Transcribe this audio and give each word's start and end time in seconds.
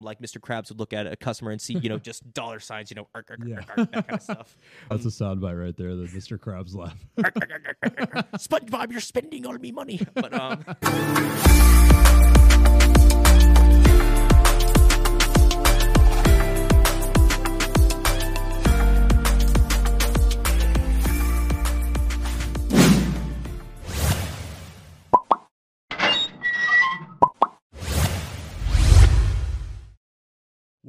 like 0.00 0.20
Mr. 0.20 0.38
Krabs 0.38 0.68
would 0.68 0.78
look 0.78 0.92
at 0.92 1.06
a 1.06 1.16
customer 1.16 1.50
and 1.50 1.60
see, 1.60 1.74
you 1.78 1.88
know, 1.88 1.98
just 2.08 2.32
dollar 2.32 2.60
signs, 2.60 2.90
you 2.90 2.94
know, 2.94 3.08
ark, 3.14 3.26
ark, 3.30 3.40
Yeah. 3.44 3.60
ark, 3.76 3.90
that 3.90 4.06
kind 4.06 4.12
of 4.12 4.22
stuff. 4.22 4.56
That's 4.90 5.04
a 5.04 5.08
soundbite 5.08 5.60
right 5.60 5.76
there. 5.76 5.94
The 5.96 6.04
Mr. 6.04 6.38
Krabs 6.38 6.74
laugh. 6.74 6.96
SpongeBob, 8.38 8.92
you're 8.92 9.00
spending 9.00 9.46
all 9.46 9.54
me 9.58 9.72
money. 9.72 10.00
But 10.14 10.32
um, 10.34 10.64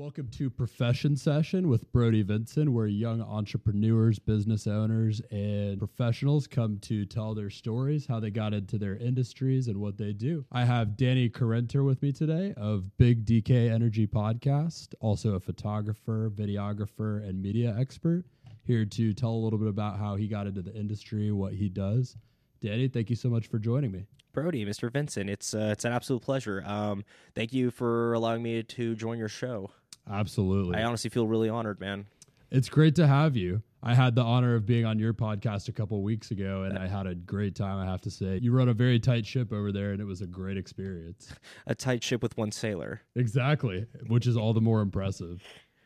Welcome 0.09 0.29
to 0.39 0.49
Profession 0.49 1.15
Session 1.15 1.69
with 1.69 1.91
Brody 1.91 2.23
Vinson, 2.23 2.73
where 2.73 2.87
young 2.87 3.21
entrepreneurs, 3.21 4.17
business 4.17 4.65
owners, 4.65 5.21
and 5.29 5.77
professionals 5.77 6.47
come 6.47 6.79
to 6.79 7.05
tell 7.05 7.35
their 7.35 7.51
stories, 7.51 8.07
how 8.07 8.19
they 8.19 8.31
got 8.31 8.55
into 8.55 8.79
their 8.79 8.95
industries, 8.95 9.67
and 9.67 9.77
what 9.77 9.99
they 9.99 10.13
do. 10.13 10.45
I 10.51 10.65
have 10.65 10.97
Danny 10.97 11.29
Korentur 11.29 11.85
with 11.85 12.01
me 12.01 12.11
today 12.11 12.55
of 12.57 12.97
Big 12.97 13.23
DK 13.23 13.69
Energy 13.69 14.07
Podcast, 14.07 14.95
also 14.99 15.35
a 15.35 15.39
photographer, 15.39 16.31
videographer, 16.31 17.23
and 17.23 17.39
media 17.39 17.75
expert, 17.77 18.25
here 18.63 18.85
to 18.85 19.13
tell 19.13 19.33
a 19.33 19.41
little 19.43 19.59
bit 19.59 19.67
about 19.67 19.99
how 19.99 20.15
he 20.15 20.27
got 20.27 20.47
into 20.47 20.63
the 20.63 20.73
industry, 20.73 21.31
what 21.31 21.53
he 21.53 21.69
does. 21.69 22.17
Danny, 22.61 22.87
thank 22.87 23.11
you 23.11 23.15
so 23.15 23.29
much 23.29 23.45
for 23.45 23.59
joining 23.59 23.91
me. 23.91 24.07
Brody, 24.33 24.65
Mr. 24.65 24.91
Vinson, 24.91 25.29
it's 25.29 25.53
uh, 25.53 25.69
it's 25.71 25.85
an 25.85 25.91
absolute 25.91 26.23
pleasure. 26.23 26.63
Um, 26.65 27.03
thank 27.35 27.53
you 27.53 27.69
for 27.69 28.13
allowing 28.13 28.41
me 28.41 28.63
to 28.63 28.95
join 28.95 29.19
your 29.19 29.29
show. 29.29 29.69
Absolutely. 30.09 30.77
I 30.77 30.83
honestly 30.83 31.09
feel 31.09 31.27
really 31.27 31.49
honored, 31.49 31.79
man. 31.79 32.05
It's 32.51 32.69
great 32.69 32.95
to 32.95 33.05
have 33.05 33.35
you. 33.37 33.61
I 33.81 33.93
had 33.93 34.15
the 34.15 34.23
honor 34.23 34.55
of 34.55 34.65
being 34.65 34.85
on 34.85 34.99
your 34.99 35.13
podcast 35.13 35.69
a 35.69 35.71
couple 35.71 36.01
weeks 36.01 36.31
ago, 36.31 36.63
and 36.63 36.77
I 36.77 36.87
had 36.87 37.07
a 37.07 37.15
great 37.15 37.55
time. 37.55 37.77
I 37.77 37.85
have 37.85 38.01
to 38.01 38.11
say, 38.11 38.39
you 38.41 38.51
run 38.51 38.67
a 38.67 38.73
very 38.73 38.99
tight 38.99 39.25
ship 39.25 39.53
over 39.53 39.71
there, 39.71 39.91
and 39.91 40.01
it 40.01 40.05
was 40.05 40.21
a 40.21 40.27
great 40.27 40.57
experience. 40.57 41.31
A 41.67 41.75
tight 41.75 42.03
ship 42.03 42.21
with 42.21 42.35
one 42.37 42.51
sailor. 42.51 43.01
Exactly, 43.15 43.85
which 44.07 44.27
is 44.27 44.35
all 44.35 44.53
the 44.53 44.61
more 44.61 44.81
impressive. 44.81 45.41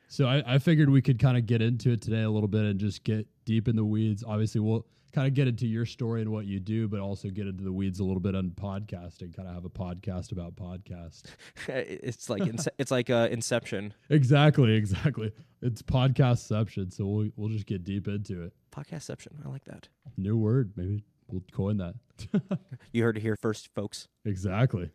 So 0.08 0.26
I, 0.26 0.56
I 0.56 0.58
figured 0.58 0.90
we 0.90 1.02
could 1.02 1.20
kind 1.20 1.38
of 1.38 1.46
get 1.46 1.62
into 1.62 1.92
it 1.92 2.02
today 2.02 2.22
a 2.22 2.30
little 2.30 2.48
bit 2.48 2.64
and 2.64 2.80
just 2.80 3.04
get 3.04 3.28
deep 3.46 3.68
in 3.68 3.76
the 3.76 3.86
weeds. 3.86 4.24
Obviously, 4.26 4.62
we'll 4.62 4.86
kind 5.14 5.28
of 5.28 5.34
get 5.34 5.48
into 5.48 5.68
your 5.68 5.86
story 5.86 6.22
and 6.22 6.32
what 6.32 6.46
you 6.46 6.60
do, 6.60 6.88
but 6.88 7.00
also 7.00 7.30
get 7.30 7.48
into 7.48 7.64
the 7.64 7.72
weeds 7.72 8.00
a 8.00 8.04
little 8.04 8.20
bit 8.20 8.36
on 8.36 8.50
podcasting. 8.52 9.36
Kind 9.36 9.48
of 9.48 9.54
have 9.54 9.66
a 9.66 9.70
podcast 9.70 10.32
about 10.32 10.56
podcast. 10.56 11.24
it's 11.68 12.30
like 12.30 12.42
ince- 12.48 12.68
it's 12.78 12.92
like 12.92 13.10
uh, 13.10 13.28
Inception. 13.32 13.94
Exactly, 14.10 14.76
exactly. 14.76 15.32
It's 15.62 15.82
podcastception. 15.82 16.92
So 16.94 17.06
we'll 17.06 17.30
we'll 17.36 17.50
just 17.50 17.66
get 17.68 17.84
deep 17.84 18.08
into 18.08 18.44
it. 18.44 18.54
Podcastception. 18.72 19.46
I 19.46 19.50
like 19.50 19.66
that. 19.66 19.88
New 20.18 20.38
word, 20.38 20.74
maybe 20.76 21.04
we'll 21.28 21.44
coin 21.52 21.78
that. 21.78 21.96
You 22.92 23.02
heard 23.02 23.18
it 23.18 23.22
here 23.22 23.36
first, 23.36 23.74
folks. 23.74 24.08
Exactly. 24.24 24.92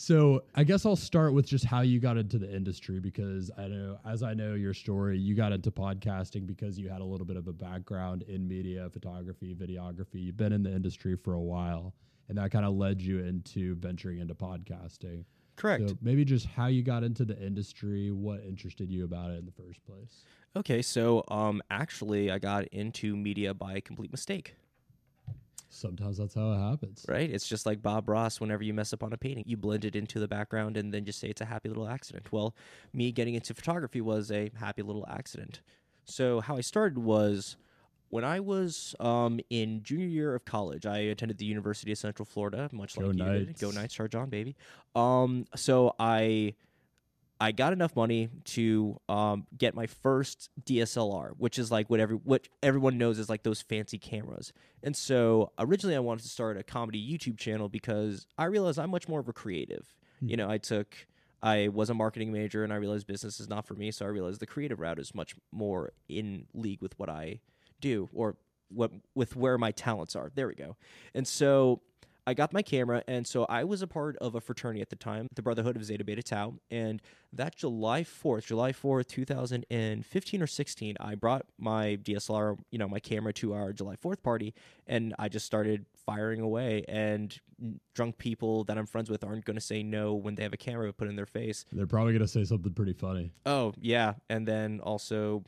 So 0.00 0.44
I 0.54 0.64
guess 0.64 0.86
I'll 0.86 0.96
start 0.96 1.34
with 1.34 1.46
just 1.46 1.66
how 1.66 1.82
you 1.82 2.00
got 2.00 2.16
into 2.16 2.38
the 2.38 2.50
industry 2.50 3.00
because 3.00 3.50
I 3.58 3.68
know, 3.68 3.98
as 4.08 4.22
I 4.22 4.32
know 4.32 4.54
your 4.54 4.72
story, 4.72 5.18
you 5.18 5.34
got 5.34 5.52
into 5.52 5.70
podcasting 5.70 6.46
because 6.46 6.78
you 6.78 6.88
had 6.88 7.02
a 7.02 7.04
little 7.04 7.26
bit 7.26 7.36
of 7.36 7.48
a 7.48 7.52
background 7.52 8.22
in 8.22 8.48
media, 8.48 8.88
photography, 8.90 9.54
videography. 9.54 10.24
You've 10.24 10.38
been 10.38 10.54
in 10.54 10.62
the 10.62 10.72
industry 10.72 11.16
for 11.16 11.34
a 11.34 11.40
while, 11.40 11.92
and 12.30 12.38
that 12.38 12.50
kind 12.50 12.64
of 12.64 12.72
led 12.76 13.02
you 13.02 13.18
into 13.18 13.74
venturing 13.74 14.20
into 14.20 14.34
podcasting. 14.34 15.26
Correct. 15.56 15.90
So 15.90 15.98
maybe 16.00 16.24
just 16.24 16.46
how 16.46 16.68
you 16.68 16.82
got 16.82 17.04
into 17.04 17.26
the 17.26 17.38
industry, 17.38 18.10
what 18.10 18.40
interested 18.42 18.90
you 18.90 19.04
about 19.04 19.32
it 19.32 19.38
in 19.38 19.44
the 19.44 19.52
first 19.52 19.84
place. 19.84 20.24
Okay, 20.56 20.80
so 20.80 21.24
um, 21.28 21.60
actually, 21.70 22.30
I 22.30 22.38
got 22.38 22.64
into 22.68 23.18
media 23.18 23.52
by 23.52 23.74
a 23.74 23.80
complete 23.82 24.12
mistake. 24.12 24.54
Sometimes 25.72 26.18
that's 26.18 26.34
how 26.34 26.52
it 26.52 26.58
happens. 26.58 27.06
Right? 27.08 27.30
It's 27.30 27.48
just 27.48 27.64
like 27.64 27.80
Bob 27.80 28.08
Ross. 28.08 28.40
Whenever 28.40 28.62
you 28.62 28.74
mess 28.74 28.92
up 28.92 29.02
on 29.02 29.12
a 29.12 29.16
painting, 29.16 29.44
you 29.46 29.56
blend 29.56 29.84
it 29.84 29.94
into 29.94 30.18
the 30.18 30.28
background 30.28 30.76
and 30.76 30.92
then 30.92 31.04
just 31.04 31.20
say 31.20 31.28
it's 31.28 31.40
a 31.40 31.44
happy 31.44 31.68
little 31.68 31.88
accident. 31.88 32.32
Well, 32.32 32.54
me 32.92 33.12
getting 33.12 33.34
into 33.34 33.54
photography 33.54 34.00
was 34.00 34.30
a 34.32 34.50
happy 34.58 34.82
little 34.82 35.06
accident. 35.08 35.60
So 36.04 36.40
how 36.40 36.56
I 36.56 36.60
started 36.60 36.98
was 36.98 37.56
when 38.08 38.24
I 38.24 38.40
was 38.40 38.96
um, 38.98 39.38
in 39.48 39.82
junior 39.82 40.06
year 40.06 40.34
of 40.34 40.44
college. 40.44 40.86
I 40.86 40.98
attended 40.98 41.38
the 41.38 41.44
University 41.44 41.92
of 41.92 41.98
Central 41.98 42.26
Florida, 42.26 42.68
much 42.72 42.96
Go 42.96 43.06
like 43.06 43.16
you 43.16 43.24
did. 43.24 43.58
Go 43.58 43.70
Knights, 43.70 43.94
Charge 43.94 44.16
on, 44.16 44.28
baby. 44.28 44.56
Um, 44.96 45.46
so 45.54 45.94
I 45.98 46.54
I 47.40 47.52
got 47.52 47.72
enough 47.72 47.96
money 47.96 48.28
to 48.46 49.00
um, 49.08 49.46
get 49.56 49.74
my 49.74 49.86
first 49.86 50.50
DSLR, 50.62 51.32
which 51.38 51.58
is 51.58 51.70
like 51.70 51.88
what 51.88 51.98
every 51.98 52.16
what 52.16 52.48
everyone 52.62 52.98
knows 52.98 53.18
is 53.18 53.30
like 53.30 53.42
those 53.42 53.62
fancy 53.62 53.98
cameras. 53.98 54.52
And 54.82 54.94
so 54.94 55.52
originally 55.58 55.96
I 55.96 56.00
wanted 56.00 56.22
to 56.22 56.28
start 56.28 56.58
a 56.58 56.62
comedy 56.62 57.00
YouTube 57.00 57.38
channel 57.38 57.70
because 57.70 58.26
I 58.36 58.44
realized 58.44 58.78
I'm 58.78 58.90
much 58.90 59.08
more 59.08 59.20
of 59.20 59.28
a 59.28 59.32
creative. 59.32 59.94
You 60.20 60.36
know, 60.36 60.50
I 60.50 60.58
took 60.58 60.94
I 61.42 61.68
was 61.68 61.88
a 61.88 61.94
marketing 61.94 62.30
major 62.30 62.62
and 62.62 62.74
I 62.74 62.76
realized 62.76 63.06
business 63.06 63.40
is 63.40 63.48
not 63.48 63.66
for 63.66 63.72
me, 63.74 63.90
so 63.90 64.04
I 64.04 64.08
realized 64.08 64.40
the 64.40 64.46
creative 64.46 64.78
route 64.78 64.98
is 64.98 65.14
much 65.14 65.34
more 65.50 65.92
in 66.10 66.46
league 66.52 66.82
with 66.82 66.98
what 66.98 67.08
I 67.08 67.40
do 67.80 68.10
or 68.12 68.36
what 68.68 68.90
with 69.14 69.34
where 69.34 69.56
my 69.56 69.70
talents 69.70 70.14
are. 70.14 70.30
There 70.34 70.46
we 70.46 70.54
go. 70.54 70.76
And 71.14 71.26
so 71.26 71.80
I 72.26 72.34
got 72.34 72.52
my 72.52 72.62
camera, 72.62 73.02
and 73.08 73.26
so 73.26 73.44
I 73.48 73.64
was 73.64 73.82
a 73.82 73.86
part 73.86 74.16
of 74.18 74.34
a 74.34 74.40
fraternity 74.40 74.80
at 74.80 74.90
the 74.90 74.96
time, 74.96 75.26
the 75.34 75.42
Brotherhood 75.42 75.76
of 75.76 75.84
Zeta 75.84 76.04
Beta 76.04 76.22
Tau. 76.22 76.54
And 76.70 77.00
that 77.32 77.56
July 77.56 78.02
4th, 78.02 78.46
July 78.46 78.72
4th, 78.72 79.08
2015 79.08 80.42
or 80.42 80.46
16, 80.46 80.96
I 81.00 81.14
brought 81.14 81.46
my 81.58 81.96
DSLR, 82.02 82.58
you 82.70 82.78
know, 82.78 82.88
my 82.88 83.00
camera 83.00 83.32
to 83.34 83.54
our 83.54 83.72
July 83.72 83.96
4th 83.96 84.22
party, 84.22 84.54
and 84.86 85.14
I 85.18 85.28
just 85.28 85.46
started 85.46 85.86
firing 85.94 86.40
away. 86.40 86.84
And 86.88 87.38
drunk 87.94 88.18
people 88.18 88.64
that 88.64 88.78
I'm 88.78 88.86
friends 88.86 89.10
with 89.10 89.22
aren't 89.22 89.44
going 89.44 89.56
to 89.56 89.60
say 89.60 89.82
no 89.82 90.14
when 90.14 90.34
they 90.34 90.42
have 90.42 90.52
a 90.52 90.58
camera 90.58 90.92
put 90.92 91.08
in 91.08 91.16
their 91.16 91.26
face. 91.26 91.64
They're 91.72 91.86
probably 91.86 92.12
going 92.12 92.22
to 92.22 92.28
say 92.28 92.44
something 92.44 92.72
pretty 92.72 92.94
funny. 92.94 93.32
Oh, 93.44 93.74
yeah. 93.80 94.14
And 94.28 94.46
then 94.48 94.80
also, 94.80 95.44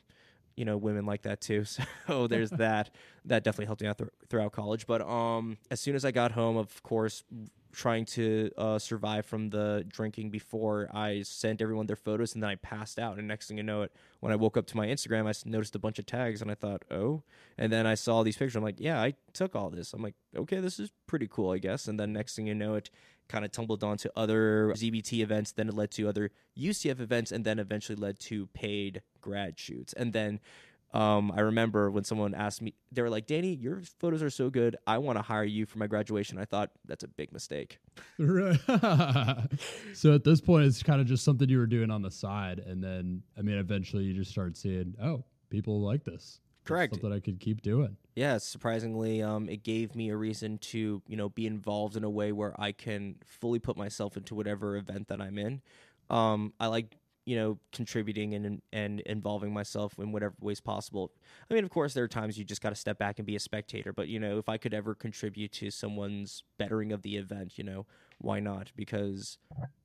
you 0.55 0.65
know, 0.65 0.77
women 0.77 1.05
like 1.05 1.23
that 1.23 1.41
too. 1.41 1.65
So 2.07 2.27
there's 2.27 2.49
that. 2.65 2.89
That 3.25 3.43
definitely 3.43 3.67
helped 3.67 3.81
me 3.81 3.87
out 3.87 3.97
th- 3.97 4.09
throughout 4.29 4.51
college. 4.51 4.85
But 4.87 5.01
um, 5.01 5.57
as 5.71 5.79
soon 5.79 5.95
as 5.95 6.03
I 6.03 6.11
got 6.11 6.33
home, 6.33 6.57
of 6.57 6.83
course, 6.83 7.23
trying 7.73 8.05
to 8.05 8.51
uh, 8.57 8.77
survive 8.77 9.25
from 9.25 9.49
the 9.49 9.83
drinking 9.87 10.29
before 10.29 10.89
I 10.93 11.23
sent 11.23 11.61
everyone 11.61 11.87
their 11.87 11.95
photos 11.95 12.33
and 12.35 12.43
then 12.43 12.49
I 12.49 12.55
passed 12.55 12.99
out. 12.99 13.17
And 13.17 13.27
next 13.27 13.47
thing 13.47 13.57
you 13.57 13.63
know 13.63 13.81
it, 13.81 13.91
when 14.19 14.31
I 14.31 14.35
woke 14.35 14.57
up 14.57 14.67
to 14.67 14.77
my 14.77 14.87
Instagram, 14.87 15.27
i 15.27 15.49
noticed 15.49 15.75
a 15.75 15.79
bunch 15.79 15.97
of 15.97 16.05
tags 16.05 16.41
and 16.41 16.51
I 16.51 16.55
thought, 16.55 16.83
oh. 16.91 17.23
And 17.57 17.73
then 17.73 17.87
I 17.87 17.95
saw 17.95 18.21
these 18.23 18.37
pictures. 18.37 18.55
I'm 18.55 18.63
like, 18.63 18.79
yeah, 18.79 19.01
I 19.01 19.15
took 19.33 19.55
all 19.55 19.69
this. 19.69 19.93
I'm 19.93 20.03
like, 20.03 20.15
okay, 20.35 20.59
this 20.59 20.79
is 20.79 20.91
pretty 21.07 21.27
cool, 21.27 21.51
I 21.51 21.57
guess. 21.57 21.87
And 21.87 21.99
then 21.99 22.13
next 22.13 22.35
thing 22.35 22.47
you 22.47 22.55
know 22.55 22.75
it, 22.75 22.89
kind 23.27 23.45
of 23.45 23.51
tumbled 23.51 23.83
onto 23.83 24.09
other 24.15 24.73
ZBT 24.75 25.19
events. 25.19 25.51
Then 25.51 25.69
it 25.69 25.75
led 25.75 25.91
to 25.91 26.07
other 26.07 26.31
UCF 26.57 26.99
events, 26.99 27.31
and 27.31 27.45
then 27.45 27.59
eventually 27.59 27.95
led 27.95 28.19
to 28.21 28.47
paid 28.47 29.01
grad 29.21 29.59
shoots. 29.59 29.93
And 29.93 30.13
then 30.13 30.39
um, 30.93 31.31
I 31.35 31.41
remember 31.41 31.89
when 31.89 32.03
someone 32.03 32.35
asked 32.35 32.61
me, 32.61 32.75
they 32.91 33.01
were 33.01 33.09
like, 33.09 33.25
"Danny, 33.25 33.55
your 33.55 33.81
photos 33.99 34.21
are 34.21 34.29
so 34.29 34.51
good. 34.51 34.77
I 34.85 34.99
want 34.99 35.17
to 35.17 35.23
hire 35.23 35.43
you 35.43 35.65
for 35.65 35.79
my 35.79 35.87
graduation." 35.87 36.37
I 36.37 36.45
thought 36.45 36.69
that's 36.85 37.03
a 37.03 37.07
big 37.07 37.33
mistake. 37.33 37.79
So 39.93 40.13
at 40.13 40.23
this 40.23 40.39
point, 40.39 40.65
it's 40.65 40.83
kind 40.83 41.01
of 41.01 41.07
just 41.07 41.23
something 41.23 41.49
you 41.49 41.57
were 41.57 41.65
doing 41.65 41.89
on 41.89 42.03
the 42.03 42.11
side, 42.11 42.59
and 42.59 42.83
then 42.83 43.23
I 43.37 43.41
mean, 43.41 43.57
eventually 43.57 44.03
you 44.03 44.13
just 44.13 44.29
start 44.29 44.55
seeing, 44.55 44.93
oh, 45.01 45.23
people 45.49 45.81
like 45.81 46.03
this. 46.03 46.39
Correct. 46.65 46.93
Something 46.93 47.09
that 47.09 47.15
I 47.15 47.19
could 47.19 47.39
keep 47.39 47.61
doing. 47.61 47.97
Yeah, 48.15 48.37
surprisingly, 48.37 49.21
um, 49.21 49.49
it 49.49 49.63
gave 49.63 49.95
me 49.95 50.09
a 50.09 50.15
reason 50.15 50.57
to, 50.59 51.01
you 51.07 51.17
know, 51.17 51.29
be 51.29 51.45
involved 51.45 51.95
in 51.97 52.03
a 52.03 52.09
way 52.09 52.31
where 52.31 52.59
I 52.59 52.71
can 52.71 53.15
fully 53.25 53.59
put 53.59 53.75
myself 53.75 54.15
into 54.17 54.35
whatever 54.35 54.77
event 54.77 55.07
that 55.07 55.19
I'm 55.19 55.37
in. 55.37 55.61
Um, 56.09 56.53
I 56.59 56.67
like, 56.67 56.97
you 57.25 57.35
know, 57.35 57.57
contributing 57.71 58.33
and 58.33 58.61
and 58.71 58.99
involving 59.01 59.53
myself 59.53 59.97
in 59.97 60.11
whatever 60.11 60.35
ways 60.41 60.59
possible. 60.59 61.11
I 61.49 61.53
mean, 61.53 61.63
of 61.63 61.69
course, 61.69 61.93
there 61.93 62.03
are 62.03 62.09
times 62.09 62.37
you 62.37 62.43
just 62.43 62.61
got 62.61 62.69
to 62.69 62.75
step 62.75 62.97
back 62.97 63.17
and 63.17 63.25
be 63.25 63.35
a 63.35 63.39
spectator. 63.39 63.93
But 63.93 64.09
you 64.09 64.19
know, 64.19 64.37
if 64.37 64.49
I 64.49 64.57
could 64.57 64.73
ever 64.73 64.93
contribute 64.93 65.53
to 65.53 65.71
someone's 65.71 66.43
bettering 66.57 66.91
of 66.91 67.01
the 67.01 67.17
event, 67.17 67.57
you 67.57 67.63
know, 67.63 67.85
why 68.19 68.39
not? 68.39 68.71
Because 68.75 69.37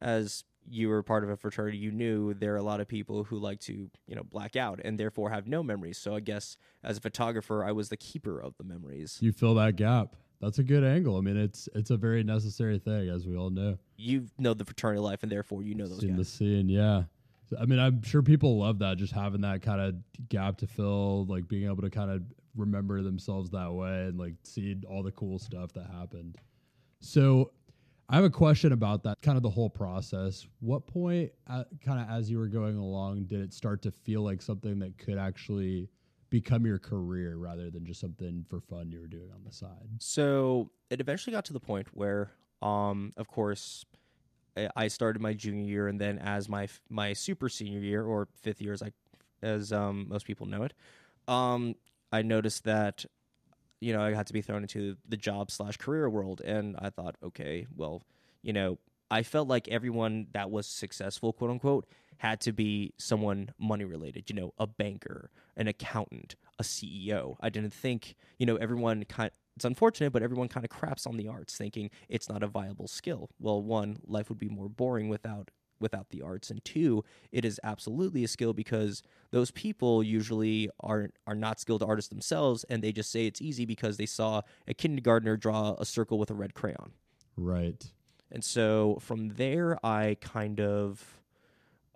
as 0.02 0.44
you 0.70 0.88
were 0.88 1.02
part 1.02 1.24
of 1.24 1.30
a 1.30 1.36
fraternity, 1.36 1.78
you 1.78 1.90
knew 1.90 2.34
there 2.34 2.54
are 2.54 2.58
a 2.58 2.62
lot 2.62 2.80
of 2.80 2.88
people 2.88 3.24
who 3.24 3.38
like 3.38 3.60
to, 3.60 3.90
you 4.06 4.16
know, 4.16 4.22
black 4.22 4.56
out 4.56 4.80
and 4.84 4.98
therefore 4.98 5.30
have 5.30 5.46
no 5.46 5.62
memories. 5.62 5.98
So 5.98 6.14
I 6.14 6.20
guess 6.20 6.56
as 6.82 6.98
a 6.98 7.00
photographer, 7.00 7.64
I 7.64 7.72
was 7.72 7.88
the 7.88 7.96
keeper 7.96 8.40
of 8.40 8.56
the 8.56 8.64
memories. 8.64 9.18
You 9.20 9.32
fill 9.32 9.54
that 9.54 9.76
gap. 9.76 10.16
That's 10.40 10.58
a 10.58 10.62
good 10.62 10.84
angle. 10.84 11.16
I 11.16 11.20
mean, 11.20 11.36
it's 11.36 11.68
it's 11.74 11.90
a 11.90 11.96
very 11.96 12.22
necessary 12.22 12.78
thing, 12.78 13.08
as 13.08 13.26
we 13.26 13.36
all 13.36 13.50
know. 13.50 13.76
You 13.96 14.26
know 14.38 14.54
the 14.54 14.64
fraternity 14.64 15.00
life, 15.00 15.24
and 15.24 15.32
therefore 15.32 15.62
you 15.62 15.74
know 15.74 15.88
those 15.88 16.00
Seen 16.00 16.16
the 16.16 16.24
scene, 16.24 16.68
yeah. 16.68 17.04
So, 17.46 17.56
I 17.60 17.64
mean, 17.64 17.78
I'm 17.78 18.02
sure 18.02 18.22
people 18.22 18.58
love 18.58 18.78
that, 18.80 18.98
just 18.98 19.12
having 19.12 19.40
that 19.40 19.62
kind 19.62 19.80
of 19.80 20.28
gap 20.28 20.58
to 20.58 20.66
fill, 20.66 21.26
like 21.26 21.48
being 21.48 21.64
able 21.64 21.82
to 21.82 21.90
kind 21.90 22.10
of 22.10 22.22
remember 22.56 23.02
themselves 23.02 23.50
that 23.50 23.72
way 23.72 24.04
and 24.04 24.18
like 24.18 24.34
see 24.42 24.76
all 24.88 25.02
the 25.02 25.12
cool 25.12 25.38
stuff 25.38 25.72
that 25.72 25.86
happened. 25.90 26.36
So, 27.00 27.52
I 28.10 28.16
have 28.16 28.24
a 28.24 28.30
question 28.30 28.72
about 28.72 29.02
that, 29.02 29.20
kind 29.20 29.36
of 29.36 29.42
the 29.42 29.50
whole 29.50 29.68
process. 29.68 30.46
What 30.60 30.86
point, 30.86 31.30
uh, 31.46 31.64
kind 31.84 32.00
of 32.00 32.08
as 32.08 32.30
you 32.30 32.38
were 32.38 32.46
going 32.48 32.76
along, 32.78 33.24
did 33.24 33.40
it 33.40 33.52
start 33.52 33.82
to 33.82 33.90
feel 33.90 34.22
like 34.22 34.40
something 34.40 34.78
that 34.78 34.96
could 34.96 35.18
actually 35.18 35.90
become 36.30 36.64
your 36.64 36.78
career 36.78 37.36
rather 37.36 37.70
than 37.70 37.84
just 37.84 38.00
something 38.00 38.46
for 38.48 38.60
fun 38.60 38.90
you 38.90 39.00
were 39.00 39.06
doing 39.06 39.30
on 39.34 39.42
the 39.44 39.52
side? 39.52 39.88
So 39.98 40.70
it 40.88 41.00
eventually 41.00 41.34
got 41.34 41.44
to 41.46 41.52
the 41.52 41.60
point 41.60 41.88
where, 41.92 42.30
um, 42.62 43.12
of 43.18 43.28
course, 43.28 43.84
I- 44.74 44.88
started 44.88 45.20
my 45.20 45.34
junior 45.34 45.64
year, 45.64 45.86
and 45.86 46.00
then 46.00 46.18
as 46.18 46.48
my 46.48 46.66
my 46.88 47.12
super 47.12 47.48
senior 47.48 47.78
year 47.80 48.02
or 48.04 48.26
fifth 48.40 48.60
year, 48.60 48.72
as 48.72 48.82
I, 48.82 48.92
as 49.42 49.72
um, 49.72 50.06
most 50.08 50.26
people 50.26 50.46
know 50.46 50.64
it, 50.64 50.72
um, 51.28 51.76
I 52.10 52.22
noticed 52.22 52.64
that, 52.64 53.04
you 53.80 53.92
know, 53.92 54.02
I 54.02 54.14
had 54.14 54.26
to 54.28 54.32
be 54.32 54.42
thrown 54.42 54.62
into 54.62 54.96
the 55.08 55.16
job 55.16 55.50
slash 55.50 55.76
career 55.76 56.08
world, 56.08 56.40
and 56.44 56.76
I 56.78 56.90
thought, 56.90 57.16
okay, 57.22 57.66
well, 57.76 58.02
you 58.42 58.52
know, 58.52 58.78
I 59.10 59.22
felt 59.22 59.48
like 59.48 59.68
everyone 59.68 60.26
that 60.32 60.50
was 60.50 60.66
successful, 60.66 61.32
quote 61.32 61.50
unquote, 61.50 61.86
had 62.18 62.40
to 62.42 62.52
be 62.52 62.92
someone 62.98 63.50
money 63.58 63.84
related, 63.84 64.28
you 64.28 64.36
know, 64.36 64.52
a 64.58 64.66
banker, 64.66 65.30
an 65.56 65.68
accountant, 65.68 66.34
a 66.58 66.62
CEO. 66.62 67.36
I 67.40 67.48
didn't 67.48 67.72
think, 67.72 68.16
you 68.38 68.46
know, 68.46 68.56
everyone 68.56 69.04
kind 69.04 69.30
it's 69.56 69.64
unfortunate, 69.64 70.12
but 70.12 70.22
everyone 70.22 70.46
kind 70.46 70.64
of 70.64 70.70
craps 70.70 71.04
on 71.04 71.16
the 71.16 71.26
arts 71.26 71.56
thinking 71.56 71.90
it's 72.08 72.28
not 72.28 72.44
a 72.44 72.46
viable 72.46 72.86
skill. 72.86 73.28
Well, 73.40 73.60
one, 73.60 73.98
life 74.06 74.28
would 74.28 74.38
be 74.38 74.48
more 74.48 74.68
boring 74.68 75.08
without 75.08 75.50
without 75.80 76.10
the 76.10 76.22
arts 76.22 76.50
and 76.50 76.64
two 76.64 77.04
it 77.32 77.44
is 77.44 77.60
absolutely 77.62 78.24
a 78.24 78.28
skill 78.28 78.52
because 78.52 79.02
those 79.30 79.50
people 79.50 80.02
usually 80.02 80.68
are 80.80 81.10
are 81.26 81.34
not 81.34 81.60
skilled 81.60 81.82
artists 81.82 82.08
themselves 82.08 82.64
and 82.68 82.82
they 82.82 82.92
just 82.92 83.10
say 83.10 83.26
it's 83.26 83.40
easy 83.40 83.64
because 83.64 83.96
they 83.96 84.06
saw 84.06 84.40
a 84.66 84.74
kindergartner 84.74 85.36
draw 85.36 85.74
a 85.78 85.84
circle 85.84 86.18
with 86.18 86.30
a 86.30 86.34
red 86.34 86.54
crayon 86.54 86.92
Right. 87.36 87.84
and 88.32 88.42
so 88.44 88.98
from 89.00 89.28
there 89.30 89.78
i 89.86 90.16
kind 90.20 90.60
of 90.60 91.20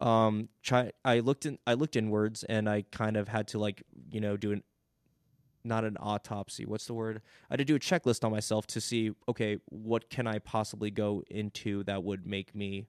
um 0.01 0.49
try 0.63 0.93
i 1.05 1.21
looked 1.21 1.47
in 1.47 1.59
i 1.67 1.75
looked 1.75 1.97
inwards 1.97 2.45
and 2.45 2.69
i 2.69 2.83
kind 2.91 3.17
of 3.17 3.29
had 3.29 3.49
to 3.49 3.59
like 3.59 3.83
you 4.11 4.21
know 4.21 4.37
do 4.37 4.53
an 4.53 4.63
not 5.65 5.85
an 5.85 5.97
autopsy 6.01 6.65
what's 6.67 6.87
the 6.87 6.95
word 6.95 7.21
i 7.49 7.53
had 7.53 7.59
to 7.59 7.65
do 7.65 7.77
a 7.77 7.79
checklist 7.79 8.25
on 8.25 8.33
myself 8.33 8.67
to 8.67 8.81
see 8.81 9.13
okay 9.29 9.59
what 9.69 10.11
can 10.11 10.27
i 10.27 10.39
possibly 10.41 10.91
go 10.91 11.23
into 11.31 11.85
that 11.85 12.03
would 12.03 12.27
make 12.27 12.53
me 12.55 12.87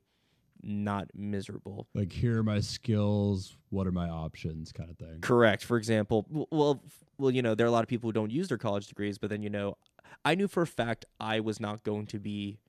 not 0.63 1.07
miserable 1.13 1.88
Like, 1.94 2.12
here 2.12 2.39
are 2.39 2.44
my 2.44 2.60
skills. 2.60 3.57
What 3.69 3.88
are 3.88 3.92
my 3.92 4.10
options, 4.10 4.71
kind 4.71 4.89
of 4.89 4.98
thing. 4.98 5.19
Correct. 5.21 5.63
For 5.63 5.77
example, 5.77 6.25
well, 6.51 6.81
well, 7.18 7.31
you 7.31 7.42
know, 7.42 7.56
there 7.56 7.65
are 7.65 7.69
a 7.69 7.71
lot 7.71 7.83
of 7.83 7.89
people 7.89 8.07
who 8.07 8.13
don't 8.13 8.31
use 8.31 8.48
their 8.48 8.57
college 8.57 8.88
degrees, 8.88 9.18
but 9.18 9.30
then 9.30 9.44
you 9.44 9.50
know, 9.50 9.77
I 10.24 10.36
knew 10.36 10.48
for 10.48 10.63
a 10.63 10.68
fact 10.68 11.06
I 11.19 11.39
was 11.39 11.60
not 11.60 11.83
going 11.83 12.07
to 12.07 12.19
be 12.19 12.60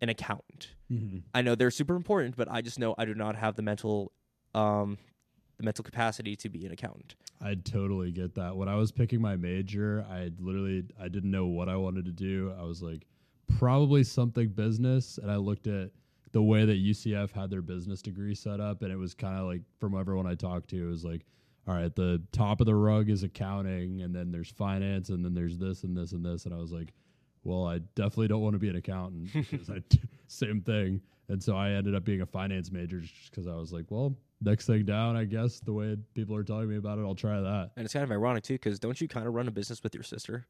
an 0.00 0.08
accountant. 0.08 0.74
Mm-hmm. 0.90 1.18
I 1.34 1.42
know 1.42 1.54
they're 1.54 1.70
super 1.70 1.94
important, 1.94 2.36
but 2.36 2.50
I 2.50 2.60
just 2.60 2.78
know 2.78 2.94
I 2.98 3.04
do 3.04 3.14
not 3.14 3.36
have 3.36 3.56
the 3.56 3.62
mental, 3.62 4.12
um, 4.54 4.98
the 5.58 5.64
mental 5.64 5.84
capacity 5.84 6.36
to 6.36 6.48
be 6.48 6.66
an 6.66 6.72
accountant. 6.72 7.14
I 7.40 7.54
totally 7.54 8.12
get 8.12 8.34
that. 8.36 8.56
When 8.56 8.68
I 8.68 8.76
was 8.76 8.92
picking 8.92 9.20
my 9.20 9.36
major, 9.36 10.04
I 10.10 10.30
literally 10.38 10.84
I 11.00 11.08
didn't 11.08 11.30
know 11.30 11.46
what 11.46 11.68
I 11.68 11.76
wanted 11.76 12.04
to 12.06 12.12
do. 12.12 12.52
I 12.58 12.62
was 12.62 12.82
like, 12.82 13.06
probably 13.58 14.04
something 14.04 14.48
business, 14.48 15.18
and 15.18 15.30
I 15.30 15.36
looked 15.36 15.66
at 15.66 15.90
the 16.32 16.42
way 16.42 16.64
that 16.64 16.82
UCF 16.82 17.30
had 17.30 17.50
their 17.50 17.62
business 17.62 18.02
degree 18.02 18.34
set 18.34 18.60
up, 18.60 18.82
and 18.82 18.90
it 18.90 18.96
was 18.96 19.14
kind 19.14 19.38
of 19.38 19.46
like 19.46 19.62
from 19.78 19.98
everyone 19.98 20.26
I 20.26 20.34
talked 20.34 20.70
to, 20.70 20.84
it 20.84 20.88
was 20.88 21.04
like, 21.04 21.24
all 21.68 21.74
right, 21.74 21.94
the 21.94 22.20
top 22.32 22.60
of 22.60 22.66
the 22.66 22.74
rug 22.74 23.08
is 23.08 23.22
accounting, 23.22 24.02
and 24.02 24.14
then 24.14 24.32
there's 24.32 24.50
finance, 24.50 25.10
and 25.10 25.24
then 25.24 25.34
there's 25.34 25.58
this 25.58 25.84
and 25.84 25.96
this 25.96 26.12
and 26.12 26.24
this, 26.24 26.46
and 26.46 26.54
I 26.54 26.58
was 26.58 26.72
like, 26.72 26.92
well, 27.44 27.66
I 27.66 27.78
definitely 27.94 28.28
don't 28.28 28.40
want 28.40 28.54
to 28.54 28.58
be 28.58 28.68
an 28.68 28.76
accountant 28.76 29.30
I 29.68 29.82
same 30.26 30.62
thing, 30.62 31.00
and 31.28 31.42
so 31.42 31.56
I 31.56 31.70
ended 31.70 31.94
up 31.94 32.04
being 32.04 32.22
a 32.22 32.26
finance 32.26 32.72
major 32.72 33.00
just 33.00 33.30
because 33.30 33.46
I 33.46 33.54
was 33.54 33.72
like, 33.72 33.86
well, 33.90 34.16
next 34.40 34.66
thing 34.66 34.84
down, 34.84 35.16
I 35.16 35.24
guess 35.24 35.60
the 35.60 35.72
way 35.72 35.96
people 36.14 36.34
are 36.34 36.42
telling 36.42 36.68
me 36.68 36.76
about 36.76 36.98
it, 36.98 37.02
I'll 37.02 37.14
try 37.14 37.40
that. 37.40 37.70
And 37.76 37.84
it's 37.84 37.92
kind 37.92 38.04
of 38.04 38.10
ironic 38.10 38.42
too, 38.42 38.54
because 38.54 38.78
don't 38.78 39.00
you 39.00 39.06
kind 39.08 39.26
of 39.26 39.34
run 39.34 39.48
a 39.48 39.50
business 39.50 39.82
with 39.82 39.94
your 39.94 40.02
sister? 40.02 40.46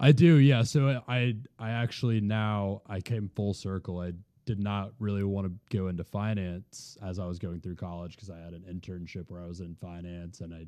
I 0.00 0.12
do, 0.12 0.36
yeah. 0.36 0.62
So 0.62 1.02
I 1.08 1.34
I 1.58 1.70
actually 1.70 2.20
now 2.20 2.82
I 2.86 3.00
came 3.00 3.30
full 3.34 3.54
circle. 3.54 4.00
I 4.00 4.12
did 4.46 4.58
not 4.58 4.92
really 4.98 5.24
want 5.24 5.46
to 5.46 5.76
go 5.76 5.88
into 5.88 6.04
finance 6.04 6.96
as 7.02 7.18
I 7.18 7.26
was 7.26 7.38
going 7.38 7.60
through 7.60 7.76
college 7.76 8.14
because 8.16 8.30
I 8.30 8.38
had 8.38 8.52
an 8.52 8.64
internship 8.70 9.30
where 9.30 9.40
I 9.42 9.46
was 9.46 9.60
in 9.60 9.74
finance 9.74 10.40
and 10.40 10.54
I 10.54 10.66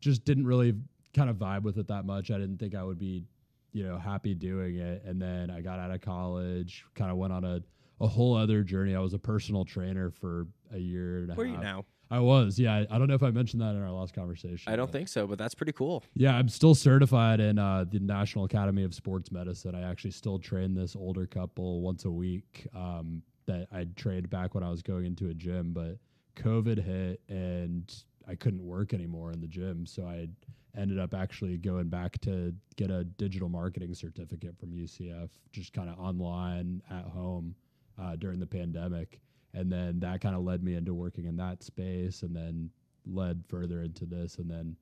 just 0.00 0.24
didn't 0.24 0.46
really 0.46 0.74
kind 1.14 1.30
of 1.30 1.36
vibe 1.36 1.62
with 1.62 1.78
it 1.78 1.86
that 1.88 2.04
much. 2.04 2.30
I 2.30 2.38
didn't 2.38 2.58
think 2.58 2.74
I 2.74 2.82
would 2.82 2.98
be, 2.98 3.24
you 3.72 3.84
know, 3.84 3.98
happy 3.98 4.34
doing 4.34 4.76
it. 4.76 5.02
And 5.04 5.20
then 5.20 5.50
I 5.50 5.60
got 5.60 5.78
out 5.78 5.90
of 5.90 6.00
college, 6.00 6.84
kind 6.94 7.10
of 7.10 7.16
went 7.16 7.32
on 7.32 7.44
a 7.44 7.60
a 8.00 8.08
whole 8.08 8.36
other 8.36 8.62
journey. 8.64 8.94
I 8.94 8.98
was 8.98 9.14
a 9.14 9.18
personal 9.18 9.64
trainer 9.64 10.10
for 10.10 10.48
a 10.72 10.78
year 10.78 11.22
and 11.22 11.30
a 11.30 11.34
Where 11.34 11.46
are 11.46 11.48
you 11.48 11.54
half. 11.54 11.62
now? 11.62 11.84
I 12.10 12.20
was, 12.20 12.58
yeah. 12.58 12.84
I, 12.90 12.98
don't 12.98 13.08
know 13.08 13.14
if 13.14 13.22
I 13.22 13.30
mentioned 13.30 13.62
that 13.62 13.70
in 13.70 13.82
our 13.82 13.90
last 13.90 14.14
conversation. 14.14 14.72
I 14.72 14.76
don't 14.76 14.90
think 14.90 15.08
so, 15.08 15.26
but 15.26 15.38
that's 15.38 15.54
pretty 15.54 15.72
cool. 15.72 16.04
yeah, 16.14 16.36
I'm 16.36 16.48
still 16.48 16.74
certified 16.74 17.40
in 17.40 17.58
uh, 17.58 17.84
the 17.90 17.98
National 17.98 18.44
Academy 18.44 18.84
of 18.84 18.94
Sports 18.94 19.32
Medicine. 19.32 19.74
I 19.74 19.88
actually 19.88 20.12
still 20.12 20.38
train 20.38 20.74
this 20.74 20.94
older 20.96 21.26
couple 21.26 21.80
once 21.80 22.04
a 22.04 22.10
week 22.10 22.66
um, 22.74 23.22
that 23.46 23.68
I 23.72 23.86
trained 23.96 24.30
back 24.30 24.54
when 24.54 24.62
I 24.62 24.70
was 24.70 24.82
going 24.82 25.06
into 25.06 25.28
a 25.28 25.34
gym, 25.34 25.72
but 25.72 25.98
COVID 26.36 26.84
hit 26.84 27.20
and 27.28 27.92
I 28.28 28.34
couldn't 28.34 28.64
work 28.64 28.94
anymore 28.94 29.32
in 29.32 29.40
the 29.40 29.46
gym. 29.46 29.86
So 29.86 30.06
I 30.06 30.28
ended 30.76 30.98
up 30.98 31.14
actually 31.14 31.56
going 31.58 31.88
back 31.88 32.20
to 32.22 32.54
get 32.76 32.90
a 32.90 33.04
digital 33.04 33.48
marketing 33.48 33.94
certificate 33.94 34.58
from 34.58 34.70
UCF, 34.70 35.30
just 35.52 35.72
kind 35.72 35.88
of 35.88 35.98
online 35.98 36.82
at 36.90 37.04
home 37.04 37.54
uh, 38.00 38.16
during 38.16 38.40
the 38.40 38.46
pandemic. 38.46 39.20
And 39.54 39.70
then 39.70 40.00
that 40.00 40.20
kind 40.20 40.34
of 40.34 40.42
led 40.42 40.62
me 40.62 40.74
into 40.74 40.92
working 40.94 41.26
in 41.26 41.36
that 41.36 41.62
space 41.62 42.22
and 42.22 42.34
then 42.34 42.70
led 43.06 43.44
further 43.48 43.82
into 43.82 44.04
this. 44.04 44.38
And 44.38 44.50
then 44.50 44.76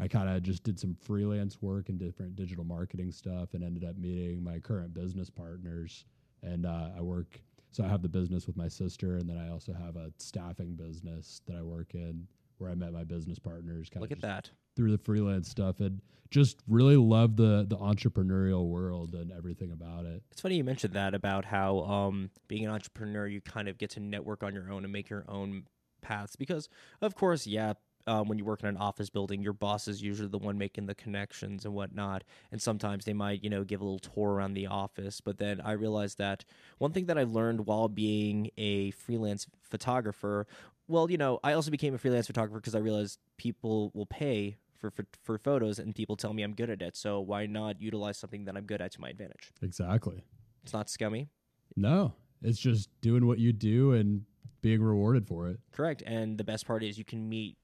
I 0.00 0.08
kind 0.08 0.28
of 0.28 0.42
just 0.42 0.64
did 0.64 0.80
some 0.80 0.96
freelance 1.00 1.60
work 1.62 1.88
and 1.88 1.98
different 1.98 2.34
digital 2.34 2.64
marketing 2.64 3.12
stuff 3.12 3.54
and 3.54 3.62
ended 3.62 3.84
up 3.84 3.96
meeting 3.96 4.42
my 4.42 4.58
current 4.58 4.94
business 4.94 5.30
partners. 5.30 6.04
And 6.42 6.66
uh, 6.66 6.90
I 6.96 7.00
work, 7.00 7.40
so 7.70 7.84
I 7.84 7.88
have 7.88 8.02
the 8.02 8.08
business 8.08 8.46
with 8.46 8.56
my 8.56 8.68
sister, 8.68 9.16
and 9.16 9.28
then 9.28 9.38
I 9.38 9.50
also 9.50 9.72
have 9.72 9.96
a 9.96 10.10
staffing 10.18 10.74
business 10.74 11.42
that 11.46 11.56
I 11.56 11.62
work 11.62 11.94
in 11.94 12.26
where 12.58 12.70
I 12.70 12.74
met 12.74 12.92
my 12.92 13.04
business 13.04 13.38
partners. 13.38 13.88
Kind 13.88 14.00
Look 14.00 14.10
of 14.10 14.18
at 14.18 14.22
that. 14.22 14.50
Through 14.76 14.90
the 14.90 14.98
freelance 14.98 15.48
stuff, 15.48 15.80
and 15.80 16.00
just 16.30 16.58
really 16.68 16.96
love 16.96 17.36
the 17.36 17.64
the 17.68 17.76
entrepreneurial 17.76 18.66
world 18.68 19.14
and 19.14 19.30
everything 19.32 19.70
about 19.70 20.04
it. 20.04 20.22
It's 20.32 20.40
funny 20.40 20.56
you 20.56 20.64
mentioned 20.64 20.94
that 20.94 21.14
about 21.14 21.44
how 21.44 21.80
um, 21.80 22.30
being 22.48 22.64
an 22.64 22.70
entrepreneur, 22.70 23.26
you 23.26 23.40
kind 23.40 23.68
of 23.68 23.78
get 23.78 23.90
to 23.90 24.00
network 24.00 24.42
on 24.42 24.54
your 24.54 24.70
own 24.70 24.84
and 24.84 24.92
make 24.92 25.08
your 25.08 25.24
own 25.28 25.64
paths. 26.02 26.36
Because, 26.36 26.68
of 27.00 27.14
course, 27.14 27.46
yeah, 27.46 27.74
um, 28.06 28.28
when 28.28 28.38
you 28.38 28.44
work 28.44 28.62
in 28.62 28.68
an 28.68 28.76
office 28.76 29.10
building, 29.10 29.42
your 29.42 29.52
boss 29.52 29.88
is 29.88 30.02
usually 30.02 30.28
the 30.28 30.38
one 30.38 30.58
making 30.58 30.86
the 30.86 30.94
connections 30.94 31.64
and 31.64 31.74
whatnot. 31.74 32.24
And 32.52 32.60
sometimes 32.60 33.04
they 33.04 33.12
might, 33.12 33.42
you 33.42 33.50
know, 33.50 33.64
give 33.64 33.80
a 33.80 33.84
little 33.84 33.98
tour 33.98 34.32
around 34.32 34.54
the 34.54 34.66
office. 34.66 35.20
But 35.20 35.38
then 35.38 35.60
I 35.60 35.72
realized 35.72 36.18
that 36.18 36.44
one 36.78 36.92
thing 36.92 37.06
that 37.06 37.18
I 37.18 37.24
learned 37.24 37.66
while 37.66 37.88
being 37.88 38.50
a 38.58 38.90
freelance 38.92 39.46
photographer, 39.62 40.46
well, 40.86 41.10
you 41.10 41.16
know, 41.16 41.40
I 41.42 41.54
also 41.54 41.70
became 41.70 41.94
a 41.94 41.98
freelance 41.98 42.26
photographer 42.26 42.60
because 42.60 42.74
I 42.74 42.80
realized 42.80 43.18
people 43.38 43.90
will 43.94 44.06
pay. 44.06 44.56
For, 44.84 44.90
for, 44.90 45.06
for 45.22 45.38
photos 45.38 45.78
and 45.78 45.94
people 45.94 46.14
tell 46.16 46.34
me 46.34 46.42
I'm 46.42 46.52
good 46.54 46.68
at 46.68 46.82
it 46.82 46.94
so 46.96 47.20
why 47.20 47.46
not 47.46 47.80
utilize 47.80 48.18
something 48.18 48.44
that 48.44 48.54
I'm 48.56 48.64
good 48.66 48.82
at 48.82 48.92
to 48.92 49.00
my 49.00 49.08
advantage 49.08 49.50
Exactly. 49.62 50.22
it's 50.62 50.72
not 50.74 50.90
scummy. 50.90 51.28
No, 51.76 52.12
it's 52.42 52.58
just 52.58 52.90
doing 53.00 53.26
what 53.26 53.38
you 53.38 53.52
do 53.54 53.92
and 53.92 54.24
being 54.60 54.82
rewarded 54.82 55.26
for 55.26 55.48
it. 55.48 55.58
Correct. 55.72 56.02
And 56.06 56.36
the 56.36 56.44
best 56.44 56.66
part 56.66 56.82
is 56.82 56.98
you 56.98 57.04
can 57.04 57.28
meet 57.28 57.56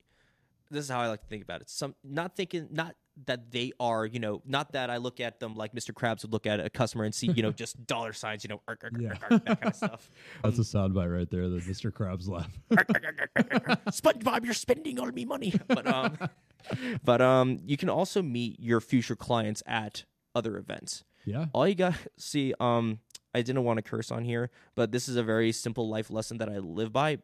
this 0.71 0.85
is 0.85 0.91
how 0.91 1.01
I 1.01 1.09
like 1.09 1.21
to 1.23 1.27
think 1.29 1.43
about 1.43 1.61
it. 1.61 1.69
Some 1.69 1.95
not 2.05 2.37
thinking 2.37 2.69
not 2.71 2.95
that 3.27 3.51
they 3.51 3.73
are, 3.81 4.07
you 4.07 4.19
know, 4.21 4.41
not 4.47 4.73
that 4.73 4.89
I 4.89 4.97
look 4.97 5.21
at 5.21 5.41
them 5.41 5.55
like 5.55 5.75
Mr. 5.75 5.93
Krabs 5.93 6.23
would 6.23 6.33
look 6.33 6.47
at 6.47 6.59
a 6.61 6.71
customer 6.71 7.05
and 7.05 7.15
see, 7.15 7.27
you 7.33 7.43
know, 7.43 7.51
just 7.65 7.85
dollar 7.87 8.13
signs, 8.15 8.45
you 8.45 8.49
know, 8.49 8.63
ark, 8.69 8.81
ark, 8.85 8.93
Yeah. 8.99 9.15
ark, 9.31 9.45
that 9.45 9.61
kind 9.61 9.65
of 9.65 9.75
stuff. 9.77 10.11
That's 10.45 10.59
a 10.59 10.63
soundbite 10.63 11.13
right 11.13 11.29
there, 11.31 11.49
the 11.49 11.59
Mr. 11.61 11.91
Krabs 11.91 12.29
laugh. 12.29 12.51
SpongeBob, 13.91 14.45
you're 14.45 14.55
spending 14.55 14.99
all 14.99 15.07
me 15.13 15.25
money. 15.25 15.53
But 15.69 15.87
um 15.87 16.17
but 17.05 17.21
um 17.21 17.59
you 17.65 17.77
can 17.77 17.89
also 17.89 18.23
meet 18.23 18.59
your 18.61 18.81
future 18.81 19.17
clients 19.17 19.63
at 19.67 20.05
other 20.35 20.57
events. 20.57 21.05
yeah. 21.25 21.47
All 21.53 21.67
you 21.67 21.75
got 21.75 21.95
see 22.17 22.55
um 22.61 23.01
I 23.35 23.43
didn't 23.43 23.65
want 23.65 23.77
to 23.79 23.83
curse 23.83 24.11
on 24.11 24.25
here, 24.25 24.51
but 24.75 24.91
this 24.91 25.09
is 25.09 25.17
a 25.17 25.23
very 25.23 25.53
simple 25.53 25.89
life 25.89 26.11
lesson 26.11 26.39
that 26.39 26.49
I 26.49 26.59
live 26.59 26.93
by. 26.93 27.19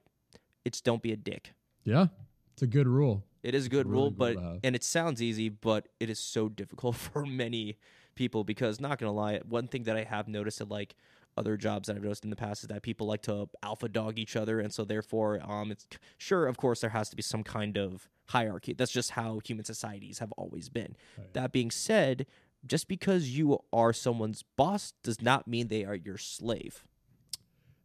It's 0.64 0.80
don't 0.80 1.02
be 1.02 1.12
a 1.12 1.16
dick. 1.16 1.52
Yeah. 1.84 2.06
It's 2.52 2.62
a 2.62 2.66
good 2.66 2.86
rule. 2.86 3.24
It 3.42 3.54
is 3.54 3.66
a 3.66 3.68
good 3.68 3.86
really 3.86 4.00
rule, 4.00 4.10
good 4.10 4.36
but 4.36 4.60
and 4.64 4.74
it 4.74 4.82
sounds 4.82 5.22
easy, 5.22 5.48
but 5.48 5.88
it 6.00 6.10
is 6.10 6.18
so 6.18 6.48
difficult 6.48 6.96
for 7.06 7.24
many 7.24 7.78
people 8.14 8.44
because 8.44 8.80
not 8.80 8.98
gonna 8.98 9.12
lie, 9.12 9.40
one 9.48 9.68
thing 9.68 9.84
that 9.84 9.96
I 9.96 10.04
have 10.04 10.26
noticed 10.26 10.60
at 10.60 10.68
like 10.68 10.96
other 11.36 11.56
jobs 11.56 11.86
that 11.86 11.96
I've 11.96 12.02
noticed 12.02 12.24
in 12.24 12.30
the 12.30 12.36
past 12.36 12.62
is 12.62 12.68
that 12.68 12.82
people 12.82 13.06
like 13.06 13.22
to 13.22 13.48
alpha 13.62 13.88
dog 13.88 14.18
each 14.18 14.36
other, 14.36 14.60
and 14.60 14.72
so 14.72 14.84
therefore, 14.84 15.40
um, 15.48 15.70
it's 15.70 15.86
sure, 16.18 16.46
of 16.46 16.56
course, 16.56 16.80
there 16.80 16.90
has 16.90 17.08
to 17.10 17.16
be 17.16 17.22
some 17.22 17.42
kind 17.42 17.76
of 17.76 18.08
hierarchy. 18.26 18.72
That's 18.72 18.92
just 18.92 19.12
how 19.12 19.40
human 19.44 19.64
societies 19.64 20.18
have 20.18 20.32
always 20.32 20.68
been. 20.68 20.96
That 21.32 21.52
being 21.52 21.70
said, 21.70 22.26
just 22.66 22.88
because 22.88 23.30
you 23.36 23.58
are 23.72 23.92
someone's 23.92 24.42
boss 24.42 24.92
does 25.02 25.22
not 25.22 25.46
mean 25.46 25.68
they 25.68 25.84
are 25.84 25.94
your 25.94 26.18
slave. 26.18 26.84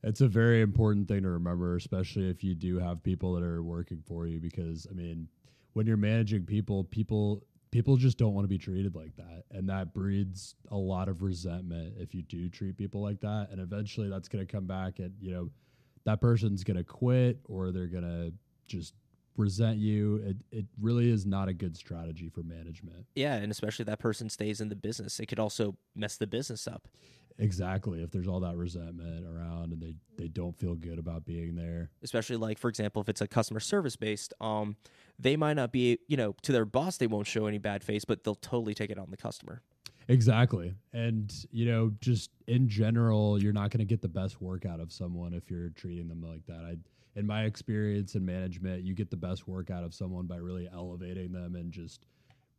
It's 0.04 0.22
a 0.22 0.28
very 0.28 0.62
important 0.62 1.08
thing 1.08 1.22
to 1.24 1.30
remember, 1.30 1.76
especially 1.76 2.30
if 2.30 2.44
you 2.44 2.56
do 2.56 2.80
have 2.80 3.04
people 3.04 3.34
that 3.34 3.44
are 3.44 3.62
working 3.62 4.02
for 4.08 4.26
you. 4.26 4.40
Because 4.40 4.88
I 4.90 4.94
mean, 4.94 5.28
when 5.74 5.86
you're 5.86 5.98
managing 5.98 6.46
people, 6.46 6.84
people 6.86 7.44
people 7.72 7.98
just 7.98 8.18
don't 8.18 8.34
want 8.34 8.44
to 8.44 8.50
be 8.50 8.58
treated 8.58 8.96
like 8.96 9.16
that, 9.16 9.44
and 9.52 9.68
that 9.70 9.94
breeds 9.94 10.56
a 10.70 10.78
lot 10.78 11.08
of 11.08 11.22
resentment 11.22 11.94
if 11.98 12.14
you 12.14 12.22
do 12.22 12.50
treat 12.50 12.78
people 12.78 13.02
like 13.02 13.20
that. 13.22 13.48
And 13.52 13.60
eventually, 13.60 14.10
that's 14.10 14.28
going 14.28 14.46
to 14.46 14.52
come 14.52 14.66
back, 14.66 15.00
and 15.00 15.14
you 15.20 15.32
know, 15.32 15.50
that 16.06 16.22
person's 16.22 16.64
going 16.64 16.78
to 16.78 16.84
quit 16.84 17.40
or 17.46 17.72
they're 17.72 17.88
going 17.88 18.04
to 18.04 18.34
just 18.68 18.94
resent 19.38 19.78
you. 19.78 20.18
It 20.18 20.38
it 20.52 20.66
really 20.80 21.10
is 21.10 21.26
not 21.26 21.48
a 21.48 21.54
good 21.54 21.76
strategy 21.76 22.30
for 22.30 22.44
management. 22.44 23.06
Yeah, 23.16 23.36
and 23.36 23.52
especially 23.52 23.86
that 23.86 24.00
person 24.00 24.30
stays 24.30 24.62
in 24.62 24.70
the 24.70 24.76
business, 24.76 25.20
it 25.20 25.28
could 25.28 25.40
also 25.40 25.76
mess 25.96 26.18
the 26.18 26.28
business 26.28 26.68
up. 26.68 26.88
Exactly. 27.38 28.04
If 28.04 28.12
there's 28.12 28.28
all 28.28 28.40
that 28.42 28.56
resentment 28.56 29.26
around 29.26 29.74
and 29.74 29.82
they 29.82 29.94
they 30.18 30.28
don't 30.28 30.58
feel 30.58 30.76
good 30.76 31.00
about 31.00 31.26
being 31.26 31.56
there. 31.56 31.90
Especially 32.04 32.36
like 32.36 32.58
for 32.58 32.70
example, 32.70 33.02
if 33.02 33.10
it's 33.10 33.22
a 33.22 33.28
customer 33.28 33.60
service 33.60 33.96
based, 33.96 34.34
um, 34.42 34.76
they 35.18 35.36
might 35.36 35.54
not 35.54 35.72
be 35.72 36.00
you 36.08 36.18
know 36.18 36.36
to 36.44 36.52
their 36.52 36.66
boss 36.66 36.98
they 36.98 37.08
won't 37.08 37.28
show 37.28 37.46
any 37.48 37.58
bad 37.58 37.84
face, 37.84 38.06
but 38.06 38.24
they'll 38.24 38.36
totally 38.36 38.74
take 38.74 38.90
it 38.90 38.98
on 38.98 39.10
the 39.10 39.18
customer. 39.18 39.62
Exactly. 40.08 40.74
And, 40.94 41.32
you 41.52 41.66
know, 41.66 41.92
just 42.02 42.32
in 42.48 42.68
general, 42.68 43.42
you're 43.42 43.54
not 43.54 43.70
going 43.70 43.80
to 43.80 43.86
get 43.86 44.02
the 44.02 44.10
best 44.10 44.42
work 44.42 44.66
out 44.66 44.80
of 44.80 44.92
someone 44.92 45.34
if 45.34 45.50
you're 45.50 45.70
treating 45.70 46.10
them 46.10 46.22
like 46.22 46.46
that. 46.48 46.66
I 46.66 46.76
in 47.16 47.28
my 47.28 47.44
experience 47.44 48.16
in 48.16 48.26
management, 48.26 48.84
you 48.84 48.94
get 48.94 49.10
the 49.10 49.18
best 49.18 49.48
work 49.48 49.70
out 49.70 49.84
of 49.84 49.94
someone 49.94 50.28
by 50.28 50.38
really 50.38 50.70
elevating 50.72 51.32
them 51.32 51.56
and 51.56 51.72
just 51.72 52.06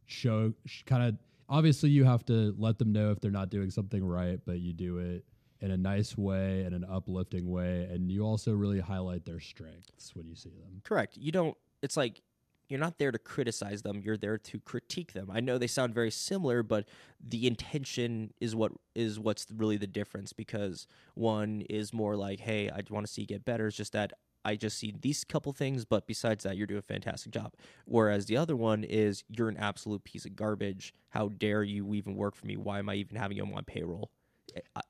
show 0.06 0.52
kind 0.84 1.02
of 1.02 1.16
obviously 1.48 1.90
you 1.90 2.04
have 2.04 2.24
to 2.26 2.54
let 2.58 2.78
them 2.78 2.92
know 2.92 3.10
if 3.10 3.20
they're 3.20 3.30
not 3.30 3.50
doing 3.50 3.70
something 3.70 4.04
right, 4.04 4.40
but 4.44 4.60
you 4.60 4.72
do 4.72 4.98
it 4.98 5.24
in 5.60 5.70
a 5.70 5.76
nice 5.76 6.18
way 6.18 6.62
and 6.62 6.74
an 6.74 6.84
uplifting 6.90 7.48
way 7.48 7.88
and 7.90 8.10
you 8.10 8.24
also 8.24 8.52
really 8.52 8.80
highlight 8.80 9.24
their 9.24 9.38
strengths 9.38 10.14
when 10.14 10.26
you 10.26 10.34
see 10.34 10.50
them. 10.50 10.80
Correct. 10.84 11.16
You 11.16 11.30
don't 11.30 11.56
it's 11.82 11.96
like 11.96 12.22
you're 12.68 12.80
not 12.80 12.98
there 12.98 13.12
to 13.12 13.18
criticize 13.18 13.82
them 13.82 14.00
you're 14.02 14.16
there 14.16 14.38
to 14.38 14.58
critique 14.60 15.12
them 15.12 15.30
i 15.30 15.40
know 15.40 15.58
they 15.58 15.66
sound 15.66 15.92
very 15.94 16.10
similar 16.10 16.62
but 16.62 16.88
the 17.20 17.46
intention 17.46 18.32
is 18.40 18.56
what 18.56 18.72
is 18.94 19.20
what's 19.20 19.46
really 19.54 19.76
the 19.76 19.86
difference 19.86 20.32
because 20.32 20.86
one 21.14 21.60
is 21.68 21.92
more 21.92 22.16
like 22.16 22.40
hey 22.40 22.70
i 22.70 22.80
want 22.88 23.06
to 23.06 23.12
see 23.12 23.22
you 23.22 23.26
get 23.26 23.44
better 23.44 23.66
it's 23.66 23.76
just 23.76 23.92
that 23.92 24.12
I 24.44 24.56
just 24.56 24.78
see 24.78 24.94
these 25.00 25.24
couple 25.24 25.52
things, 25.52 25.84
but 25.84 26.06
besides 26.06 26.44
that, 26.44 26.56
you're 26.56 26.66
doing 26.66 26.78
a 26.78 26.82
fantastic 26.82 27.32
job. 27.32 27.54
Whereas 27.84 28.26
the 28.26 28.36
other 28.36 28.56
one 28.56 28.84
is 28.84 29.24
you're 29.28 29.48
an 29.48 29.56
absolute 29.56 30.04
piece 30.04 30.24
of 30.24 30.36
garbage. 30.36 30.94
How 31.10 31.28
dare 31.28 31.62
you 31.62 31.94
even 31.94 32.16
work 32.16 32.34
for 32.34 32.46
me? 32.46 32.56
Why 32.56 32.78
am 32.78 32.88
I 32.88 32.94
even 32.94 33.16
having 33.16 33.36
you 33.36 33.44
on 33.44 33.52
my 33.52 33.62
payroll? 33.62 34.10
Eh, 34.56 34.60
I, 34.76 34.80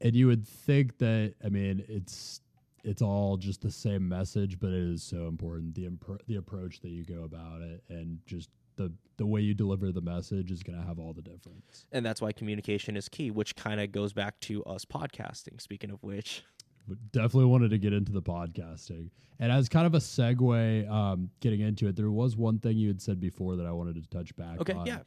and 0.00 0.14
you 0.14 0.26
would 0.26 0.46
think 0.46 0.98
that 0.98 1.34
I 1.44 1.48
mean 1.48 1.84
it's 1.88 2.40
it's 2.84 3.02
all 3.02 3.36
just 3.36 3.62
the 3.62 3.70
same 3.70 4.08
message, 4.08 4.60
but 4.60 4.68
it 4.68 4.94
is 4.94 5.02
so 5.02 5.26
important 5.26 5.74
the 5.74 5.88
impro- 5.88 6.20
the 6.26 6.36
approach 6.36 6.80
that 6.80 6.90
you 6.90 7.04
go 7.04 7.24
about 7.24 7.60
it 7.60 7.82
and 7.88 8.18
just 8.26 8.48
the 8.76 8.92
the 9.16 9.26
way 9.26 9.40
you 9.40 9.54
deliver 9.54 9.90
the 9.90 10.00
message 10.00 10.50
is 10.50 10.62
going 10.62 10.78
to 10.78 10.86
have 10.86 10.98
all 10.98 11.12
the 11.12 11.22
difference. 11.22 11.86
And 11.90 12.04
that's 12.04 12.20
why 12.20 12.32
communication 12.32 12.96
is 12.96 13.08
key, 13.08 13.30
which 13.30 13.56
kind 13.56 13.80
of 13.80 13.90
goes 13.92 14.12
back 14.12 14.38
to 14.40 14.62
us 14.64 14.84
podcasting. 14.84 15.60
Speaking 15.60 15.90
of 15.90 16.02
which, 16.02 16.44
but 16.86 16.98
definitely 17.12 17.46
wanted 17.46 17.70
to 17.70 17.78
get 17.78 17.92
into 17.92 18.12
the 18.12 18.22
podcasting. 18.22 19.10
And 19.38 19.52
as 19.52 19.68
kind 19.68 19.86
of 19.86 19.94
a 19.94 19.98
segue, 19.98 20.90
um, 20.90 21.30
getting 21.40 21.60
into 21.60 21.88
it, 21.88 21.96
there 21.96 22.10
was 22.10 22.36
one 22.36 22.58
thing 22.58 22.76
you 22.76 22.88
had 22.88 23.02
said 23.02 23.20
before 23.20 23.56
that 23.56 23.66
I 23.66 23.72
wanted 23.72 23.96
to 24.02 24.08
touch 24.08 24.34
back 24.36 24.60
okay, 24.60 24.72
on. 24.72 24.86
yeah. 24.86 24.98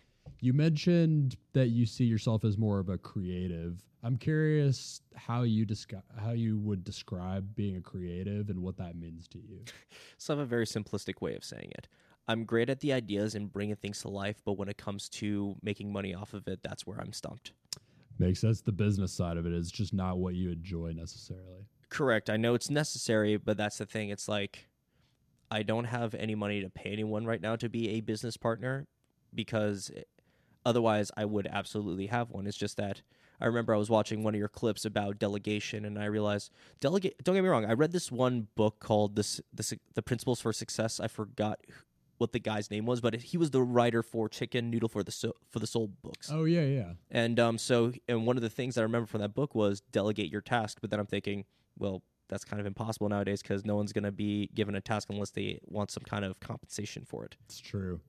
You 0.42 0.54
mentioned 0.54 1.36
that 1.54 1.68
you 1.68 1.86
see 1.86 2.06
yourself 2.06 2.46
as 2.46 2.58
more 2.58 2.80
of 2.80 2.90
a 2.90 2.98
creative. 2.98 3.82
I'm 4.04 4.18
curious 4.18 5.02
how 5.16 5.44
you 5.44 5.66
describe 5.66 6.04
how 6.18 6.32
you 6.32 6.58
would 6.60 6.84
describe 6.84 7.56
being 7.56 7.76
a 7.76 7.82
creative 7.82 8.50
and 8.50 8.62
what 8.62 8.78
that 8.78 8.96
means 8.96 9.28
to 9.30 9.40
you. 9.40 9.64
So 10.18 10.34
I 10.34 10.38
have 10.38 10.46
a 10.46 10.50
very 10.50 10.66
simplistic 10.66 11.22
way 11.22 11.36
of 11.36 11.46
saying 11.46 11.72
it. 11.78 11.88
I'm 12.28 12.44
great 12.44 12.70
at 12.70 12.82
the 12.82 12.92
ideas 12.94 13.36
and 13.36 13.52
bringing 13.52 13.78
things 13.78 14.02
to 14.02 14.10
life, 14.10 14.42
but 14.46 14.54
when 14.54 14.68
it 14.68 14.78
comes 14.78 15.08
to 15.10 15.56
making 15.64 15.92
money 15.92 16.14
off 16.14 16.34
of 16.34 16.48
it, 16.48 16.60
that's 16.62 16.86
where 16.86 17.00
I'm 17.00 17.14
stumped. 17.14 17.54
Makes 18.20 18.42
sense. 18.42 18.62
The 18.62 18.74
business 18.74 19.14
side 19.14 19.38
of 19.38 19.46
it 19.46 19.54
is 19.54 19.72
just 19.72 19.94
not 19.94 20.18
what 20.18 20.36
you 20.36 20.52
enjoy 20.52 20.92
necessarily. 20.94 21.66
Correct. 21.90 22.30
I 22.30 22.38
know 22.38 22.54
it's 22.54 22.70
necessary, 22.70 23.38
but 23.38 23.58
that's 23.58 23.78
the 23.78 23.86
thing. 23.86 24.10
It's 24.10 24.28
like 24.28 24.68
I 25.50 25.64
don't 25.64 25.86
have 25.86 26.14
any 26.14 26.36
money 26.36 26.62
to 26.62 26.70
pay 26.70 26.92
anyone 26.92 27.26
right 27.26 27.42
now 27.42 27.56
to 27.56 27.70
be 27.70 27.90
a 27.90 28.02
business 28.02 28.38
partner 28.38 28.88
because 29.34 29.90
otherwise 30.66 31.12
I 31.16 31.26
would 31.26 31.48
absolutely 31.48 32.08
have 32.08 32.30
one. 32.30 32.46
It's 32.46 32.58
just 32.58 32.78
that 32.78 33.02
I 33.42 33.46
remember 33.46 33.74
I 33.74 33.78
was 33.78 33.90
watching 33.90 34.22
one 34.22 34.36
of 34.36 34.40
your 34.40 34.50
clips 34.50 34.84
about 34.84 35.18
delegation 35.18 35.86
and 35.86 35.98
I 35.98 36.06
realized 36.06 36.52
delegate 36.82 37.24
don't 37.24 37.36
get 37.36 37.44
me 37.44 37.50
wrong, 37.50 37.66
I 37.66 37.74
read 37.74 37.94
this 37.94 38.12
one 38.12 38.48
book 38.56 38.80
called 38.80 39.16
this 39.16 39.40
this 39.54 39.74
the 39.94 40.02
principles 40.02 40.42
for 40.42 40.52
success. 40.52 41.00
I 41.00 41.08
forgot 41.08 41.60
what 42.20 42.32
the 42.34 42.40
guy's 42.40 42.70
name 42.70 42.86
was, 42.86 43.02
but 43.02 43.16
he 43.16 43.38
was 43.38 43.50
the 43.50 43.62
writer 43.64 44.04
for 44.04 44.30
Chicken 44.30 44.70
Noodle 44.70 44.90
for 44.90 45.04
the 45.04 45.12
so- 45.12 45.34
for 45.50 45.60
the 45.60 45.66
Soul 45.68 45.88
books. 46.04 46.30
Oh 46.32 46.44
yeah, 46.44 46.64
yeah. 46.66 46.92
And 47.10 47.40
um, 47.40 47.58
so 47.58 47.92
and 48.08 48.28
one 48.28 48.38
of 48.38 48.44
the 48.44 48.50
things 48.50 48.78
I 48.78 48.84
remember 48.84 49.08
from 49.08 49.22
that 49.22 49.34
book 49.34 49.56
was 49.56 49.82
delegate 49.92 50.30
your 50.32 50.42
task. 50.42 50.78
But 50.82 50.92
then 50.92 51.00
I'm 51.00 51.08
thinking, 51.08 51.46
well, 51.78 52.04
that's 52.28 52.44
kind 52.46 52.60
of 52.60 52.66
impossible 52.68 53.10
nowadays 53.10 53.42
because 53.42 53.66
no 53.66 53.76
one's 53.76 53.94
going 53.94 54.04
to 54.04 54.12
be 54.12 54.50
given 54.54 54.76
a 54.76 54.82
task 54.82 55.08
unless 55.10 55.32
they 55.32 55.60
want 55.66 55.90
some 55.92 56.04
kind 56.04 56.24
of 56.24 56.40
compensation 56.40 57.04
for 57.06 57.26
it. 57.26 57.36
It's 57.46 57.60
true. 57.60 58.02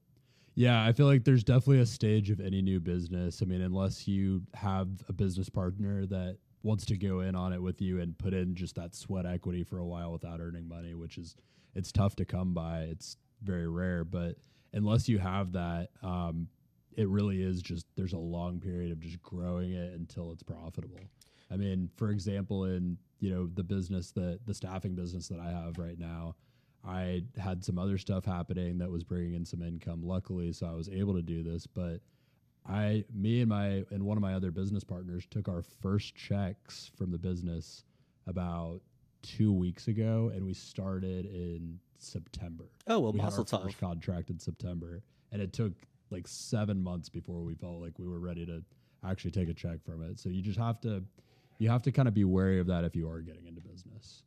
Yeah, 0.57 0.85
I 0.85 0.93
feel 0.93 1.07
like 1.07 1.25
there's 1.25 1.45
definitely 1.45 1.81
a 1.81 1.87
stage 1.87 2.29
of 2.31 2.41
any 2.41 2.61
new 2.61 2.81
business. 2.81 3.41
I 3.41 3.47
mean, 3.47 3.63
unless 3.63 4.07
you 4.09 4.43
have 4.55 4.89
a 5.09 5.13
business 5.13 5.49
partner 5.49 6.05
that 6.07 6.37
wants 6.63 6.85
to 6.87 6.97
go 6.99 7.21
in 7.21 7.35
on 7.35 7.53
it 7.53 7.63
with 7.63 7.81
you 7.81 8.01
and 8.01 8.19
put 8.19 8.35
in 8.35 8.55
just 8.55 8.75
that 8.75 8.95
sweat 8.95 9.25
equity 9.25 9.63
for 9.65 9.79
a 9.79 9.87
while 9.87 10.13
without 10.13 10.41
earning 10.41 10.69
money, 10.69 10.95
which 10.95 11.17
is 11.17 11.37
it's 11.75 11.93
tough 11.93 12.17
to 12.17 12.25
come 12.25 12.53
by. 12.53 12.81
It's 12.83 13.17
very 13.43 13.69
rare, 13.69 14.05
but 14.05 14.37
unless 14.73 15.09
you 15.09 15.19
have 15.19 15.53
that, 15.53 15.89
um, 16.03 16.49
it 16.97 17.09
really 17.09 17.43
is 17.43 17.63
just 17.63 17.87
there's 17.97 18.13
a 18.13 18.19
long 18.19 18.61
period 18.61 18.93
of 18.93 19.01
just 19.01 19.21
growing 19.23 19.73
it 19.73 19.93
until 19.93 20.33
it's 20.33 20.43
profitable. 20.43 21.01
I 21.51 21.57
mean, 21.57 21.91
for 21.97 22.11
example, 22.11 22.65
in 22.65 22.99
you 23.21 23.31
know 23.31 23.49
the 23.55 23.63
business 23.63 24.13
that 24.13 24.41
the 24.47 24.55
staffing 24.55 24.95
business 24.95 25.29
that 25.29 25.41
I 25.41 25.51
have 25.51 25.79
right 25.79 25.99
now, 25.99 26.35
I 26.85 27.23
had 27.39 27.65
some 27.65 27.79
other 27.79 27.99
stuff 27.99 28.25
happening 28.25 28.79
that 28.79 28.91
was 28.91 29.05
bringing 29.05 29.35
in 29.35 29.45
some 29.45 29.63
income. 29.63 30.03
Luckily, 30.03 30.53
so 30.53 30.67
I 30.67 30.73
was 30.73 30.89
able 30.89 31.15
to 31.15 31.23
do 31.23 31.43
this. 31.43 31.67
But 31.67 32.01
I, 32.69 33.05
me 33.15 33.41
and 33.41 33.49
my 33.49 33.85
and 33.91 34.03
one 34.05 34.17
of 34.17 34.23
my 34.23 34.35
other 34.35 34.51
business 34.51 34.85
partners 34.85 35.27
took 35.31 35.49
our 35.49 35.63
first 35.63 36.15
checks 36.15 36.91
from 36.97 37.11
the 37.11 37.19
business 37.19 37.85
about 38.27 38.81
two 39.23 39.53
weeks 39.53 39.89
ago, 39.89 40.31
and 40.35 40.45
we 40.45 40.55
started 40.55 41.27
in 41.27 41.79
September. 42.03 42.65
Oh 42.87 42.99
well, 43.01 43.13
we 43.13 43.19
muscle 43.19 43.45
had 43.45 43.55
our 43.55 43.65
first 43.65 43.79
contract 43.79 44.31
in 44.31 44.39
September, 44.39 45.03
and 45.33 45.41
it 45.41 45.53
took 45.53 45.73
like 46.11 46.27
seven 46.27 46.83
months 46.83 47.09
before 47.09 47.43
we 47.43 47.55
felt 47.55 47.81
like 47.81 47.99
we 47.99 48.07
were 48.07 48.19
ready 48.19 48.45
to 48.47 48.63
actually 49.05 49.31
take 49.31 49.49
a 49.49 49.55
check 49.55 49.85
from 49.85 50.03
it. 50.03 50.19
So 50.19 50.29
you 50.29 50.43
just 50.43 50.59
have 50.59 50.81
to, 50.81 51.03
you 51.59 51.69
have 51.71 51.83
to 51.83 51.93
kind 51.93 52.09
of 52.09 52.15
be 52.15 52.25
wary 52.25 52.59
of 52.59 52.67
that 52.67 52.85
if 52.85 52.97
you 52.97 53.09
are 53.09 53.21
getting 53.21 53.47
into 53.47 53.61
business. 53.61 54.23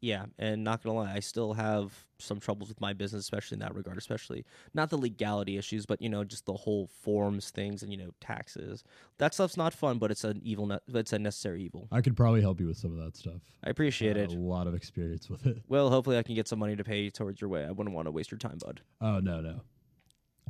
Yeah, 0.00 0.26
and 0.38 0.62
not 0.62 0.82
gonna 0.82 0.96
lie, 0.96 1.12
I 1.12 1.20
still 1.20 1.54
have 1.54 1.92
some 2.20 2.38
troubles 2.38 2.68
with 2.68 2.80
my 2.80 2.92
business, 2.92 3.22
especially 3.22 3.56
in 3.56 3.60
that 3.60 3.74
regard. 3.74 3.98
Especially 3.98 4.44
not 4.72 4.90
the 4.90 4.96
legality 4.96 5.58
issues, 5.58 5.86
but 5.86 6.00
you 6.00 6.08
know, 6.08 6.22
just 6.22 6.46
the 6.46 6.52
whole 6.52 6.88
forms 7.02 7.50
things 7.50 7.82
and 7.82 7.90
you 7.90 7.98
know 7.98 8.10
taxes. 8.20 8.84
That 9.18 9.34
stuff's 9.34 9.56
not 9.56 9.74
fun, 9.74 9.98
but 9.98 10.10
it's 10.10 10.22
an 10.22 10.40
evil. 10.44 10.66
Ne- 10.66 10.78
it's 10.88 11.12
a 11.12 11.18
necessary 11.18 11.62
evil. 11.62 11.88
I 11.90 12.00
could 12.00 12.16
probably 12.16 12.40
help 12.40 12.60
you 12.60 12.68
with 12.68 12.76
some 12.76 12.92
of 12.92 13.04
that 13.04 13.16
stuff. 13.16 13.40
I 13.64 13.70
appreciate 13.70 14.16
I 14.16 14.20
it. 14.20 14.32
A 14.32 14.36
lot 14.36 14.68
of 14.68 14.74
experience 14.74 15.28
with 15.28 15.46
it. 15.46 15.62
Well, 15.68 15.90
hopefully, 15.90 16.16
I 16.16 16.22
can 16.22 16.36
get 16.36 16.46
some 16.46 16.60
money 16.60 16.76
to 16.76 16.84
pay 16.84 17.10
towards 17.10 17.40
your 17.40 17.50
way. 17.50 17.64
I 17.64 17.72
wouldn't 17.72 17.94
want 17.94 18.06
to 18.06 18.12
waste 18.12 18.30
your 18.30 18.38
time, 18.38 18.58
bud. 18.64 18.80
Oh 19.00 19.18
no, 19.18 19.40
no, 19.40 19.60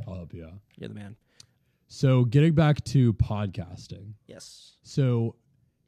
I'll 0.07 0.15
help 0.15 0.35
you 0.35 0.45
out. 0.45 0.61
You're 0.77 0.89
the 0.89 0.95
man. 0.95 1.17
So 1.87 2.25
getting 2.25 2.53
back 2.53 2.85
to 2.85 3.15
podcasting. 3.15 4.13
Yes. 4.27 4.77
So 4.83 5.37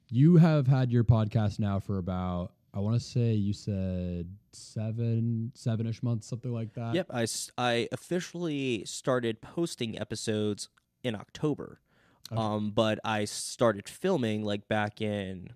you 0.09 0.37
have 0.37 0.65
had 0.65 0.91
your 0.91 1.03
podcast 1.03 1.59
now 1.59 1.79
for 1.79 1.99
about 1.99 2.53
I 2.73 2.79
want 2.79 2.95
to 2.95 3.05
say 3.05 3.33
you 3.33 3.53
said 3.53 4.27
seven 4.53 5.51
seven 5.55 5.87
ish 5.87 6.01
months, 6.01 6.27
something 6.27 6.53
like 6.53 6.73
that. 6.73 6.95
Yep. 6.95 7.07
I, 7.13 7.27
I 7.57 7.87
officially 7.91 8.83
started 8.85 9.41
posting 9.41 9.99
episodes 9.99 10.69
in 11.03 11.15
October, 11.15 11.81
Okay. 12.31 12.41
um, 12.41 12.71
but 12.71 12.99
I 13.03 13.25
started 13.25 13.89
filming 13.89 14.43
like 14.43 14.67
back 14.67 15.01
in 15.01 15.49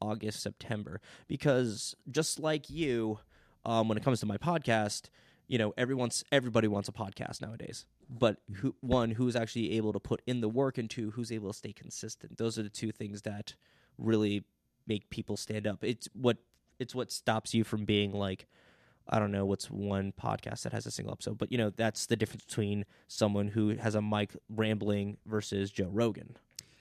August 0.00 0.40
September 0.40 1.00
because 1.26 1.94
just 2.10 2.38
like 2.38 2.70
you, 2.70 3.18
um, 3.64 3.88
when 3.88 3.98
it 3.98 4.04
comes 4.04 4.20
to 4.20 4.26
my 4.26 4.36
podcast, 4.36 5.08
you 5.48 5.58
know 5.58 5.74
everyone's 5.76 6.24
everybody 6.30 6.68
wants 6.68 6.88
a 6.88 6.92
podcast 6.92 7.40
nowadays. 7.40 7.86
But 8.08 8.36
who, 8.56 8.74
one 8.80 9.12
who's 9.12 9.34
actually 9.34 9.72
able 9.72 9.92
to 9.94 10.00
put 10.00 10.20
in 10.26 10.40
the 10.42 10.48
work, 10.48 10.78
and 10.78 10.88
two 10.88 11.10
who's 11.12 11.32
able 11.32 11.50
to 11.50 11.56
stay 11.58 11.72
consistent. 11.72 12.36
Those 12.38 12.58
are 12.58 12.62
the 12.62 12.68
two 12.68 12.92
things 12.92 13.22
that 13.22 13.54
really 13.98 14.44
make 14.86 15.08
people 15.10 15.36
stand 15.36 15.66
up. 15.66 15.82
It's 15.82 16.08
what 16.12 16.36
it's 16.82 16.94
what 16.94 17.10
stops 17.10 17.54
you 17.54 17.64
from 17.64 17.84
being 17.84 18.12
like 18.12 18.46
I 19.08 19.18
don't 19.18 19.32
know 19.32 19.44
what's 19.46 19.68
one 19.70 20.12
podcast 20.12 20.62
that 20.62 20.72
has 20.72 20.86
a 20.86 20.90
single 20.90 21.12
episode, 21.12 21.36
but 21.38 21.50
you 21.50 21.58
know 21.58 21.70
that's 21.70 22.06
the 22.06 22.16
difference 22.16 22.44
between 22.44 22.84
someone 23.08 23.48
who 23.48 23.70
has 23.76 23.94
a 23.94 24.02
mic 24.02 24.36
rambling 24.48 25.16
versus 25.26 25.70
Joe 25.70 25.88
Rogan. 25.90 26.36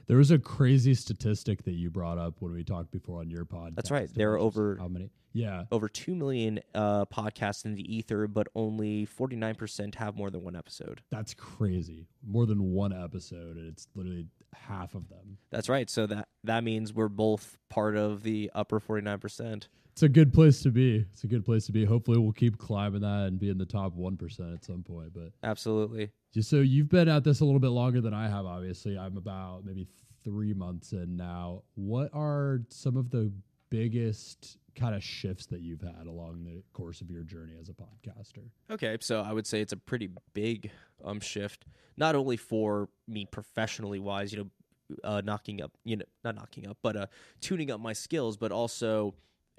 There 0.08 0.18
was 0.18 0.30
a 0.30 0.38
crazy 0.40 0.94
statistic 0.94 1.64
that 1.64 1.72
you 1.74 1.90
brought 1.90 2.18
up 2.18 2.36
when 2.40 2.54
we 2.54 2.64
talked 2.64 2.92
before 2.92 3.20
on 3.22 3.30
your 3.30 3.46
podcast. 3.46 3.76
That's 3.76 3.92
right. 3.92 4.14
There 4.14 4.34
are 4.34 4.40
over- 4.40 4.76
how 4.78 4.88
many? 4.88 5.10
Yeah, 5.34 5.64
Over 5.72 5.88
2 5.88 6.14
million 6.14 6.60
uh, 6.76 7.06
podcasts 7.06 7.64
in 7.64 7.76
the 7.76 7.96
ether, 7.96 8.28
but 8.28 8.50
only 8.54 9.08
49% 9.08 9.96
have 9.96 10.18
more 10.18 10.30
than 10.30 10.44
one 10.44 10.58
episode. 10.58 11.02
that's 11.10 11.34
crazy. 11.34 12.08
More 12.28 12.46
than 12.46 12.74
one 12.74 12.92
episode, 12.92 13.56
and 13.56 13.66
it's 13.70 13.88
literally 13.96 14.28
half 14.54 14.94
of 14.94 15.08
them. 15.08 15.38
That's 15.50 15.70
right. 15.70 15.90
So 15.90 16.06
that, 16.08 16.28
that 16.44 16.66
means 16.66 16.94
we're 16.94 17.08
both 17.08 17.58
part 17.70 17.96
of 17.96 18.24
the 18.24 18.52
upper 18.54 18.82
49%. 18.82 19.68
It's 20.02 20.08
a 20.08 20.10
good 20.10 20.34
place 20.34 20.64
to 20.64 20.72
be. 20.72 21.06
It's 21.14 21.26
a 21.26 21.28
good 21.28 21.46
place 21.46 21.68
to 21.68 21.72
be. 21.72 21.86
Hopefully, 21.86 22.18
we'll 22.18 22.32
keep 22.32 22.58
climbing 22.58 23.02
that 23.02 23.28
and 23.28 23.40
be 23.40 23.50
in 23.52 23.60
the 23.60 23.68
top 23.68 23.94
one 23.94 24.18
percent 24.18 24.52
at 24.52 24.66
some 24.66 24.82
point. 24.82 25.14
But 25.14 25.32
Absolutely. 25.44 26.10
just 26.34 26.50
so 26.50 26.56
you've 26.56 26.90
been 26.90 27.08
at 27.08 27.24
this 27.24 27.42
a 27.42 27.46
little 27.46 27.60
bit 27.60 27.70
longer 27.70 28.02
than 28.02 28.12
I 28.12 28.28
have. 28.28 28.48
Obviously, 28.48 28.98
I'm 28.98 29.16
about 29.16 29.64
maybe 29.64 29.86
three 30.24 30.56
months 30.56 30.94
in 30.94 31.16
now. 31.16 31.62
What 31.76 32.10
are 32.16 32.62
some 32.70 32.98
of 32.98 33.12
the 33.12 33.32
biggest 33.70 34.58
kind 34.76 34.96
of 34.96 35.04
shifts 35.04 35.46
that 35.46 35.62
you've 35.62 35.82
had 35.82 36.08
along 36.08 36.46
the 36.46 36.64
course 36.74 37.02
of 37.02 37.12
your 37.12 37.22
journey 37.22 37.54
as 37.62 37.70
a 37.70 37.74
podcaster? 37.74 38.50
Okay, 38.72 38.98
so 39.02 39.22
I 39.22 39.34
would 39.34 39.46
say 39.46 39.62
it's 39.62 39.74
a 39.74 39.78
pretty 39.78 40.10
big 40.34 40.72
um 41.06 41.20
shift, 41.20 41.66
not 41.96 42.16
only 42.16 42.38
for 42.38 42.90
me 43.08 43.28
professionally 43.28 44.00
wise, 44.00 44.34
you 44.34 44.40
know, 44.40 44.98
uh, 45.04 45.22
knocking 45.24 45.62
up, 45.62 45.74
you 45.84 45.98
know, 45.98 46.06
not 46.24 46.34
knocking 46.34 46.68
up, 46.68 46.80
but 46.82 46.96
uh, 46.96 47.06
tuning 47.40 47.70
up 47.70 47.80
my 47.80 47.94
skills, 47.94 48.36
but 48.36 48.52
also 48.52 49.14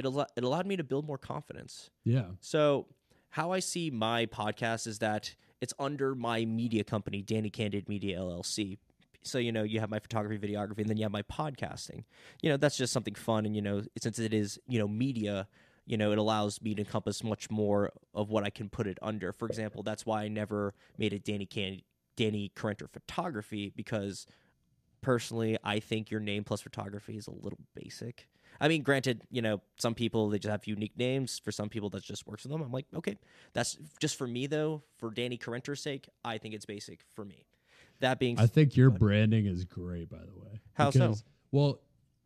it 0.05 0.09
al- 0.09 0.27
it 0.37 0.45
allowed 0.45 0.67
me 0.67 0.77
to 0.77 0.85
build 0.85 1.07
more 1.07 1.19
confidence. 1.19 1.91
Yeah. 2.05 2.27
So 2.41 2.87
how 3.31 3.53
I 3.53 3.61
see 3.61 3.91
my 3.91 4.27
podcast 4.27 4.87
is 4.87 4.99
that 4.99 5.35
it's 5.61 5.73
under 5.79 6.15
my 6.15 6.45
media 6.45 6.85
company, 6.85 7.23
Danny 7.23 7.51
Kandid 7.51 7.89
Media 7.89 8.19
LLC. 8.19 8.79
So 9.23 9.39
you 9.39 9.53
know, 9.53 9.63
you 9.63 9.81
have 9.81 9.91
my 9.91 10.01
photography, 10.01 10.39
videography, 10.39 10.79
and 10.79 10.91
then 10.91 10.97
you 10.97 11.05
have 11.05 11.13
my 11.13 11.23
podcasting. 11.23 12.05
You 12.43 12.51
know, 12.51 12.57
that's 12.57 12.77
just 12.77 12.93
something 12.93 13.15
fun, 13.15 13.47
and 13.47 13.55
you 13.55 13.63
know, 13.63 13.83
since 14.01 14.19
it 14.19 14.35
is 14.35 14.59
you 14.67 14.79
know 14.79 14.89
media, 14.89 15.47
you 15.87 15.97
know, 15.97 16.13
it 16.13 16.19
allows 16.19 16.61
me 16.61 16.75
to 16.75 16.83
encompass 16.83 17.23
much 17.23 17.51
more 17.51 17.91
of 18.15 18.31
what 18.31 18.45
I 18.45 18.51
can 18.51 18.69
put 18.69 18.87
it 18.87 18.99
under. 19.01 19.33
For 19.33 19.47
example, 19.47 19.83
that's 19.83 20.05
why 20.05 20.23
I 20.25 20.29
never 20.29 20.75
made 20.99 21.13
it 21.13 21.25
Danny 21.25 21.47
Can 21.47 21.81
Danny 22.17 22.53
Korentur 22.55 22.91
Photography 22.91 23.73
because 23.75 24.27
personally, 25.01 25.57
I 25.65 25.81
think 25.81 26.11
your 26.11 26.21
name 26.21 26.45
plus 26.45 26.61
photography 26.61 27.17
is 27.17 27.27
a 27.27 27.33
little 27.33 27.61
basic. 27.75 28.29
I 28.63 28.69
mean, 28.69 28.83
granted, 28.85 29.23
you 29.29 29.43
know, 29.43 29.61
some 29.77 29.93
people 29.93 30.29
they 30.31 30.39
just 30.39 30.51
have 30.51 30.65
unique 30.69 30.97
names. 30.97 31.41
For 31.45 31.51
some 31.51 31.69
people, 31.69 31.91
that 31.91 32.05
just 32.05 32.29
works 32.29 32.43
for 32.43 32.49
them. 32.49 32.63
I'm 32.63 32.71
like, 32.71 32.87
okay, 32.95 33.19
that's 33.55 33.77
just 33.99 34.17
for 34.17 34.29
me 34.29 34.47
though. 34.47 34.85
For 34.99 35.11
Danny 35.11 35.37
Korentur's 35.37 35.83
sake, 35.83 36.09
I 36.25 36.39
think 36.39 36.55
it's 36.55 36.65
basic 36.65 37.01
for 37.15 37.25
me. 37.25 37.45
That 37.99 38.21
being, 38.21 38.39
I 38.39 38.47
think 38.47 38.77
your 38.77 38.91
branding 38.91 39.47
is 39.47 39.65
great, 39.65 40.09
by 40.09 40.19
the 40.19 40.41
way. 40.41 40.61
How 40.75 40.91
so? 40.93 41.17
Well, 41.51 41.81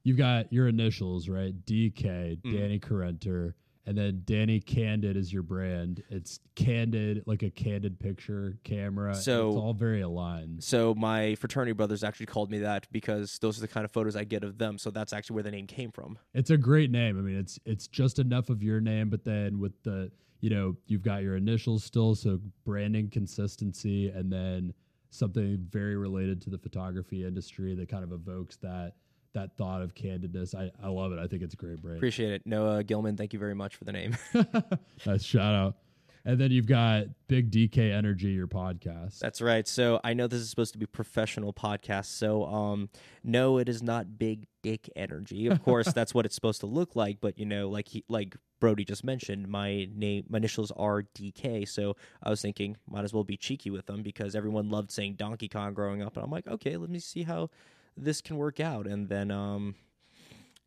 you've 0.05 0.19
got 0.19 0.53
your 0.53 0.69
initials, 0.69 1.27
right? 1.27 1.55
DK, 1.65 2.39
Mhm. 2.45 2.53
Danny 2.53 2.79
Carenter, 2.79 3.55
and 3.87 3.97
then 3.97 4.23
Danny 4.25 4.61
Kandid 4.61 5.17
is 5.17 5.33
your 5.33 5.43
brand. 5.45 6.03
It's 6.11 6.41
candid, 6.57 7.23
like 7.27 7.43
a 7.43 7.51
candid 7.51 7.99
picture 8.01 8.59
camera. 8.65 9.15
So- 9.15 9.49
it's 9.49 9.57
all 9.57 9.75
very 9.75 10.01
aligned. 10.01 10.65
so 10.65 10.95
my 10.95 11.37
fraternity 11.37 11.73
brothers 11.73 12.03
actually 12.03 12.27
called 12.27 12.51
me 12.51 12.59
that 12.59 12.87
because 12.91 13.39
those 13.39 13.59
are 13.59 13.61
the 13.61 13.69
kind 13.69 13.85
of 13.85 13.93
photos 13.93 14.17
I 14.17 14.25
get 14.25 14.43
of 14.43 14.59
them. 14.59 14.77
So 14.79 14.91
that's 14.91 15.13
actually 15.13 15.35
where 15.35 15.43
the 15.45 15.51
name 15.53 15.67
came 15.67 15.93
from. 15.93 16.19
It's 16.35 16.51
a 16.51 16.57
great 16.57 16.91
name. 16.91 17.19
I 17.19 17.23
mean, 17.23 17.37
it's 17.37 17.59
it's 17.65 17.87
just 17.87 18.19
enough 18.19 18.51
of 18.51 18.63
your 18.63 18.81
name, 18.81 19.09
but 19.09 19.25
then 19.25 19.61
with 19.61 19.81
the 19.85 20.11
you 20.41 20.51
know 20.51 20.77
you've 20.87 21.03
got 21.03 21.23
your 21.23 21.37
initials 21.37 21.85
still, 21.85 22.15
so 22.15 22.41
branding 22.65 23.09
consistency, 23.09 24.09
and 24.09 24.33
then 24.33 24.75
something 25.11 25.65
very 25.71 25.97
related 25.97 26.43
to 26.43 26.51
the 26.51 26.59
photography 26.59 27.25
industry 27.25 27.75
that 27.75 27.89
kind 27.89 28.05
of 28.05 28.13
evokes 28.13 28.57
that 28.57 28.95
that 29.37 29.57
thought 29.57 29.83
of 29.83 29.95
candidness. 29.95 30.55
I, 30.55 30.71
I 30.83 30.89
love 30.89 31.13
it. 31.13 31.19
I 31.19 31.27
think 31.27 31.43
it's 31.43 31.55
a 31.55 31.57
great 31.57 31.81
brand. 31.81 31.99
Appreciate 31.99 32.33
it, 32.33 32.43
Noah 32.45 32.83
Gilman. 32.83 33.17
Thank 33.17 33.33
you 33.33 33.39
very 33.39 33.55
much 33.55 33.77
for 33.77 33.85
the 33.85 33.93
name. 33.93 34.17
nice 35.07 35.23
shout 35.23 35.55
out. 35.55 35.77
And 36.25 36.41
then 36.41 36.51
you've 36.51 36.67
got 36.67 37.05
Big 37.29 37.53
DK 37.53 37.93
Energy, 37.93 38.31
your 38.31 38.49
podcast. 38.49 39.21
That's 39.21 39.41
right. 39.41 39.67
So 39.69 40.01
I 40.03 40.13
know 40.13 40.27
this 40.27 40.41
is 40.41 40.51
supposed 40.51 40.73
to 40.73 40.79
be 40.79 40.85
professional 40.85 41.53
podcast. 41.53 42.07
So 42.07 42.45
um 42.47 42.89
no, 43.23 43.59
it 43.59 43.69
is 43.69 43.81
not 43.81 44.19
big 44.19 44.49
dick 44.61 44.91
energy. 44.97 45.47
Of 45.47 45.63
course, 45.63 45.93
that's 45.93 46.13
what 46.15 46.27
it's 46.27 46.35
supposed 46.35 46.59
to 46.61 46.67
look 46.67 46.97
like, 46.97 47.21
but 47.21 47.39
you 47.39 47.47
know, 47.47 47.69
like 47.69 47.87
he 47.87 48.05
like 48.09 48.37
Brody 48.59 48.85
just 48.85 49.05
mentioned, 49.05 49.47
my 49.47 49.87
name 49.95 50.25
my 50.29 50.39
initials 50.39 50.73
are 50.73 51.05
DK. 51.17 51.69
So 51.69 51.95
I 52.21 52.31
was 52.31 52.43
thinking 52.43 52.77
might 52.91 53.05
as 53.05 53.13
well 53.13 53.23
be 53.23 53.37
cheeky 53.37 53.71
with 53.71 53.87
them 53.87 54.03
because 54.03 54.35
everyone 54.35 54.69
loved 54.69 54.91
saying 54.91 55.15
Donkey 55.15 55.49
Kong 55.49 55.75
growing 55.75 56.03
up 56.03 56.17
and 56.17 56.25
I'm 56.25 56.31
like, 56.33 56.49
"Okay, 56.49 56.77
let 56.77 56.91
me 56.91 56.99
see 56.99 57.23
how 57.23 57.51
this 57.97 58.21
can 58.21 58.37
work 58.37 58.61
out." 58.61 58.87
And 58.87 59.09
then 59.09 59.31
um 59.31 59.75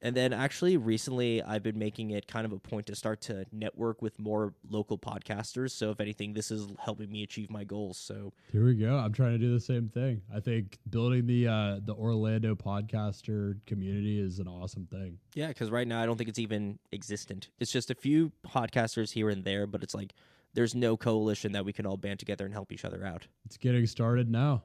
and 0.02 0.15
then 0.15 0.32
actually 0.32 0.78
recently 0.78 1.44
I've 1.44 1.63
been 1.63 1.78
making 1.78 2.12
it 2.12 2.28
kind 2.28 2.46
of 2.46 2.52
a 2.54 2.60
point 2.60 2.86
to 2.88 2.96
start 2.96 3.22
to 3.22 3.46
network 3.52 4.02
with 4.02 4.18
more 4.18 4.54
local 4.70 4.98
podcasters. 4.98 5.72
So 5.72 5.92
if 5.92 6.00
anything, 6.00 6.34
this 6.34 6.52
is 6.52 6.68
helping 6.80 7.12
me 7.12 7.24
achieve 7.24 7.50
my 7.50 7.63
goals. 7.63 7.98
So 7.98 8.34
Here 8.52 8.65
we 8.65 8.76
go. 8.76 8.98
I'm 8.98 9.12
trying 9.12 9.34
to 9.34 9.38
do 9.38 9.54
the 9.54 9.60
same 9.60 9.89
thing. 9.89 10.22
I 10.34 10.39
think 10.39 10.78
building 10.89 11.28
the 11.28 11.48
uh, 11.48 11.80
the 11.84 11.94
Orlando 11.94 12.56
podcaster 12.56 13.58
community 13.65 14.20
is 14.20 14.39
an 14.39 14.48
awesome 14.48 14.86
thing. 14.86 15.18
Yeah, 15.34 15.50
because 15.50 15.70
right 15.70 15.88
now 15.88 16.02
I 16.02 16.06
don't 16.06 16.18
think 16.18 16.30
it's 16.30 16.39
even 16.39 16.80
existent. 16.94 17.50
It's 17.60 17.72
just 17.72 17.92
a 17.92 17.96
few 17.96 18.32
podcasters 18.48 19.12
here 19.12 19.30
and 19.30 19.44
there, 19.44 19.68
but 19.68 19.84
it's 19.84 19.94
like 19.94 20.13
there's 20.54 20.76
no 20.76 20.98
coalition 20.98 21.52
that 21.52 21.65
we 21.65 21.74
can 21.74 21.86
all 21.86 21.98
band 21.98 22.20
together 22.20 22.46
and 22.46 22.54
help 22.54 22.72
each 22.72 22.86
other 22.86 23.06
out. 23.06 23.28
It's 23.46 23.58
getting 23.58 23.86
started 23.86 24.30
now. 24.30 24.63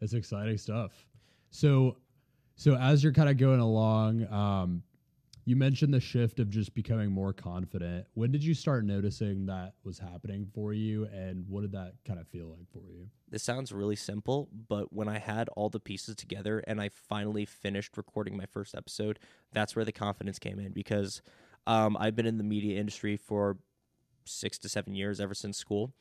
It's 0.00 0.14
exciting 0.14 0.58
stuff. 0.58 1.06
So, 1.52 1.98
so 2.56 2.76
as 2.76 3.04
you're 3.04 3.12
kind 3.12 3.28
of 3.28 3.36
going 3.36 3.60
along, 3.60 4.26
um, 4.32 4.82
you 5.44 5.54
mentioned 5.54 5.92
the 5.92 6.00
shift 6.00 6.40
of 6.40 6.48
just 6.48 6.74
becoming 6.74 7.10
more 7.10 7.32
confident. 7.32 8.06
When 8.14 8.32
did 8.32 8.42
you 8.42 8.54
start 8.54 8.84
noticing 8.84 9.46
that 9.46 9.74
was 9.84 9.98
happening 9.98 10.46
for 10.54 10.72
you, 10.72 11.04
and 11.12 11.44
what 11.48 11.62
did 11.62 11.72
that 11.72 11.94
kind 12.06 12.18
of 12.18 12.26
feel 12.28 12.46
like 12.46 12.70
for 12.72 12.90
you? 12.90 13.08
This 13.28 13.42
sounds 13.42 13.70
really 13.70 13.96
simple, 13.96 14.48
but 14.68 14.92
when 14.92 15.08
I 15.08 15.18
had 15.18 15.48
all 15.50 15.68
the 15.68 15.80
pieces 15.80 16.16
together 16.16 16.60
and 16.66 16.80
I 16.80 16.88
finally 16.88 17.44
finished 17.44 17.96
recording 17.96 18.36
my 18.36 18.46
first 18.46 18.74
episode, 18.74 19.18
that's 19.52 19.76
where 19.76 19.84
the 19.84 19.92
confidence 19.92 20.38
came 20.38 20.58
in 20.58 20.72
because 20.72 21.22
um, 21.66 21.96
I've 22.00 22.16
been 22.16 22.26
in 22.26 22.38
the 22.38 22.44
media 22.44 22.80
industry 22.80 23.16
for 23.16 23.58
six 24.24 24.58
to 24.58 24.68
seven 24.68 24.94
years 24.94 25.20
ever 25.20 25.34
since 25.34 25.58
school. 25.58 25.92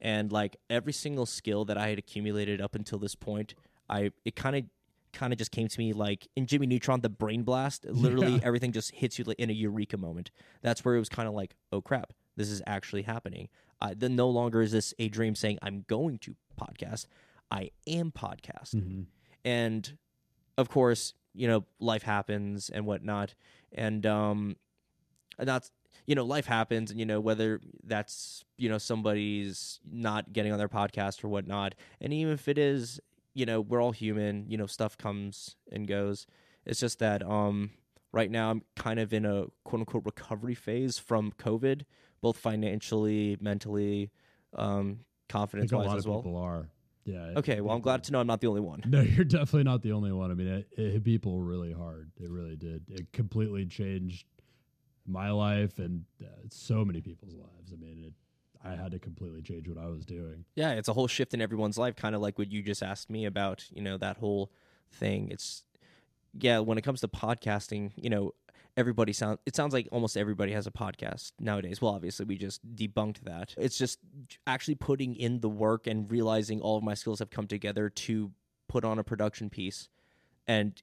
And 0.00 0.30
like 0.30 0.56
every 0.68 0.92
single 0.92 1.26
skill 1.26 1.64
that 1.64 1.78
I 1.78 1.88
had 1.88 1.98
accumulated 1.98 2.60
up 2.60 2.74
until 2.74 2.98
this 2.98 3.14
point, 3.14 3.54
I 3.88 4.12
it 4.24 4.36
kind 4.36 4.56
of 4.56 4.64
kind 5.18 5.32
of 5.32 5.38
just 5.38 5.50
came 5.50 5.68
to 5.68 5.78
me 5.78 5.92
like 5.92 6.26
in 6.36 6.46
Jimmy 6.46 6.66
Neutron, 6.66 7.00
the 7.00 7.08
brain 7.08 7.42
blast. 7.42 7.84
Literally, 7.84 8.34
Yeah. 8.34 8.40
everything 8.42 8.72
just 8.72 8.92
hits 8.94 9.18
you 9.18 9.24
like 9.24 9.38
in 9.38 9.50
a 9.50 9.52
eureka 9.52 9.96
moment. 9.96 10.30
That's 10.62 10.84
where 10.84 10.94
it 10.94 10.98
was 11.00 11.08
kind 11.08 11.28
of 11.28 11.34
like, 11.34 11.54
oh 11.72 11.80
crap, 11.80 12.12
this 12.36 12.48
is 12.48 12.62
actually 12.66 13.02
happening. 13.02 13.48
Uh, 13.80 13.94
then 13.96 14.14
no 14.16 14.28
longer 14.28 14.60
is 14.62 14.72
this 14.72 14.94
a 14.98 15.08
dream 15.08 15.34
saying 15.34 15.58
I'm 15.62 15.84
going 15.88 16.18
to 16.18 16.34
podcast. 16.60 17.06
I 17.50 17.70
am 17.86 18.10
podcast, 18.12 18.74
Mm-hmm. 18.74 19.02
and 19.44 19.98
of 20.56 20.68
course, 20.68 21.14
you 21.34 21.46
know, 21.48 21.64
life 21.80 22.02
happens 22.02 22.68
and 22.68 22.84
whatnot, 22.86 23.34
and 23.72 24.04
um, 24.06 24.56
and 25.38 25.48
that's 25.48 25.70
you 26.06 26.14
know, 26.14 26.24
life 26.24 26.46
happens, 26.46 26.90
and 26.90 26.98
you 27.00 27.06
know 27.06 27.20
whether 27.20 27.60
that's 27.84 28.44
you 28.56 28.68
know 28.68 28.78
somebody's 28.78 29.80
not 29.90 30.32
getting 30.32 30.52
on 30.52 30.58
their 30.58 30.68
podcast 30.68 31.22
or 31.24 31.28
whatnot, 31.28 31.74
and 32.00 32.12
even 32.12 32.32
if 32.34 32.48
it 32.48 32.58
is, 32.58 33.00
you 33.38 33.46
know, 33.46 33.60
we're 33.60 33.80
all 33.80 33.92
human. 33.92 34.46
You 34.48 34.58
know, 34.58 34.66
stuff 34.66 34.98
comes 34.98 35.54
and 35.70 35.86
goes. 35.86 36.26
It's 36.66 36.80
just 36.80 36.98
that 36.98 37.22
um, 37.22 37.70
right 38.12 38.30
now 38.30 38.50
I'm 38.50 38.62
kind 38.74 38.98
of 38.98 39.12
in 39.12 39.24
a 39.24 39.46
quote 39.64 39.80
unquote 39.80 40.04
recovery 40.04 40.56
phase 40.56 40.98
from 40.98 41.32
COVID, 41.38 41.82
both 42.20 42.36
financially, 42.36 43.38
mentally, 43.40 44.10
um, 44.56 45.00
confidence 45.28 45.72
wise 45.72 45.94
as 45.94 46.06
well. 46.06 46.18
people 46.18 46.36
are. 46.36 46.68
Yeah. 47.04 47.34
Okay, 47.36 47.60
well, 47.62 47.74
I'm 47.74 47.80
glad 47.80 48.04
to 48.04 48.12
know 48.12 48.20
I'm 48.20 48.26
not 48.26 48.40
the 48.40 48.48
only 48.48 48.60
one. 48.60 48.82
No, 48.86 49.00
you're 49.00 49.24
definitely 49.24 49.62
not 49.62 49.82
the 49.82 49.92
only 49.92 50.12
one. 50.12 50.30
I 50.30 50.34
mean, 50.34 50.48
it, 50.48 50.68
it 50.76 50.92
hit 50.92 51.04
people 51.04 51.40
really 51.40 51.72
hard. 51.72 52.10
It 52.20 52.28
really 52.28 52.56
did. 52.56 52.82
It 52.90 53.12
completely 53.12 53.64
changed 53.64 54.26
my 55.06 55.30
life 55.30 55.78
and 55.78 56.04
uh, 56.22 56.26
so 56.50 56.84
many 56.84 57.00
people's 57.00 57.34
lives. 57.34 57.72
I 57.72 57.76
mean, 57.76 58.04
it, 58.08 58.12
I 58.64 58.74
had 58.74 58.90
to 58.92 58.98
completely 58.98 59.42
change 59.42 59.68
what 59.68 59.78
I 59.78 59.86
was 59.86 60.04
doing. 60.04 60.44
Yeah, 60.54 60.72
it's 60.72 60.88
a 60.88 60.92
whole 60.92 61.06
shift 61.06 61.34
in 61.34 61.40
everyone's 61.40 61.78
life, 61.78 61.96
kind 61.96 62.14
of 62.14 62.20
like 62.20 62.38
what 62.38 62.50
you 62.50 62.62
just 62.62 62.82
asked 62.82 63.08
me 63.08 63.24
about, 63.24 63.64
you 63.70 63.82
know, 63.82 63.96
that 63.98 64.16
whole 64.18 64.50
thing. 64.90 65.28
It's, 65.30 65.64
yeah, 66.38 66.58
when 66.58 66.78
it 66.78 66.82
comes 66.82 67.00
to 67.00 67.08
podcasting, 67.08 67.92
you 67.96 68.10
know, 68.10 68.32
everybody 68.76 69.12
sounds, 69.12 69.38
it 69.46 69.56
sounds 69.56 69.72
like 69.72 69.88
almost 69.90 70.16
everybody 70.16 70.52
has 70.52 70.66
a 70.66 70.70
podcast 70.70 71.32
nowadays. 71.38 71.80
Well, 71.80 71.94
obviously, 71.94 72.26
we 72.26 72.36
just 72.36 72.60
debunked 72.76 73.20
that. 73.24 73.54
It's 73.56 73.78
just 73.78 73.98
actually 74.46 74.76
putting 74.76 75.14
in 75.14 75.40
the 75.40 75.48
work 75.48 75.86
and 75.86 76.10
realizing 76.10 76.60
all 76.60 76.76
of 76.76 76.84
my 76.84 76.94
skills 76.94 77.20
have 77.20 77.30
come 77.30 77.46
together 77.46 77.88
to 77.88 78.32
put 78.68 78.84
on 78.84 78.98
a 78.98 79.04
production 79.04 79.50
piece. 79.50 79.88
And 80.46 80.80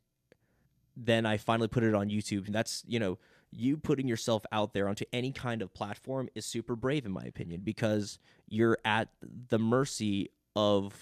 then 0.95 1.25
I 1.25 1.37
finally 1.37 1.67
put 1.67 1.83
it 1.83 1.93
on 1.93 2.09
YouTube. 2.09 2.45
And 2.45 2.55
that's, 2.55 2.83
you 2.87 2.99
know, 2.99 3.17
you 3.55 3.77
putting 3.77 4.07
yourself 4.07 4.45
out 4.51 4.73
there 4.73 4.87
onto 4.87 5.05
any 5.13 5.31
kind 5.31 5.61
of 5.61 5.73
platform 5.73 6.29
is 6.35 6.45
super 6.45 6.75
brave 6.75 7.05
in 7.05 7.11
my 7.11 7.23
opinion 7.23 7.61
because 7.63 8.19
you're 8.47 8.77
at 8.83 9.09
the 9.49 9.57
mercy 9.59 10.29
of 10.55 10.93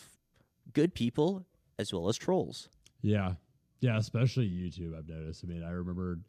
good 0.74 0.94
people 0.94 1.46
as 1.80 1.92
well 1.94 2.08
as 2.10 2.18
trolls. 2.18 2.70
Yeah. 3.02 3.34
Yeah, 3.82 3.98
especially 3.98 4.48
YouTube. 4.48 4.98
I've 4.98 5.10
noticed. 5.10 5.44
I 5.44 5.48
mean, 5.48 5.64
I 5.64 5.72
remember 5.72 6.20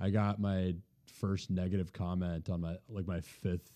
I 0.00 0.10
got 0.10 0.40
my 0.40 0.74
first 1.06 1.48
negative 1.50 1.92
comment 1.92 2.50
on 2.50 2.60
my 2.60 2.76
like 2.88 3.06
my 3.06 3.20
fifth 3.20 3.70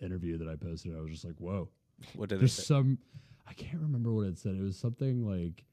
interview 0.00 0.38
that 0.38 0.48
I 0.48 0.56
posted. 0.56 0.96
I 0.96 1.00
was 1.00 1.10
just 1.10 1.24
like, 1.24 1.36
"Whoa!" 1.36 1.68
What 2.14 2.30
did 2.30 2.36
they 2.36 2.40
There's 2.40 2.54
say? 2.54 2.62
some. 2.62 2.98
I 3.46 3.52
can't 3.52 3.82
remember 3.82 4.12
what 4.12 4.26
it 4.26 4.38
said. 4.38 4.54
It 4.54 4.62
was 4.62 4.78
something 4.78 5.26
like. 5.26 5.64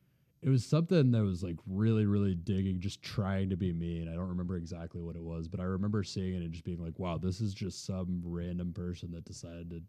It 0.41 0.49
was 0.49 0.65
something 0.65 1.11
that 1.11 1.23
was 1.23 1.43
like 1.43 1.57
really, 1.67 2.05
really 2.05 2.33
digging, 2.33 2.79
just 2.79 3.01
trying 3.01 3.49
to 3.49 3.57
be 3.57 3.73
mean. 3.73 4.07
I 4.07 4.13
don't 4.13 4.29
remember 4.29 4.55
exactly 4.55 5.01
what 5.01 5.15
it 5.15 5.23
was, 5.23 5.47
but 5.49 5.59
I 5.59 5.63
remember 5.63 6.01
seeing 6.03 6.33
it 6.35 6.43
and 6.43 6.51
just 6.51 6.63
being 6.63 6.81
like, 6.81 6.97
"Wow, 6.97 7.17
this 7.17 7.41
is 7.41 7.53
just 7.53 7.85
some 7.85 8.21
random 8.23 8.71
person 8.71 9.11
that 9.11 9.25
decided 9.25 9.69
to 9.71 9.81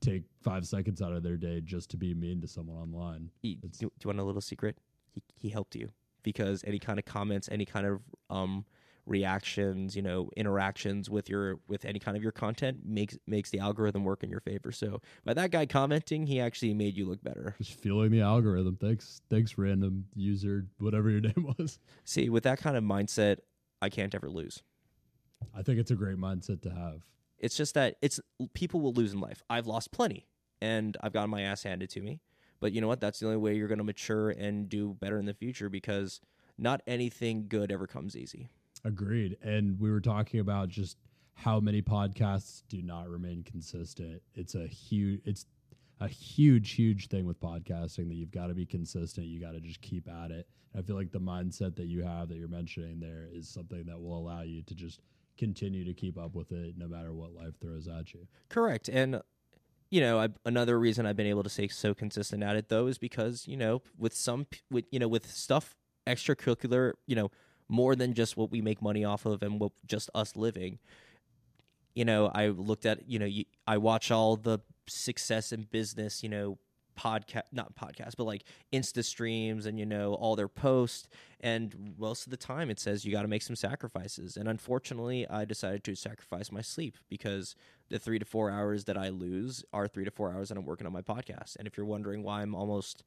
take 0.00 0.22
five 0.40 0.66
seconds 0.66 1.02
out 1.02 1.12
of 1.12 1.24
their 1.24 1.36
day 1.36 1.60
just 1.60 1.90
to 1.90 1.96
be 1.96 2.14
mean 2.14 2.40
to 2.42 2.46
someone 2.48 2.76
online." 2.76 3.30
He- 3.42 3.56
do, 3.56 3.68
do 3.70 3.84
you 3.86 3.90
want 4.08 4.20
a 4.20 4.24
little 4.24 4.40
secret? 4.40 4.78
He 5.10 5.22
he 5.34 5.48
helped 5.48 5.74
you 5.74 5.90
because 6.22 6.62
any 6.64 6.78
kind 6.78 7.00
of 7.00 7.04
comments, 7.04 7.48
any 7.50 7.64
kind 7.64 7.86
of 7.86 8.00
um 8.30 8.64
reactions, 9.08 9.96
you 9.96 10.02
know, 10.02 10.30
interactions 10.36 11.08
with 11.08 11.28
your 11.28 11.58
with 11.66 11.84
any 11.84 11.98
kind 11.98 12.16
of 12.16 12.22
your 12.22 12.32
content 12.32 12.78
makes 12.84 13.16
makes 13.26 13.50
the 13.50 13.58
algorithm 13.58 14.04
work 14.04 14.22
in 14.22 14.30
your 14.30 14.40
favor. 14.40 14.70
So 14.70 15.00
by 15.24 15.34
that 15.34 15.50
guy 15.50 15.66
commenting, 15.66 16.26
he 16.26 16.40
actually 16.40 16.74
made 16.74 16.96
you 16.96 17.06
look 17.06 17.22
better. 17.22 17.54
Just 17.58 17.80
fueling 17.80 18.10
the 18.10 18.20
algorithm. 18.20 18.76
Thanks, 18.76 19.22
thanks, 19.30 19.56
random 19.56 20.04
user, 20.14 20.66
whatever 20.78 21.10
your 21.10 21.20
name 21.22 21.54
was. 21.58 21.78
See, 22.04 22.28
with 22.28 22.44
that 22.44 22.58
kind 22.58 22.76
of 22.76 22.84
mindset, 22.84 23.38
I 23.80 23.88
can't 23.88 24.14
ever 24.14 24.28
lose. 24.28 24.62
I 25.54 25.62
think 25.62 25.78
it's 25.78 25.90
a 25.90 25.96
great 25.96 26.18
mindset 26.18 26.62
to 26.62 26.70
have. 26.70 27.02
It's 27.38 27.56
just 27.56 27.74
that 27.74 27.96
it's 28.02 28.20
people 28.52 28.80
will 28.80 28.92
lose 28.92 29.12
in 29.12 29.20
life. 29.20 29.42
I've 29.48 29.66
lost 29.66 29.92
plenty, 29.92 30.26
and 30.60 30.96
I've 31.00 31.12
gotten 31.12 31.30
my 31.30 31.42
ass 31.42 31.62
handed 31.62 31.90
to 31.90 32.00
me. 32.00 32.20
But 32.60 32.72
you 32.72 32.80
know 32.80 32.88
what? 32.88 33.00
That's 33.00 33.20
the 33.20 33.26
only 33.26 33.38
way 33.38 33.54
you're 33.54 33.68
going 33.68 33.78
to 33.78 33.84
mature 33.84 34.30
and 34.30 34.68
do 34.68 34.94
better 34.94 35.18
in 35.18 35.26
the 35.26 35.34
future 35.34 35.68
because 35.68 36.20
not 36.58 36.82
anything 36.88 37.46
good 37.48 37.70
ever 37.70 37.86
comes 37.86 38.16
easy. 38.16 38.48
Agreed. 38.84 39.36
And 39.42 39.78
we 39.78 39.90
were 39.90 40.00
talking 40.00 40.40
about 40.40 40.68
just 40.68 40.96
how 41.34 41.60
many 41.60 41.82
podcasts 41.82 42.62
do 42.68 42.82
not 42.82 43.08
remain 43.08 43.42
consistent. 43.42 44.22
It's 44.34 44.54
a 44.54 44.66
huge 44.66 45.20
it's 45.24 45.46
a 46.00 46.08
huge 46.08 46.72
huge 46.72 47.08
thing 47.08 47.26
with 47.26 47.40
podcasting 47.40 48.08
that 48.08 48.14
you've 48.14 48.30
got 48.30 48.48
to 48.48 48.54
be 48.54 48.66
consistent. 48.66 49.26
You 49.26 49.40
got 49.40 49.52
to 49.52 49.60
just 49.60 49.80
keep 49.80 50.08
at 50.08 50.30
it. 50.30 50.48
I 50.76 50.82
feel 50.82 50.96
like 50.96 51.12
the 51.12 51.20
mindset 51.20 51.76
that 51.76 51.86
you 51.86 52.02
have 52.04 52.28
that 52.28 52.36
you're 52.36 52.48
mentioning 52.48 53.00
there 53.00 53.28
is 53.32 53.48
something 53.48 53.84
that 53.86 54.00
will 54.00 54.18
allow 54.18 54.42
you 54.42 54.62
to 54.62 54.74
just 54.74 55.00
continue 55.36 55.84
to 55.84 55.94
keep 55.94 56.18
up 56.18 56.34
with 56.34 56.52
it 56.52 56.74
no 56.76 56.88
matter 56.88 57.12
what 57.12 57.32
life 57.32 57.54
throws 57.60 57.88
at 57.88 58.12
you. 58.12 58.26
Correct. 58.48 58.88
And 58.88 59.22
you 59.90 60.00
know, 60.00 60.18
I, 60.18 60.28
another 60.44 60.78
reason 60.78 61.06
I've 61.06 61.16
been 61.16 61.26
able 61.26 61.42
to 61.44 61.48
stay 61.48 61.68
so 61.68 61.94
consistent 61.94 62.42
at 62.42 62.56
it 62.56 62.68
though 62.68 62.86
is 62.86 62.98
because 62.98 63.46
you 63.46 63.56
know, 63.56 63.82
with 63.96 64.14
some 64.14 64.46
with 64.70 64.84
you 64.90 64.98
know, 64.98 65.08
with 65.08 65.30
stuff 65.30 65.76
extracurricular, 66.06 66.92
you 67.06 67.16
know, 67.16 67.30
more 67.68 67.94
than 67.94 68.14
just 68.14 68.36
what 68.36 68.50
we 68.50 68.60
make 68.60 68.80
money 68.80 69.04
off 69.04 69.26
of 69.26 69.42
and 69.42 69.60
what 69.60 69.72
just 69.86 70.10
us 70.14 70.36
living. 70.36 70.78
You 71.94 72.04
know, 72.04 72.30
I 72.34 72.48
looked 72.48 72.86
at 72.86 73.08
you 73.08 73.18
know, 73.18 73.26
you, 73.26 73.44
I 73.66 73.78
watch 73.78 74.10
all 74.10 74.36
the 74.36 74.60
success 74.86 75.52
in 75.52 75.62
business, 75.70 76.22
you 76.22 76.28
know, 76.28 76.58
podcast 76.98 77.44
not 77.52 77.74
podcast, 77.76 78.16
but 78.16 78.24
like 78.24 78.44
Insta 78.72 79.04
streams 79.04 79.66
and 79.66 79.78
you 79.78 79.86
know 79.86 80.14
all 80.14 80.36
their 80.36 80.48
posts. 80.48 81.08
And 81.40 81.94
most 81.98 82.26
of 82.26 82.30
the 82.30 82.36
time, 82.36 82.70
it 82.70 82.80
says 82.80 83.04
you 83.04 83.12
got 83.12 83.22
to 83.22 83.28
make 83.28 83.42
some 83.42 83.56
sacrifices. 83.56 84.36
And 84.36 84.48
unfortunately, 84.48 85.28
I 85.28 85.44
decided 85.44 85.84
to 85.84 85.94
sacrifice 85.94 86.50
my 86.50 86.60
sleep 86.60 86.96
because 87.08 87.54
the 87.88 87.98
three 87.98 88.18
to 88.18 88.24
four 88.24 88.50
hours 88.50 88.84
that 88.84 88.98
I 88.98 89.08
lose 89.10 89.64
are 89.72 89.86
three 89.86 90.04
to 90.04 90.10
four 90.10 90.32
hours 90.32 90.48
that 90.48 90.58
I'm 90.58 90.66
working 90.66 90.86
on 90.86 90.92
my 90.92 91.02
podcast. 91.02 91.56
And 91.56 91.66
if 91.66 91.76
you're 91.76 91.86
wondering 91.86 92.22
why 92.22 92.42
I'm 92.42 92.54
almost 92.54 93.04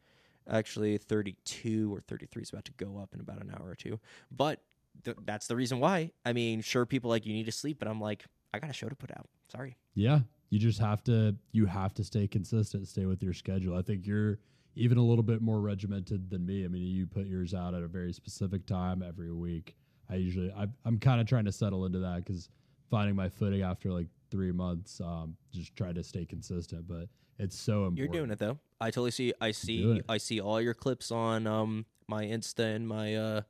actually 0.52 0.98
32 0.98 1.94
or 1.94 2.02
33 2.02 2.42
is 2.42 2.50
about 2.50 2.66
to 2.66 2.74
go 2.74 2.98
up 2.98 3.14
in 3.14 3.20
about 3.20 3.42
an 3.42 3.52
hour 3.58 3.70
or 3.70 3.76
two, 3.76 4.00
but 4.32 4.62
th- 5.04 5.18
that's 5.26 5.48
the 5.48 5.56
reason 5.56 5.80
why. 5.80 6.12
I 6.26 6.34
mean, 6.34 6.62
sure, 6.62 6.86
people 6.86 7.10
like 7.10 7.26
you 7.26 7.34
need 7.34 7.46
to 7.46 7.52
sleep, 7.52 7.80
but 7.80 7.88
I'm 7.88 8.02
like, 8.02 8.26
I 8.54 8.60
got 8.60 8.70
a 8.70 8.74
show 8.74 8.90
to 8.90 8.96
put 8.96 9.12
out. 9.12 9.28
Sorry. 9.52 9.78
Yeah, 9.96 10.20
you 10.50 10.60
just 10.60 10.80
have 10.80 11.04
to 11.06 11.36
you 11.52 11.66
have 11.66 11.94
to 11.96 12.04
stay 12.04 12.28
consistent, 12.28 12.88
stay 12.88 13.06
with 13.06 13.24
your 13.24 13.34
schedule. 13.34 13.78
I 13.78 13.82
think 13.82 14.06
you're 14.06 14.40
even 14.76 14.98
a 14.98 15.04
little 15.04 15.24
bit 15.24 15.42
more 15.42 15.60
regimented 15.60 16.30
than 16.30 16.46
me. 16.46 16.66
I 16.66 16.68
mean, 16.68 16.84
you 16.84 17.08
put 17.08 17.26
yours 17.26 17.54
out 17.54 17.74
at 17.74 17.84
a 17.84 17.88
very 17.88 18.14
specific 18.14 18.66
time 18.66 19.04
every 19.06 19.32
week. 19.32 19.76
I 20.10 20.16
usually 20.16 20.52
I, 20.52 20.68
I'm 20.86 21.00
kind 21.00 21.22
of 21.22 21.28
trying 21.28 21.46
to 21.46 21.52
settle 21.52 21.86
into 21.86 22.00
that 22.00 22.26
because 22.26 22.50
finding 22.90 23.16
my 23.16 23.30
footing 23.30 23.62
after 23.62 23.92
like 23.92 24.08
three 24.30 24.52
months, 24.52 25.00
um, 25.02 25.36
just 25.54 25.76
try 25.76 25.94
to 25.94 26.04
stay 26.04 26.26
consistent. 26.26 26.88
But 26.88 27.08
it's 27.42 27.58
so 27.60 27.86
important. 27.86 27.98
You're 27.98 28.08
doing 28.08 28.32
it 28.32 28.40
though. 28.40 28.60
I 28.80 28.92
totally 28.92 29.12
see. 29.12 29.34
I 29.42 29.52
see. 29.52 30.02
I 30.08 30.18
see 30.18 30.40
all 30.40 30.62
your 30.62 30.74
clips 30.76 31.12
on 31.12 31.48
um 31.48 31.86
my 32.08 32.24
Insta 32.26 32.76
and 32.76 32.88
my 32.88 33.16
uh, 33.16 33.42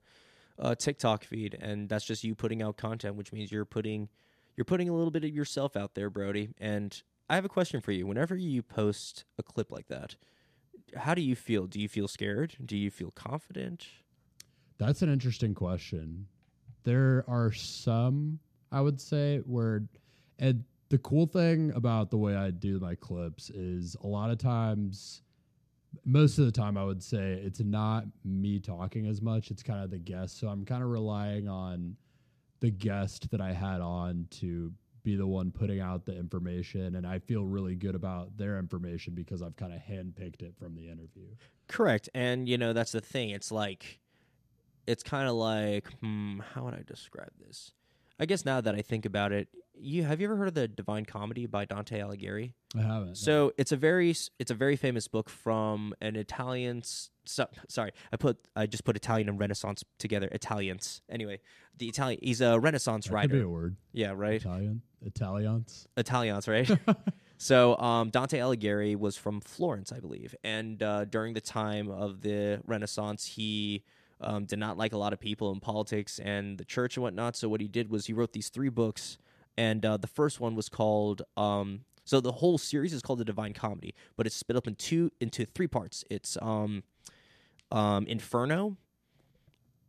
uh 0.57 0.75
TikTok 0.75 1.23
feed, 1.25 1.57
and 1.59 1.89
that's 1.89 2.05
just 2.05 2.23
you 2.23 2.33
putting 2.33 2.61
out 2.61 2.77
content, 2.77 3.15
which 3.15 3.33
means 3.33 3.51
you're 3.51 3.65
putting 3.65 4.09
you're 4.55 4.65
putting 4.65 4.87
a 4.87 4.93
little 4.93 5.11
bit 5.11 5.23
of 5.25 5.31
yourself 5.31 5.75
out 5.75 5.93
there, 5.93 6.09
Brody. 6.09 6.49
And 6.57 7.01
I 7.29 7.35
have 7.35 7.45
a 7.45 7.49
question 7.49 7.81
for 7.81 7.91
you. 7.91 8.07
Whenever 8.07 8.35
you 8.35 8.61
post 8.61 9.25
a 9.37 9.43
clip 9.43 9.71
like 9.71 9.87
that, 9.87 10.15
how 10.95 11.13
do 11.13 11.21
you 11.21 11.35
feel? 11.35 11.67
Do 11.67 11.79
you 11.79 11.89
feel 11.89 12.07
scared? 12.07 12.55
Do 12.65 12.77
you 12.77 12.89
feel 12.91 13.11
confident? 13.11 13.87
That's 14.77 15.01
an 15.01 15.11
interesting 15.11 15.53
question. 15.53 16.27
There 16.83 17.23
are 17.27 17.51
some, 17.51 18.39
I 18.71 18.81
would 18.81 18.99
say, 18.99 19.39
where, 19.45 19.83
and 20.39 20.63
the 20.91 20.97
cool 20.97 21.25
thing 21.25 21.71
about 21.73 22.11
the 22.11 22.17
way 22.17 22.35
I 22.35 22.51
do 22.51 22.77
my 22.77 22.95
clips 22.95 23.49
is 23.49 23.95
a 24.03 24.07
lot 24.07 24.29
of 24.29 24.37
times, 24.37 25.21
most 26.03 26.37
of 26.37 26.45
the 26.45 26.51
time, 26.51 26.77
I 26.77 26.83
would 26.83 27.01
say 27.01 27.41
it's 27.43 27.61
not 27.61 28.03
me 28.25 28.59
talking 28.59 29.07
as 29.07 29.21
much. 29.21 29.51
It's 29.51 29.63
kind 29.63 29.81
of 29.81 29.89
the 29.89 29.97
guest. 29.97 30.37
So 30.37 30.49
I'm 30.49 30.65
kind 30.65 30.83
of 30.83 30.89
relying 30.89 31.47
on 31.47 31.95
the 32.59 32.71
guest 32.71 33.31
that 33.31 33.39
I 33.39 33.53
had 33.53 33.79
on 33.79 34.27
to 34.31 34.73
be 35.03 35.15
the 35.15 35.25
one 35.25 35.49
putting 35.49 35.79
out 35.79 36.05
the 36.05 36.15
information. 36.15 36.95
And 36.95 37.07
I 37.07 37.19
feel 37.19 37.45
really 37.45 37.75
good 37.75 37.95
about 37.95 38.37
their 38.37 38.59
information 38.59 39.15
because 39.15 39.41
I've 39.41 39.55
kind 39.55 39.71
of 39.73 39.79
handpicked 39.79 40.41
it 40.41 40.53
from 40.59 40.75
the 40.75 40.89
interview. 40.89 41.29
Correct. 41.69 42.09
And 42.13 42.49
you 42.49 42.57
know, 42.57 42.73
that's 42.73 42.91
the 42.91 43.01
thing. 43.01 43.29
It's 43.29 43.49
like 43.49 44.01
it's 44.87 45.03
kind 45.03 45.29
of 45.29 45.35
like, 45.35 45.87
hmm, 46.01 46.39
how 46.53 46.65
would 46.65 46.73
I 46.73 46.83
describe 46.85 47.31
this? 47.39 47.71
I 48.19 48.25
guess 48.25 48.43
now 48.43 48.59
that 48.59 48.75
I 48.75 48.81
think 48.81 49.05
about 49.05 49.31
it, 49.31 49.47
you 49.81 50.03
have 50.03 50.21
you 50.21 50.27
ever 50.27 50.35
heard 50.35 50.47
of 50.47 50.53
the 50.53 50.67
Divine 50.67 51.05
Comedy 51.05 51.45
by 51.45 51.65
Dante 51.65 51.99
Alighieri? 51.99 52.53
I 52.77 52.81
haven't. 52.81 53.15
So 53.15 53.53
it's 53.57 53.71
a 53.71 53.77
very 53.77 54.11
it's 54.39 54.51
a 54.51 54.53
very 54.53 54.75
famous 54.75 55.07
book 55.07 55.29
from 55.29 55.93
an 56.01 56.15
Italian. 56.15 56.83
So, 57.25 57.47
sorry, 57.67 57.91
I 58.11 58.17
put 58.17 58.37
I 58.55 58.65
just 58.65 58.83
put 58.83 58.95
Italian 58.95 59.29
and 59.29 59.39
Renaissance 59.39 59.83
together. 59.99 60.29
Italians. 60.31 61.01
Anyway, 61.09 61.39
the 61.77 61.87
Italian. 61.87 62.19
He's 62.21 62.41
a 62.41 62.59
Renaissance 62.59 63.05
that 63.05 63.21
could 63.21 63.31
be 63.31 63.37
writer. 63.37 63.47
a 63.47 63.49
word. 63.49 63.75
Yeah, 63.91 64.13
right. 64.15 64.35
Italian, 64.41 64.81
Italians. 65.01 65.87
Italians, 65.97 66.47
right? 66.47 66.69
so 67.37 67.77
um, 67.77 68.09
Dante 68.09 68.37
Alighieri 68.39 68.95
was 68.95 69.17
from 69.17 69.41
Florence, 69.41 69.91
I 69.91 69.99
believe, 69.99 70.35
and 70.43 70.81
uh, 70.81 71.05
during 71.05 71.33
the 71.33 71.41
time 71.41 71.89
of 71.89 72.21
the 72.21 72.61
Renaissance, 72.65 73.25
he 73.25 73.83
um, 74.21 74.45
did 74.45 74.59
not 74.59 74.77
like 74.77 74.93
a 74.93 74.97
lot 74.97 75.13
of 75.13 75.19
people 75.19 75.51
in 75.51 75.59
politics 75.59 76.19
and 76.19 76.57
the 76.57 76.65
church 76.65 76.95
and 76.97 77.03
whatnot. 77.03 77.35
So 77.35 77.49
what 77.49 77.61
he 77.61 77.67
did 77.67 77.89
was 77.89 78.05
he 78.05 78.13
wrote 78.13 78.33
these 78.33 78.49
three 78.49 78.69
books, 78.69 79.17
and 79.61 79.85
uh, 79.85 79.95
the 79.95 80.07
first 80.07 80.39
one 80.39 80.55
was 80.55 80.69
called. 80.69 81.21
Um, 81.37 81.81
so 82.03 82.19
the 82.19 82.31
whole 82.31 82.57
series 82.57 82.93
is 82.93 83.03
called 83.03 83.19
the 83.19 83.25
Divine 83.25 83.53
Comedy, 83.53 83.93
but 84.17 84.25
it's 84.25 84.35
split 84.35 84.57
up 84.57 84.67
in 84.67 84.73
two 84.73 85.11
into 85.21 85.45
three 85.45 85.67
parts. 85.67 86.03
It's 86.09 86.35
um, 86.41 86.81
um, 87.71 88.07
Inferno, 88.07 88.77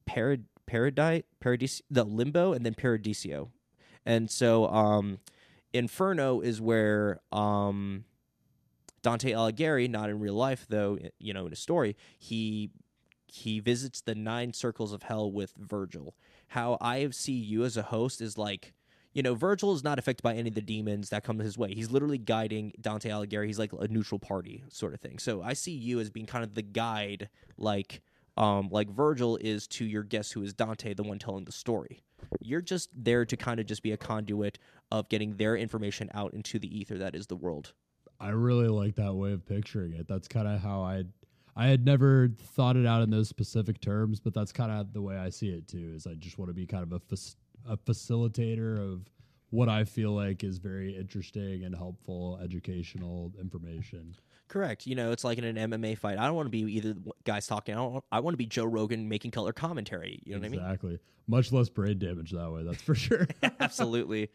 Parad 0.07 0.43
Paradise, 0.67 1.23
Paradis, 1.41 1.81
the 1.91 2.05
Limbo, 2.05 2.53
and 2.53 2.67
then 2.67 2.75
Paradiso. 2.75 3.51
And 4.05 4.31
so 4.31 4.69
um, 4.69 5.21
Inferno 5.73 6.41
is 6.41 6.61
where 6.61 7.21
um, 7.33 8.05
Dante 9.01 9.33
Alighieri, 9.33 9.89
not 9.89 10.11
in 10.11 10.21
real 10.21 10.35
life 10.35 10.67
though, 10.69 10.99
you 11.19 11.33
know, 11.33 11.47
in 11.47 11.53
a 11.53 11.57
story, 11.57 11.97
he 12.19 12.71
he 13.27 13.59
visits 13.59 14.03
the 14.03 14.15
nine 14.15 14.53
circles 14.53 14.93
of 14.93 15.05
hell 15.05 15.33
with 15.33 15.55
Virgil. 15.57 16.15
How 16.49 16.77
I 16.83 17.09
see 17.09 17.33
you 17.33 17.65
as 17.65 17.79
a 17.79 17.83
host 17.85 18.21
is 18.21 18.37
like, 18.37 18.75
you 19.13 19.23
know, 19.23 19.35
Virgil 19.35 19.75
is 19.75 19.85
not 19.85 19.99
affected 19.99 20.23
by 20.23 20.35
any 20.35 20.49
of 20.49 20.55
the 20.55 20.63
demons 20.63 21.11
that 21.11 21.25
come 21.25 21.39
his 21.39 21.59
way. 21.59 21.75
He's 21.75 21.91
literally 21.91 22.19
guiding 22.19 22.73
Dante 22.81 23.11
Alighieri. 23.11 23.47
He's 23.47 23.59
like 23.59 23.73
a 23.73 23.89
neutral 23.89 24.19
party 24.19 24.65
sort 24.69 24.95
of 24.95 25.01
thing. 25.01 25.19
So 25.19 25.43
I 25.43 25.53
see 25.53 25.73
you 25.73 26.01
as 26.01 26.11
being 26.11 26.27
kind 26.27 26.45
of 26.45 26.55
the 26.55 26.63
guide, 26.63 27.29
like 27.57 28.03
um, 28.37 28.69
like 28.71 28.89
Virgil 28.89 29.37
is 29.37 29.67
to 29.69 29.85
your 29.85 30.03
guest 30.03 30.33
who 30.33 30.43
is 30.43 30.55
Dante, 30.55 30.95
the 30.95 31.03
one 31.03 31.19
telling 31.19 31.45
the 31.45 31.53
story. 31.53 32.03
You're 32.41 32.63
just 32.63 32.89
there 32.95 33.27
to 33.27 33.37
kind 33.37 33.61
of 33.61 33.67
just 33.67 33.83
be 33.83 33.93
a 33.93 33.97
conduit 33.97 34.59
of 34.91 35.09
getting 35.09 35.37
their 35.37 35.57
information 35.57 36.11
out 36.15 36.33
into 36.33 36.59
the 36.59 36.79
ether 36.79 36.99
that 36.99 37.15
is 37.15 37.27
the 37.27 37.37
world. 37.37 37.73
I 38.21 38.31
really 38.31 38.69
like 38.69 38.95
that 38.97 39.15
way 39.15 39.33
of 39.33 39.45
picturing 39.45 39.93
it. 39.93 40.07
That's 40.09 40.29
kind 40.29 40.49
of 40.49 40.61
how 40.61 40.83
I 40.83 41.05
I 41.55 41.67
had 41.67 41.85
never 41.85 42.31
thought 42.55 42.77
it 42.77 42.87
out 42.87 43.03
in 43.03 43.11
those 43.11 43.29
specific 43.29 43.81
terms, 43.81 44.21
but 44.21 44.33
that's 44.33 44.53
kind 44.53 44.73
of 44.73 44.95
the 44.95 45.03
way 45.03 45.17
I 45.17 45.29
see 45.29 45.51
it 45.51 45.69
too. 45.69 45.93
Is 45.95 46.07
I 46.07 46.15
just 46.15 46.39
want 46.39 46.49
to 46.49 46.55
be 46.55 46.67
kind 46.67 46.83
of 46.83 46.93
a 46.93 47.01
a 47.69 47.77
facilitator 47.77 48.79
of 48.79 49.09
what 49.51 49.69
I 49.69 49.85
feel 49.85 50.13
like 50.13 50.45
is 50.45 50.59
very 50.59 50.97
interesting 50.97 51.65
and 51.65 51.75
helpful 51.75 52.39
educational 52.43 53.33
information. 53.39 54.17
Correct. 54.49 54.87
You 54.87 54.95
know, 54.95 55.13
it's 55.13 55.25
like 55.25 55.39
in 55.39 55.45
an 55.45 55.71
MMA 55.71 55.99
fight. 55.99 56.19
I 56.19 56.27
don't 56.27 56.35
want 56.35 56.47
to 56.47 56.51
be 56.51 56.61
either 56.61 56.95
guys 57.25 57.47
talking. 57.47 57.75
I 57.75 57.79
don't. 57.79 58.05
I 58.11 58.21
want 58.21 58.35
to 58.35 58.39
be 58.39 58.47
Joe 58.47 58.65
Rogan 58.65 59.09
making 59.09 59.31
color 59.31 59.53
commentary. 59.53 60.21
You 60.25 60.33
know 60.33 60.39
exactly. 60.39 60.59
what 60.59 60.65
I 60.65 60.67
mean? 60.67 60.73
Exactly. 60.73 60.99
Much 61.29 61.53
less 61.53 61.69
brain 61.69 61.99
damage 61.99 62.33
that 62.33 62.51
way. 62.51 62.63
That's 62.63 62.83
for 62.83 62.95
sure. 62.95 63.27
Absolutely. 63.61 64.31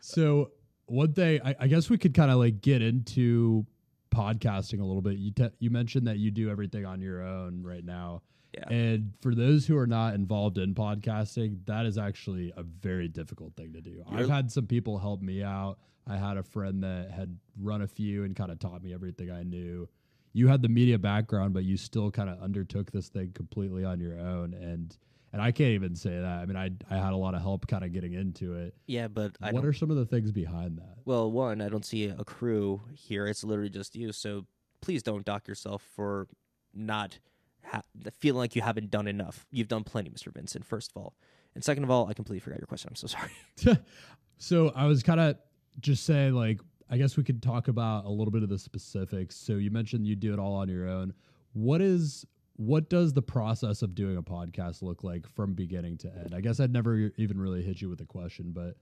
So 0.00 0.50
one 0.86 1.12
thing, 1.12 1.40
I, 1.44 1.54
I 1.60 1.66
guess 1.66 1.90
we 1.90 1.98
could 1.98 2.14
kind 2.14 2.30
of 2.30 2.38
like 2.38 2.60
get 2.60 2.82
into 2.82 3.66
podcasting 4.14 4.80
a 4.80 4.84
little 4.84 5.02
bit. 5.02 5.18
You 5.18 5.32
te- 5.32 5.54
you 5.58 5.70
mentioned 5.70 6.06
that 6.06 6.18
you 6.18 6.30
do 6.30 6.50
everything 6.50 6.86
on 6.86 7.00
your 7.00 7.22
own 7.22 7.62
right 7.62 7.84
now. 7.84 8.22
Yeah. 8.54 8.68
And 8.68 9.12
for 9.20 9.34
those 9.34 9.66
who 9.66 9.76
are 9.76 9.86
not 9.86 10.14
involved 10.14 10.58
in 10.58 10.74
podcasting, 10.74 11.58
that 11.66 11.86
is 11.86 11.98
actually 11.98 12.52
a 12.56 12.62
very 12.62 13.08
difficult 13.08 13.54
thing 13.56 13.72
to 13.72 13.80
do. 13.80 14.02
You're 14.10 14.20
I've 14.20 14.28
had 14.28 14.50
some 14.50 14.66
people 14.66 14.98
help 14.98 15.22
me 15.22 15.42
out. 15.42 15.78
I 16.06 16.16
had 16.16 16.36
a 16.36 16.42
friend 16.42 16.82
that 16.82 17.10
had 17.10 17.36
run 17.60 17.82
a 17.82 17.86
few 17.86 18.24
and 18.24 18.36
kind 18.36 18.52
of 18.52 18.58
taught 18.58 18.82
me 18.82 18.92
everything 18.92 19.30
I 19.30 19.42
knew. 19.42 19.88
You 20.32 20.48
had 20.48 20.62
the 20.62 20.68
media 20.68 20.98
background, 20.98 21.54
but 21.54 21.64
you 21.64 21.76
still 21.76 22.10
kind 22.10 22.28
of 22.28 22.40
undertook 22.40 22.90
this 22.92 23.08
thing 23.08 23.32
completely 23.32 23.84
on 23.84 24.00
your 24.00 24.18
own. 24.18 24.54
And 24.54 24.96
and 25.32 25.42
I 25.42 25.50
can't 25.50 25.70
even 25.70 25.96
say 25.96 26.10
that. 26.10 26.38
I 26.38 26.46
mean, 26.46 26.56
I 26.56 26.70
I 26.90 26.98
had 26.98 27.12
a 27.12 27.16
lot 27.16 27.34
of 27.34 27.40
help 27.40 27.66
kind 27.66 27.84
of 27.84 27.92
getting 27.92 28.12
into 28.12 28.54
it. 28.54 28.74
Yeah, 28.86 29.08
but 29.08 29.36
I 29.40 29.52
what 29.52 29.64
are 29.64 29.72
some 29.72 29.90
of 29.90 29.96
the 29.96 30.06
things 30.06 30.30
behind 30.30 30.78
that? 30.78 30.96
Well, 31.04 31.30
one, 31.30 31.60
I 31.60 31.68
don't 31.68 31.84
see 31.84 32.04
a 32.04 32.24
crew 32.24 32.82
here. 32.92 33.26
It's 33.26 33.42
literally 33.42 33.70
just 33.70 33.96
you. 33.96 34.12
So 34.12 34.46
please 34.80 35.02
don't 35.02 35.24
dock 35.24 35.48
yourself 35.48 35.82
for 35.94 36.28
not 36.74 37.18
ha- 37.64 37.82
feeling 38.18 38.38
like 38.38 38.56
you 38.56 38.62
haven't 38.62 38.90
done 38.90 39.06
enough. 39.06 39.46
You've 39.50 39.68
done 39.68 39.84
plenty, 39.84 40.10
Mr. 40.10 40.32
Vinson. 40.32 40.62
First 40.62 40.90
of 40.90 40.96
all, 40.96 41.14
and 41.54 41.62
second 41.62 41.84
of 41.84 41.90
all, 41.90 42.08
I 42.08 42.14
completely 42.14 42.40
forgot 42.40 42.58
your 42.58 42.66
question. 42.66 42.90
I'm 42.90 42.96
so 42.96 43.06
sorry. 43.06 43.78
so 44.38 44.72
I 44.74 44.86
was 44.86 45.02
kind 45.02 45.20
of 45.20 45.36
just 45.80 46.04
saying, 46.04 46.34
like, 46.34 46.60
I 46.90 46.96
guess 46.96 47.16
we 47.16 47.24
could 47.24 47.42
talk 47.42 47.68
about 47.68 48.04
a 48.04 48.10
little 48.10 48.30
bit 48.30 48.42
of 48.42 48.48
the 48.48 48.58
specifics. 48.58 49.36
So 49.36 49.54
you 49.54 49.70
mentioned 49.70 50.06
you 50.06 50.16
do 50.16 50.32
it 50.32 50.38
all 50.38 50.54
on 50.54 50.68
your 50.68 50.88
own. 50.88 51.14
What 51.52 51.80
is 51.80 52.26
what 52.56 52.88
does 52.88 53.12
the 53.12 53.22
process 53.22 53.82
of 53.82 53.96
doing 53.96 54.16
a 54.16 54.22
podcast 54.22 54.80
look 54.80 55.02
like 55.02 55.26
from 55.26 55.54
beginning 55.54 55.98
to 55.98 56.08
end? 56.08 56.34
I 56.34 56.40
guess 56.40 56.60
I'd 56.60 56.72
never 56.72 57.10
even 57.16 57.40
really 57.40 57.62
hit 57.62 57.80
you 57.80 57.88
with 57.88 58.00
a 58.00 58.06
question, 58.06 58.52
but 58.52 58.76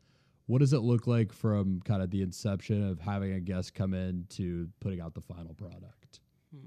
what 0.46 0.58
does 0.58 0.74
it 0.74 0.80
look 0.80 1.06
like 1.06 1.32
from 1.32 1.80
kind 1.84 2.02
of 2.02 2.10
the 2.10 2.20
inception 2.20 2.86
of 2.86 3.00
having 3.00 3.32
a 3.32 3.40
guest 3.40 3.74
come 3.74 3.94
in 3.94 4.26
to 4.30 4.68
putting 4.80 5.00
out 5.00 5.14
the 5.14 5.22
final 5.22 5.54
product? 5.54 6.20
Hmm. 6.54 6.66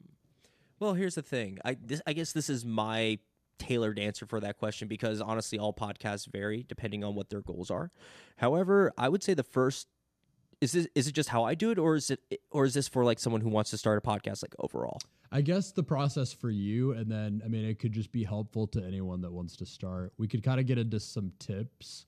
Well, 0.80 0.94
here's 0.94 1.16
the 1.16 1.22
thing. 1.22 1.60
I 1.64 1.78
this, 1.82 2.02
I 2.06 2.14
guess 2.14 2.34
this 2.34 2.50
is 2.50 2.66
my 2.66 3.20
tailored 3.58 3.98
answer 3.98 4.26
for 4.26 4.40
that 4.42 4.58
question 4.58 4.88
because 4.88 5.22
honestly, 5.22 5.58
all 5.58 5.74
podcasts 5.74 6.28
vary 6.28 6.66
depending 6.68 7.04
on 7.04 7.16
what 7.16 7.30
their 7.30 7.42
goals 7.42 7.72
are. 7.72 7.92
However, 8.38 8.92
I 8.98 9.10
would 9.10 9.24
say 9.24 9.34
the 9.34 9.44
first 9.44 9.88
is 10.62 10.72
this 10.72 10.88
is 10.96 11.08
it 11.08 11.14
just 11.14 11.30
how 11.30 11.44
I 11.44 11.56
do 11.56 11.72
it, 11.72 11.78
or 11.78 11.96
is 11.96 12.12
it 12.12 12.20
or 12.52 12.66
is 12.66 12.74
this 12.74 12.88
for 12.88 13.04
like 13.04 13.20
someone 13.20 13.42
who 13.42 13.50
wants 13.50 13.70
to 13.72 13.78
start 13.78 13.98
a 13.98 14.02
podcast 14.02 14.44
like 14.44 14.56
overall? 14.60 15.00
I 15.32 15.42
guess 15.42 15.72
the 15.72 15.84
process 15.84 16.32
for 16.32 16.50
you, 16.50 16.92
and 16.92 17.12
then 17.12 17.42
I 17.44 17.48
mean, 17.48 17.66
it 17.66 17.80
could 17.80 17.92
just 17.92 18.12
be 18.12 18.24
helpful 18.24 18.68
to 18.68 18.84
anyone 18.84 19.22
that 19.22 19.32
wants 19.32 19.56
to 19.58 19.66
start. 19.66 20.14
We 20.18 20.28
could 20.28 20.44
kind 20.44 20.60
of 20.60 20.66
get 20.66 20.78
into 20.78 21.00
some 21.00 21.32
tips 21.40 22.06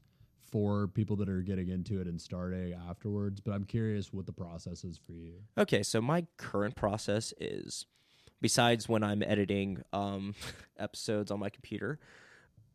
for 0.50 0.88
people 0.88 1.18
that 1.18 1.28
are 1.28 1.42
getting 1.42 1.68
into 1.70 2.00
it 2.00 2.08
and 2.08 2.22
starting 2.22 2.74
afterwards, 2.90 3.42
but 3.42 3.52
I'm 3.52 3.66
curious 3.66 4.14
what 4.14 4.26
the 4.26 4.32
process 4.32 4.86
is 4.86 4.98
for 4.98 5.12
you. 5.12 5.34
Okay, 5.58 5.84
so 5.84 6.00
my 6.00 6.26
current 6.38 6.76
process 6.76 7.34
is 7.40 7.86
besides 8.42 8.88
when 8.88 9.04
I'm 9.04 9.24
editing 9.24 9.84
um, 9.94 10.36
episodes 10.80 11.32
on 11.32 11.40
my 11.40 11.50
computer, 11.50 12.00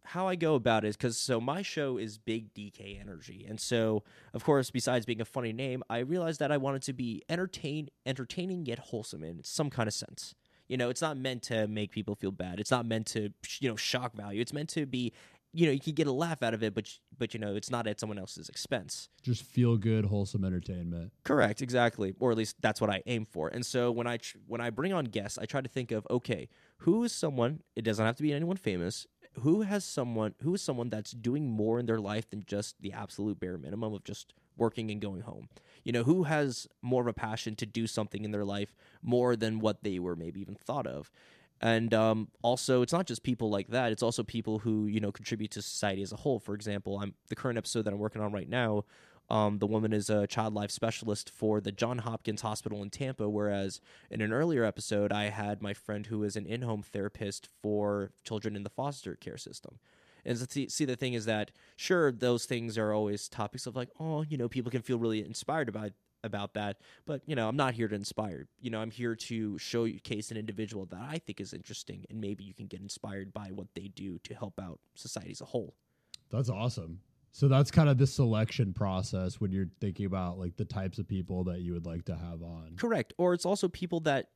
how 0.04 0.26
I 0.26 0.34
go 0.34 0.54
about 0.54 0.84
it 0.84 0.88
is 0.88 0.96
because 0.96 1.16
so 1.16 1.40
my 1.40 1.62
show 1.62 1.96
is 1.96 2.18
Big 2.18 2.52
DK 2.54 3.00
Energy, 3.00 3.46
and 3.48 3.60
so 3.60 4.02
of 4.34 4.44
course, 4.44 4.70
besides 4.70 5.06
being 5.06 5.20
a 5.20 5.24
funny 5.24 5.52
name, 5.52 5.82
I 5.88 5.98
realized 5.98 6.40
that 6.40 6.50
I 6.50 6.56
wanted 6.56 6.82
to 6.82 6.92
be 6.92 7.22
entertain, 7.28 7.88
entertaining 8.04 8.66
yet 8.66 8.78
wholesome 8.78 9.22
in 9.22 9.44
some 9.44 9.70
kind 9.70 9.86
of 9.86 9.94
sense. 9.94 10.34
You 10.68 10.76
know, 10.76 10.88
it's 10.90 11.02
not 11.02 11.16
meant 11.16 11.42
to 11.44 11.66
make 11.68 11.90
people 11.90 12.14
feel 12.14 12.30
bad. 12.30 12.58
It's 12.58 12.70
not 12.70 12.86
meant 12.86 13.06
to 13.08 13.30
you 13.60 13.68
know 13.68 13.76
shock 13.76 14.14
value. 14.14 14.40
It's 14.40 14.52
meant 14.52 14.70
to 14.70 14.86
be 14.86 15.12
you 15.52 15.66
know 15.66 15.72
you 15.72 15.80
can 15.80 15.94
get 15.94 16.06
a 16.06 16.12
laugh 16.12 16.42
out 16.42 16.54
of 16.54 16.62
it, 16.62 16.74
but 16.74 16.88
but 17.18 17.34
you 17.34 17.40
know 17.40 17.54
it's 17.54 17.70
not 17.70 17.86
at 17.86 18.00
someone 18.00 18.18
else's 18.18 18.48
expense. 18.48 19.08
Just 19.22 19.42
feel 19.42 19.76
good, 19.76 20.06
wholesome 20.06 20.44
entertainment. 20.44 21.12
Correct, 21.24 21.62
exactly, 21.62 22.14
or 22.18 22.30
at 22.30 22.36
least 22.36 22.56
that's 22.60 22.80
what 22.80 22.90
I 22.90 23.02
aim 23.06 23.24
for. 23.24 23.48
And 23.48 23.64
so 23.64 23.90
when 23.90 24.06
I 24.06 24.16
tr- 24.16 24.38
when 24.46 24.60
I 24.60 24.70
bring 24.70 24.92
on 24.92 25.06
guests, 25.06 25.38
I 25.38 25.44
try 25.44 25.60
to 25.60 25.68
think 25.68 25.90
of 25.92 26.06
okay, 26.10 26.48
who 26.78 27.04
is 27.04 27.12
someone? 27.12 27.60
It 27.76 27.82
doesn't 27.82 28.04
have 28.04 28.16
to 28.16 28.22
be 28.22 28.32
anyone 28.32 28.56
famous. 28.56 29.06
Who 29.40 29.62
has 29.62 29.84
someone? 29.84 30.34
Who 30.42 30.54
is 30.54 30.62
someone 30.62 30.90
that's 30.90 31.12
doing 31.12 31.48
more 31.48 31.78
in 31.78 31.86
their 31.86 32.00
life 32.00 32.28
than 32.30 32.44
just 32.46 32.80
the 32.80 32.92
absolute 32.92 33.40
bare 33.40 33.58
minimum 33.58 33.94
of 33.94 34.04
just 34.04 34.34
working 34.56 34.90
and 34.90 35.00
going 35.00 35.22
home? 35.22 35.48
You 35.84 35.92
know, 35.92 36.04
who 36.04 36.24
has 36.24 36.68
more 36.82 37.02
of 37.02 37.08
a 37.08 37.12
passion 37.12 37.56
to 37.56 37.66
do 37.66 37.86
something 37.86 38.24
in 38.24 38.30
their 38.30 38.44
life 38.44 38.74
more 39.02 39.34
than 39.36 39.58
what 39.58 39.82
they 39.82 39.98
were 39.98 40.16
maybe 40.16 40.40
even 40.40 40.54
thought 40.54 40.86
of? 40.86 41.10
And 41.62 41.94
um, 41.94 42.28
also 42.42 42.82
it's 42.82 42.92
not 42.92 43.06
just 43.06 43.22
people 43.22 43.48
like 43.48 43.68
that 43.68 43.92
it's 43.92 44.02
also 44.02 44.22
people 44.22 44.58
who 44.58 44.86
you 44.86 45.00
know 45.00 45.12
contribute 45.12 45.50
to 45.52 45.62
society 45.62 46.02
as 46.02 46.12
a 46.12 46.16
whole. 46.16 46.38
For 46.38 46.54
example 46.54 46.98
i'm 47.00 47.14
the 47.28 47.36
current 47.36 47.58
episode 47.58 47.82
that 47.82 47.92
i'm 47.92 47.98
working 47.98 48.22
on 48.22 48.32
right 48.32 48.48
now 48.48 48.84
um, 49.30 49.58
the 49.60 49.66
woman 49.66 49.92
is 49.92 50.10
a 50.10 50.26
child 50.26 50.52
life 50.52 50.70
specialist 50.70 51.30
for 51.30 51.60
the 51.60 51.72
john 51.72 51.98
hopkins 51.98 52.42
hospital 52.42 52.82
in 52.82 52.90
tampa 52.90 53.28
whereas 53.28 53.80
in 54.10 54.20
an 54.20 54.32
earlier 54.32 54.64
episode 54.64 55.12
i 55.12 55.24
had 55.24 55.62
my 55.62 55.72
friend 55.72 56.06
who 56.06 56.22
is 56.24 56.36
an 56.36 56.46
in-home 56.46 56.82
therapist 56.82 57.48
for 57.62 58.12
children 58.24 58.56
in 58.56 58.62
the 58.62 58.70
foster 58.70 59.14
care 59.14 59.38
system. 59.38 59.78
And 60.24 60.38
see, 60.50 60.68
see, 60.68 60.84
the 60.84 60.96
thing 60.96 61.14
is 61.14 61.24
that 61.24 61.50
sure, 61.76 62.12
those 62.12 62.44
things 62.44 62.78
are 62.78 62.92
always 62.92 63.28
topics 63.28 63.66
of 63.66 63.74
like, 63.74 63.88
oh, 63.98 64.22
you 64.22 64.36
know, 64.36 64.48
people 64.48 64.70
can 64.70 64.82
feel 64.82 64.98
really 64.98 65.24
inspired 65.24 65.68
about 65.68 65.92
about 66.24 66.54
that. 66.54 66.78
But 67.06 67.22
you 67.26 67.34
know, 67.34 67.48
I'm 67.48 67.56
not 67.56 67.74
here 67.74 67.88
to 67.88 67.94
inspire. 67.94 68.48
You 68.60 68.70
know, 68.70 68.80
I'm 68.80 68.90
here 68.90 69.14
to 69.14 69.58
showcase 69.58 70.30
an 70.30 70.36
individual 70.36 70.86
that 70.86 71.00
I 71.00 71.18
think 71.18 71.40
is 71.40 71.52
interesting, 71.52 72.04
and 72.10 72.20
maybe 72.20 72.44
you 72.44 72.54
can 72.54 72.66
get 72.66 72.80
inspired 72.80 73.32
by 73.32 73.48
what 73.52 73.68
they 73.74 73.88
do 73.88 74.18
to 74.24 74.34
help 74.34 74.60
out 74.60 74.80
society 74.94 75.30
as 75.30 75.40
a 75.40 75.46
whole. 75.46 75.74
That's 76.30 76.48
awesome. 76.48 77.00
So 77.34 77.48
that's 77.48 77.70
kind 77.70 77.88
of 77.88 77.96
the 77.96 78.06
selection 78.06 78.74
process 78.74 79.40
when 79.40 79.52
you're 79.52 79.70
thinking 79.80 80.04
about 80.04 80.38
like 80.38 80.56
the 80.56 80.66
types 80.66 80.98
of 80.98 81.08
people 81.08 81.44
that 81.44 81.60
you 81.60 81.72
would 81.72 81.86
like 81.86 82.04
to 82.04 82.14
have 82.14 82.42
on. 82.42 82.74
Correct. 82.76 83.14
Or 83.16 83.32
it's 83.32 83.46
also 83.46 83.68
people 83.68 84.00
that 84.00 84.28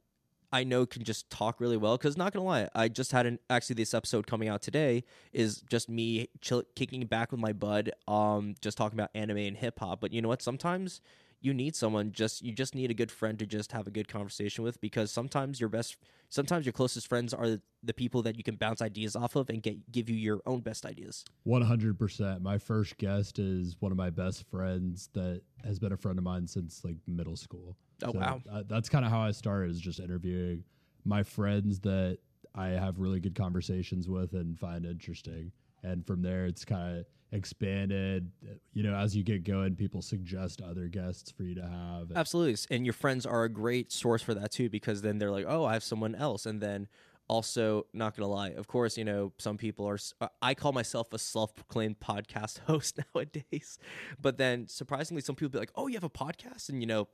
I 0.53 0.65
know 0.65 0.87
can 0.87 1.05
just 1.05 1.29
talk 1.29 1.61
really 1.61 1.77
well. 1.77 1.99
Because 1.99 2.17
not 2.17 2.33
gonna 2.33 2.47
lie, 2.47 2.69
I 2.75 2.89
just 2.89 3.13
had 3.13 3.27
an 3.27 3.39
actually 3.51 3.75
this 3.75 3.93
episode 3.93 4.27
coming 4.27 4.49
out 4.49 4.63
today 4.63 5.05
is 5.33 5.61
just 5.63 5.91
me 5.91 6.29
chill, 6.41 6.63
kicking 6.75 7.05
back 7.07 7.33
with 7.33 7.41
my 7.41 7.53
bud, 7.53 7.91
um, 8.09 8.55
just 8.63 8.79
talking 8.79 8.99
about 8.99 9.11
anime 9.15 9.39
and 9.39 9.57
hip 9.57 9.79
hop. 9.79 10.01
But 10.01 10.13
you 10.13 10.23
know 10.23 10.29
what? 10.29 10.41
Sometimes 10.41 11.03
you 11.47 11.55
need 11.55 11.77
someone 11.77 12.11
just 12.11 12.43
you 12.43 12.53
just 12.53 12.75
need 12.75 12.91
a 12.91 12.95
good 12.95 13.11
friend 13.11 13.39
to 13.39 13.47
just 13.47 13.71
have 13.71 13.87
a 13.87 13.91
good 13.91 14.09
conversation 14.09 14.65
with 14.65 14.81
because 14.81 15.13
sometimes 15.13 15.61
your 15.61 15.69
best 15.69 15.97
sometimes 16.29 16.67
your 16.67 16.73
closest 16.73 17.07
friends 17.07 17.33
are 17.33 17.59
the 17.85 17.95
people 17.95 18.21
that 18.21 18.37
you 18.37 18.43
can 18.43 18.57
bounce 18.57 18.83
ideas 18.83 19.15
off 19.15 19.37
of 19.37 19.49
and 19.49 19.63
get 19.63 19.93
give 19.93 20.11
you 20.11 20.17
your 20.17 20.41
own 20.45 20.59
best 20.61 20.85
ideas. 20.85 21.25
100% 21.47 22.41
my 22.41 22.59
first 22.59 22.99
guest 22.99 23.39
is 23.39 23.77
one 23.79 23.93
of 23.93 23.97
my 23.97 24.11
best 24.11 24.45
friends 24.51 25.09
that 25.13 25.41
has 25.65 25.79
been 25.79 25.93
a 25.93 25.97
friend 25.97 26.19
of 26.19 26.25
mine 26.25 26.49
since 26.49 26.85
like 26.85 26.97
middle 27.07 27.37
school. 27.37 27.77
Oh 28.03 28.13
so 28.13 28.19
wow. 28.19 28.43
that's 28.69 28.89
kind 28.89 29.05
of 29.05 29.13
how 29.13 29.21
i 29.21 29.31
started 29.31 29.71
is 29.71 29.81
just 29.81 30.01
interviewing 30.01 30.65
my 31.05 31.23
friends 31.23 31.79
that 31.81 32.19
i 32.57 32.67
have 32.71 32.99
really 32.99 33.21
good 33.21 33.37
conversations 33.37 34.09
with 34.09 34.33
and 34.33 34.59
find 34.59 34.85
interesting. 34.85 35.53
And 35.85 36.05
from 36.05 36.23
there 36.23 36.47
it's 36.47 36.65
kind 36.65 36.99
of 36.99 37.07
expanded 37.33 38.31
you 38.73 38.83
know 38.83 38.95
as 38.95 39.17
you 39.17 39.25
get 39.25 39.43
going 39.43 39.75
people 39.75 40.01
suggest 40.01 40.63
other 40.63 40.87
guests 40.87 41.31
for 41.31 41.43
you 41.43 41.57
to 41.57 41.63
have 41.63 42.13
absolutely 42.15 42.57
and 42.75 42.87
your 42.87 42.93
friends 42.93 43.27
are 43.27 43.45
a 43.45 43.49
great 43.49 43.91
source 43.91 44.23
for 44.23 44.33
that 44.33 44.53
too 44.53 44.71
because 44.71 45.03
then 45.03 45.19
they're 45.19 45.33
like 45.33 45.45
oh 45.49 45.65
i 45.65 45.73
have 45.73 45.83
someone 45.83 46.15
else 46.15 46.47
and 46.47 46.61
then 46.61 46.87
also 47.29 47.85
not 47.93 48.17
gonna 48.17 48.29
lie 48.29 48.51
of 48.51 48.69
course 48.69 48.97
you 48.97 49.05
know 49.05 49.33
some 49.39 49.57
people 49.57 49.89
are 49.89 49.99
uh, 50.21 50.29
i 50.41 50.55
call 50.55 50.73
myself 50.73 51.13
a 51.13 51.19
self-proclaimed 51.19 51.99
podcast 51.99 52.61
host 52.67 53.01
nowadays 53.15 53.77
but 54.23 54.39
then 54.39 54.69
surprisingly 54.69 55.21
some 55.21 55.35
people 55.35 55.51
be 55.51 55.59
like 55.59 55.73
oh 55.75 55.89
you 55.89 55.95
have 55.95 56.05
a 56.05 56.11
podcast 56.11 56.69
and 56.69 56.81
you 56.81 56.87
know 56.87 57.09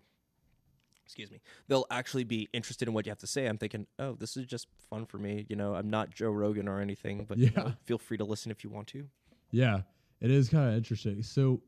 excuse 1.04 1.30
me, 1.30 1.40
they'll 1.68 1.84
actually 1.90 2.24
be 2.24 2.48
interested 2.54 2.88
in 2.88 2.94
what 2.94 3.04
you 3.04 3.10
have 3.10 3.18
to 3.18 3.26
say. 3.26 3.46
I'm 3.46 3.58
thinking, 3.58 3.86
oh, 3.98 4.14
this 4.14 4.36
is 4.36 4.46
just 4.46 4.68
fun 4.88 5.04
for 5.04 5.18
me. 5.18 5.44
You 5.48 5.56
know, 5.56 5.74
I'm 5.74 5.90
not 5.90 6.10
Joe 6.10 6.30
Rogan 6.30 6.68
or 6.68 6.80
anything, 6.80 7.26
but 7.28 7.36
yeah. 7.36 7.48
you 7.48 7.56
know, 7.56 7.72
feel 7.84 7.98
free 7.98 8.16
to 8.16 8.24
listen 8.24 8.50
if 8.50 8.64
you 8.64 8.70
want 8.70 8.86
to. 8.88 9.08
Yeah, 9.50 9.80
it 10.22 10.30
is 10.30 10.48
kind 10.48 10.68
of 10.70 10.76
interesting. 10.76 11.22
So, 11.22 11.60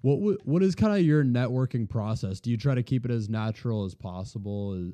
what 0.00 0.16
w- 0.16 0.38
what 0.44 0.62
is 0.62 0.74
kind 0.74 0.96
of 0.96 1.04
your 1.04 1.22
networking 1.22 1.88
process? 1.88 2.40
Do 2.40 2.50
you 2.50 2.56
try 2.56 2.74
to 2.74 2.82
keep 2.82 3.04
it 3.04 3.10
as 3.10 3.28
natural 3.28 3.84
as 3.84 3.94
possible, 3.94 4.90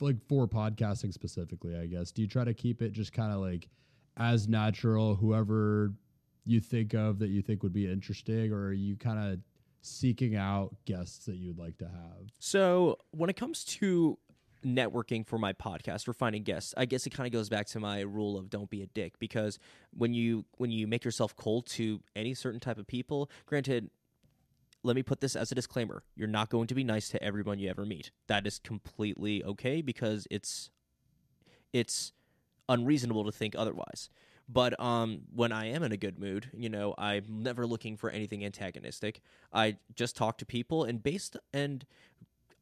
like 0.00 0.16
for 0.26 0.48
podcasting 0.48 1.12
specifically? 1.12 1.76
I 1.76 1.86
guess. 1.86 2.10
Do 2.10 2.22
you 2.22 2.28
try 2.28 2.44
to 2.44 2.54
keep 2.54 2.82
it 2.82 2.92
just 2.92 3.12
kind 3.12 3.32
of 3.32 3.40
like 3.40 3.68
as 4.16 4.48
natural? 4.48 5.14
Whoever 5.14 5.92
you 6.46 6.60
think 6.60 6.94
of 6.94 7.18
that 7.18 7.28
you 7.28 7.42
think 7.42 7.62
would 7.62 7.74
be 7.74 7.90
interesting, 7.90 8.52
or 8.52 8.68
are 8.68 8.72
you 8.72 8.96
kind 8.96 9.32
of 9.32 9.40
seeking 9.82 10.34
out 10.34 10.74
guests 10.86 11.26
that 11.26 11.36
you'd 11.36 11.58
like 11.58 11.76
to 11.78 11.84
have? 11.84 12.30
So, 12.38 12.96
when 13.10 13.28
it 13.28 13.36
comes 13.36 13.64
to 13.64 14.18
networking 14.66 15.24
for 15.24 15.38
my 15.38 15.52
podcast 15.52 16.08
or 16.08 16.12
finding 16.12 16.42
guests, 16.42 16.74
I 16.76 16.84
guess 16.84 17.06
it 17.06 17.10
kind 17.10 17.26
of 17.26 17.32
goes 17.32 17.48
back 17.48 17.66
to 17.68 17.80
my 17.80 18.00
rule 18.00 18.36
of 18.36 18.50
don't 18.50 18.68
be 18.68 18.82
a 18.82 18.86
dick 18.86 19.18
because 19.18 19.58
when 19.96 20.12
you 20.12 20.44
when 20.56 20.70
you 20.70 20.86
make 20.86 21.04
yourself 21.04 21.36
cold 21.36 21.66
to 21.66 22.00
any 22.16 22.34
certain 22.34 22.60
type 22.60 22.78
of 22.78 22.86
people, 22.86 23.30
granted 23.46 23.90
let 24.82 24.96
me 24.96 25.02
put 25.02 25.20
this 25.20 25.36
as 25.36 25.50
a 25.52 25.54
disclaimer: 25.54 26.02
you're 26.16 26.28
not 26.28 26.50
going 26.50 26.66
to 26.66 26.74
be 26.74 26.84
nice 26.84 27.08
to 27.10 27.22
everyone 27.22 27.58
you 27.58 27.68
ever 27.68 27.86
meet. 27.86 28.10
That 28.26 28.46
is 28.46 28.58
completely 28.58 29.44
okay 29.44 29.82
because 29.82 30.26
it's 30.30 30.70
it's 31.72 32.12
unreasonable 32.68 33.24
to 33.24 33.32
think 33.32 33.54
otherwise. 33.56 34.10
But 34.48 34.78
um, 34.80 35.22
when 35.34 35.50
I 35.50 35.66
am 35.66 35.82
in 35.82 35.90
a 35.90 35.96
good 35.96 36.20
mood, 36.20 36.50
you 36.56 36.68
know, 36.68 36.94
I'm 36.96 37.24
never 37.28 37.66
looking 37.66 37.96
for 37.96 38.10
anything 38.10 38.44
antagonistic. 38.44 39.20
I 39.52 39.78
just 39.94 40.16
talk 40.16 40.38
to 40.38 40.46
people, 40.46 40.84
and 40.84 41.02
based 41.02 41.36
and 41.52 41.84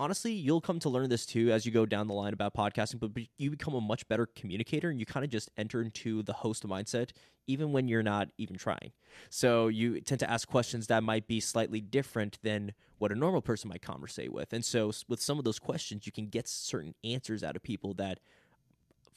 honestly, 0.01 0.33
you'll 0.33 0.61
come 0.61 0.79
to 0.81 0.89
learn 0.89 1.09
this 1.09 1.27
too 1.27 1.51
as 1.51 1.65
you 1.65 1.73
go 1.73 1.87
down 1.87 2.09
the 2.09 2.15
line 2.15 2.33
about 2.33 2.55
podcasting. 2.55 3.01
But 3.01 3.25
you 3.39 3.51
become 3.51 3.75
a 3.75 3.81
much 3.81 4.07
better 4.09 4.27
communicator, 4.27 4.91
and 4.91 4.99
you 4.99 5.07
kind 5.07 5.25
of 5.25 5.31
just 5.31 5.51
enter 5.57 5.81
into 5.83 6.23
the 6.23 6.33
host 6.33 6.67
mindset, 6.67 7.11
even 7.47 7.73
when 7.73 7.89
you're 7.89 8.03
not 8.03 8.29
even 8.39 8.57
trying. 8.57 8.93
So 9.31 9.69
you 9.69 10.01
tend 10.01 10.21
to 10.21 10.31
ask 10.31 10.49
questions 10.49 10.87
that 10.89 11.03
might 11.03 11.27
be 11.27 11.41
slightly 11.41 11.81
different 11.81 12.39
than 12.43 12.73
what 12.99 13.13
a 13.13 13.15
normal 13.15 13.43
person 13.43 13.69
might 13.69 13.83
conversate 13.83 14.33
with. 14.33 14.53
And 14.53 14.65
so 14.65 14.93
with 15.09 15.21
some 15.21 15.39
of 15.39 15.45
those 15.45 15.59
questions, 15.59 16.07
you 16.07 16.13
can 16.13 16.29
get 16.29 16.49
certain 16.49 16.95
answers 17.05 17.43
out 17.43 17.57
of 17.57 17.63
people 17.63 17.95
that 17.95 18.21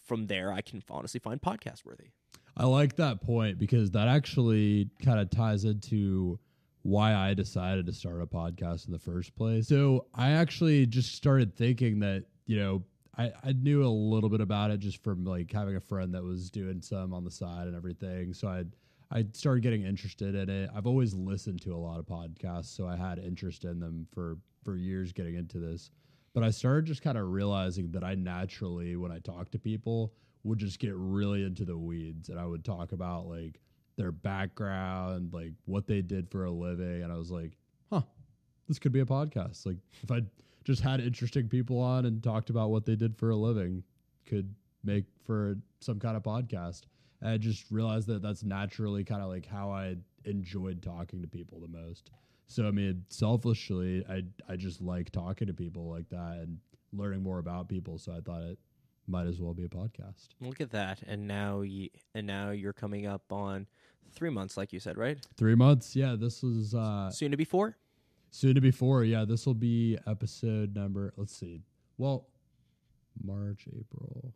from 0.06 0.28
there 0.28 0.52
I 0.52 0.62
can 0.62 0.84
honestly 0.90 1.20
find 1.20 1.42
podcast 1.42 1.86
worthy. 1.86 2.12
I 2.56 2.66
like 2.66 2.96
that 2.96 3.22
point 3.22 3.60
because 3.60 3.92
that 3.92 4.08
actually 4.08 4.90
kind 5.04 5.20
of 5.20 5.30
ties 5.30 5.64
into 5.64 6.40
why 6.84 7.14
I 7.14 7.34
decided 7.34 7.86
to 7.88 7.94
start 7.94 8.22
a 8.22 8.26
podcast 8.26 8.88
in 8.88 8.94
the 8.94 9.00
first 9.00 9.36
place. 9.36 9.68
So 9.68 10.06
I 10.14 10.32
actually 10.32 10.86
just 10.86 11.16
started 11.16 11.56
thinking 11.56 12.00
that, 12.00 12.26
you 12.46 12.58
know, 12.58 12.84
I, 13.18 13.32
I 13.44 13.52
knew 13.54 13.84
a 13.84 13.90
little 13.90 14.30
bit 14.30 14.42
about 14.42 14.72
it 14.72 14.80
just 14.80 15.04
from 15.04 15.26
like 15.26 15.52
having 15.52 15.76
a 15.76 15.82
friend 15.82 16.14
that 16.14 16.24
was 16.24 16.50
doing 16.52 16.82
some 16.82 17.14
on 17.14 17.24
the 17.24 17.32
side 17.32 17.68
and 17.68 17.76
everything. 17.76 18.34
So 18.34 18.48
I 18.48 18.66
I 19.10 19.26
started 19.32 19.62
getting 19.64 19.84
interested 19.84 20.36
in 20.36 20.50
it. 20.50 20.70
I've 20.76 20.86
always 20.86 21.14
listened 21.14 21.62
to 21.62 21.74
a 21.74 21.78
lot 21.78 21.98
of 22.00 22.06
podcasts, 22.06 22.76
so 22.76 22.88
I 22.88 22.98
had 22.98 23.20
interest 23.20 23.64
in 23.64 23.80
them 23.80 24.06
for 24.14 24.38
for 24.64 24.76
years 24.76 25.14
getting 25.14 25.36
into 25.36 25.60
this. 25.60 25.92
But 26.34 26.44
I 26.44 26.52
started 26.52 26.86
just 26.86 27.02
kind 27.02 27.18
of 27.18 27.30
realizing 27.30 27.92
that 27.92 28.04
I 28.04 28.16
naturally 28.16 28.96
when 28.96 29.12
I 29.12 29.20
talk 29.20 29.50
to 29.52 29.60
people 29.60 30.14
would 30.44 30.60
just 30.60 30.80
get 30.80 30.94
really 30.94 31.44
into 31.44 31.66
the 31.66 31.78
weeds 31.78 32.30
and 32.30 32.40
I 32.40 32.46
would 32.46 32.64
talk 32.64 32.92
about 32.92 33.28
like 33.28 33.60
their 33.98 34.12
background, 34.12 35.34
like 35.34 35.54
what 35.66 35.88
they 35.88 36.02
did 36.02 36.30
for 36.30 36.46
a 36.46 36.52
living. 36.52 37.04
And 37.04 37.12
I 37.12 37.18
was 37.18 37.32
like, 37.32 37.58
huh, 37.92 38.04
this 38.68 38.80
could 38.80 38.92
be 38.92 39.02
a 39.02 39.06
podcast. 39.06 39.66
Like 39.66 39.78
if 40.04 40.12
I 40.12 40.22
just 40.64 40.82
had 40.82 41.00
interesting 41.00 41.50
people 41.50 41.80
on 41.80 42.06
and 42.06 42.24
talked 42.24 42.50
about 42.50 42.70
what 42.70 42.86
they 42.86 42.96
did 42.96 43.18
for 43.18 43.32
a 43.32 43.36
living, 43.36 43.84
could 44.26 44.54
make 44.84 45.06
for 45.26 45.56
some 45.80 46.00
kind 46.00 46.16
of 46.16 46.24
podcast. 46.24 46.84
And 47.22 47.32
I 47.32 47.38
just 47.38 47.66
realized 47.72 48.08
that 48.08 48.22
that's 48.22 48.44
naturally 48.44 49.04
kind 49.04 49.22
of 49.22 49.30
like 49.30 49.46
how 49.46 49.72
I 49.72 49.96
enjoyed 50.26 50.82
talking 50.84 51.22
to 51.22 51.28
people 51.28 51.60
the 51.60 51.68
most. 51.68 52.12
So 52.48 52.68
I 52.68 52.72
mean, 52.72 53.04
selfishly, 53.10 54.06
I 54.10 54.24
I 54.48 54.56
just 54.56 54.82
like 54.82 55.12
talking 55.12 55.48
to 55.48 55.54
people 55.54 55.90
like 55.90 56.10
that 56.10 56.40
and 56.42 56.60
learning 56.94 57.24
more 57.24 57.40
about 57.40 57.68
people. 57.68 57.98
So 57.98 58.14
I 58.14 58.22
thought 58.22 58.42
it 58.44 58.60
might 59.08 59.28
as 59.28 59.40
well 59.40 59.54
be 59.54 59.66
a 59.66 59.70
podcast. 59.70 60.30
Look 60.40 60.62
at 60.62 60.72
that, 60.72 61.02
and 61.08 61.28
now 61.28 61.62
you 61.62 61.90
and 62.14 62.28
now 62.28 62.52
you're 62.52 62.74
coming 62.74 63.06
up 63.06 63.32
on 63.32 63.68
three 64.14 64.30
months, 64.30 64.58
like 64.58 64.74
you 64.74 64.80
said, 64.80 64.98
right? 64.98 65.18
Three 65.38 65.56
months, 65.56 65.96
yeah. 65.96 66.16
This 66.18 66.42
was 66.44 66.74
uh, 66.76 67.10
Soon 67.12 67.32
to 67.32 67.38
be 67.38 67.46
four. 67.46 67.78
soon 68.32 68.56
to 68.56 68.62
be 68.62 68.72
four. 68.72 69.04
Yeah, 69.04 69.26
this 69.26 69.46
will 69.46 69.54
be 69.54 69.98
episode 70.08 70.76
number. 70.76 71.14
Let's 71.18 71.36
see. 71.36 71.62
Well, 71.98 72.28
March, 73.24 73.68
April. 73.68 74.34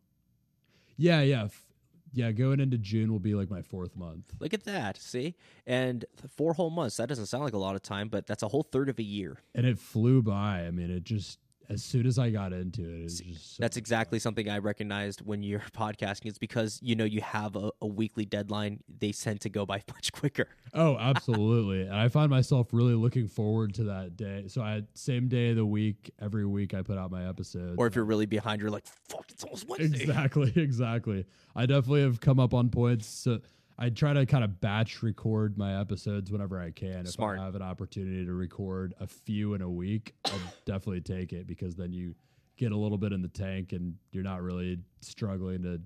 Yeah, 0.97 1.21
yeah, 1.21 1.45
f- 1.45 1.65
yeah. 2.13 2.31
Going 2.31 2.59
into 2.59 2.77
June 2.77 3.11
will 3.11 3.19
be 3.19 3.33
like 3.35 3.49
my 3.49 3.61
fourth 3.61 3.95
month. 3.95 4.33
Look 4.39 4.53
at 4.53 4.63
that. 4.65 4.97
See, 4.97 5.35
and 5.67 6.05
four 6.35 6.53
whole 6.53 6.69
months. 6.69 6.97
That 6.97 7.09
doesn't 7.09 7.27
sound 7.27 7.43
like 7.43 7.53
a 7.53 7.57
lot 7.59 7.75
of 7.75 7.81
time, 7.83 8.07
but 8.09 8.25
that's 8.27 8.43
a 8.43 8.47
whole 8.47 8.63
third 8.63 8.89
of 8.89 8.99
a 8.99 9.03
year. 9.03 9.37
and 9.55 9.65
it 9.65 9.77
flew 9.79 10.21
by. 10.21 10.65
I 10.65 10.71
mean, 10.71 10.89
it 10.91 11.03
just 11.03 11.39
as 11.71 11.83
soon 11.83 12.05
as 12.05 12.19
I 12.19 12.29
got 12.29 12.51
into 12.51 12.81
it, 12.81 13.05
it 13.05 13.37
so 13.37 13.57
That's 13.59 13.77
exactly 13.77 14.19
something 14.19 14.49
I 14.49 14.57
recognized 14.57 15.21
when 15.21 15.41
you're 15.41 15.59
podcasting. 15.75 16.25
It's 16.25 16.37
because 16.37 16.79
you 16.83 16.95
know 16.95 17.05
you 17.05 17.21
have 17.21 17.55
a, 17.55 17.71
a 17.81 17.87
weekly 17.87 18.25
deadline. 18.25 18.81
They 18.99 19.11
tend 19.13 19.41
to 19.41 19.49
go 19.49 19.65
by 19.65 19.81
much 19.93 20.11
quicker. 20.11 20.47
Oh, 20.73 20.97
absolutely. 20.99 21.83
and 21.83 21.95
I 21.95 22.09
find 22.09 22.29
myself 22.29 22.67
really 22.73 22.93
looking 22.95 23.27
forward 23.27 23.73
to 23.75 23.85
that 23.85 24.17
day. 24.17 24.45
So 24.47 24.61
I 24.61 24.83
same 24.93 25.29
day 25.29 25.51
of 25.51 25.55
the 25.55 25.65
week, 25.65 26.11
every 26.21 26.45
week 26.45 26.73
I 26.73 26.81
put 26.81 26.97
out 26.97 27.09
my 27.09 27.27
episode. 27.27 27.75
Or 27.77 27.87
if 27.87 27.95
you're 27.95 28.05
really 28.05 28.25
behind, 28.25 28.61
you're 28.61 28.69
like, 28.69 28.85
"Fuck, 29.07 29.31
it's 29.31 29.43
almost 29.43 29.67
Wednesday." 29.69 30.03
Exactly, 30.03 30.51
exactly. 30.55 31.25
I 31.55 31.65
definitely 31.65 32.01
have 32.01 32.19
come 32.19 32.39
up 32.39 32.53
on 32.53 32.69
points. 32.69 33.07
So 33.07 33.39
I 33.81 33.89
try 33.89 34.13
to 34.13 34.27
kind 34.27 34.43
of 34.43 34.61
batch 34.61 35.01
record 35.01 35.57
my 35.57 35.81
episodes 35.81 36.31
whenever 36.31 36.61
I 36.61 36.69
can. 36.69 37.03
Smart. 37.07 37.37
If 37.37 37.41
I 37.41 37.45
have 37.45 37.55
an 37.55 37.63
opportunity 37.63 38.23
to 38.23 38.31
record 38.31 38.93
a 38.99 39.07
few 39.07 39.55
in 39.55 39.63
a 39.63 39.69
week, 39.69 40.13
I'll 40.25 40.39
definitely 40.65 41.01
take 41.01 41.33
it 41.33 41.47
because 41.47 41.75
then 41.75 41.91
you 41.91 42.13
get 42.57 42.71
a 42.71 42.77
little 42.77 42.99
bit 42.99 43.11
in 43.11 43.23
the 43.23 43.27
tank 43.27 43.73
and 43.73 43.95
you're 44.11 44.23
not 44.23 44.43
really 44.43 44.77
struggling 44.99 45.63
to, 45.63 45.81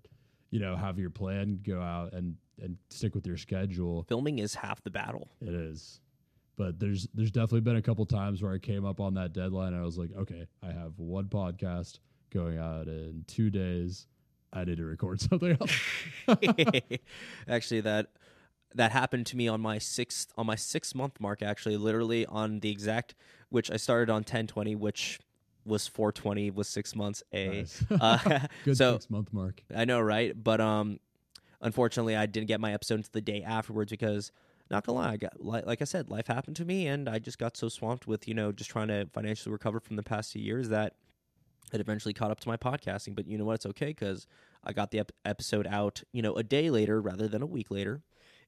you 0.51 0.59
know, 0.59 0.75
have 0.75 0.99
your 0.99 1.09
plan 1.09 1.61
go 1.63 1.81
out 1.81 2.11
and 2.11 2.35
and 2.61 2.77
stick 2.89 3.15
with 3.15 3.25
your 3.25 3.37
schedule. 3.37 4.03
Filming 4.09 4.39
is 4.39 4.53
half 4.53 4.83
the 4.83 4.91
battle. 4.91 5.29
It 5.39 5.53
is. 5.53 6.01
But 6.57 6.79
there's 6.79 7.07
there's 7.13 7.31
definitely 7.31 7.61
been 7.61 7.77
a 7.77 7.81
couple 7.81 8.05
times 8.05 8.43
where 8.43 8.51
I 8.51 8.57
came 8.57 8.83
up 8.83 8.99
on 8.99 9.13
that 9.13 9.31
deadline 9.31 9.73
and 9.73 9.81
I 9.81 9.85
was 9.85 9.97
like, 9.97 10.11
okay, 10.17 10.45
I 10.61 10.73
have 10.73 10.99
one 10.99 11.25
podcast 11.27 11.99
going 12.29 12.57
out 12.57 12.87
in 12.87 13.23
two 13.25 13.49
days. 13.49 14.07
I 14.55 14.63
need 14.63 14.77
to 14.77 14.85
record 14.85 15.19
something 15.29 15.57
else. 15.59 15.71
actually, 17.47 17.81
that 17.81 18.07
that 18.73 18.91
happened 18.91 19.25
to 19.27 19.37
me 19.37 19.47
on 19.47 19.61
my 19.61 19.77
sixth 19.77 20.31
on 20.37 20.45
my 20.45 20.55
six 20.55 20.95
month 20.95 21.19
mark. 21.19 21.41
Actually, 21.41 21.77
literally 21.77 22.25
on 22.25 22.61
the 22.61 22.71
exact 22.71 23.15
which 23.49 23.69
I 23.69 23.77
started 23.77 24.09
on 24.11 24.23
ten 24.23 24.47
twenty, 24.47 24.75
which 24.75 25.19
was 25.65 25.87
four 25.87 26.11
twenty 26.11 26.51
was 26.51 26.67
six 26.67 26.95
months. 26.95 27.21
A 27.33 27.49
Nice. 27.49 27.83
uh, 27.91 28.47
Good 28.65 28.77
so 28.77 28.93
six 28.93 29.09
month 29.09 29.33
mark. 29.33 29.61
I 29.75 29.85
know, 29.85 29.99
right? 29.99 30.31
But 30.41 30.61
um, 30.61 30.99
unfortunately, 31.61 32.15
I 32.15 32.25
didn't 32.25 32.47
get 32.47 32.59
my 32.59 32.73
episode 32.73 32.95
until 32.95 33.09
the 33.13 33.21
day 33.21 33.43
afterwards 33.43 33.91
because, 33.91 34.31
not 34.71 34.85
gonna 34.85 34.99
lie, 34.99 35.11
I 35.11 35.17
got 35.17 35.43
like, 35.43 35.65
like 35.65 35.81
I 35.81 35.85
said, 35.85 36.09
life 36.09 36.27
happened 36.27 36.55
to 36.57 36.65
me, 36.65 36.87
and 36.87 37.09
I 37.09 37.19
just 37.19 37.39
got 37.39 37.57
so 37.57 37.67
swamped 37.69 38.07
with 38.07 38.27
you 38.27 38.33
know 38.33 38.51
just 38.51 38.69
trying 38.69 38.87
to 38.87 39.07
financially 39.13 39.51
recover 39.51 39.79
from 39.79 39.95
the 39.95 40.03
past 40.03 40.31
two 40.33 40.39
years 40.39 40.69
that 40.69 40.93
it 41.73 41.79
eventually 41.79 42.13
caught 42.13 42.31
up 42.31 42.39
to 42.41 42.49
my 42.49 42.57
podcasting. 42.57 43.15
But 43.15 43.27
you 43.27 43.37
know 43.37 43.45
what? 43.45 43.55
It's 43.55 43.65
okay 43.67 43.87
because 43.87 44.27
I 44.63 44.73
got 44.73 44.91
the 44.91 44.99
ep- 44.99 45.11
episode 45.23 45.67
out, 45.67 46.03
you 46.11 46.21
know, 46.21 46.33
a 46.35 46.43
day 46.43 46.69
later 46.69 47.01
rather 47.01 47.27
than 47.27 47.41
a 47.41 47.45
week 47.45 47.71
later. 47.71 48.01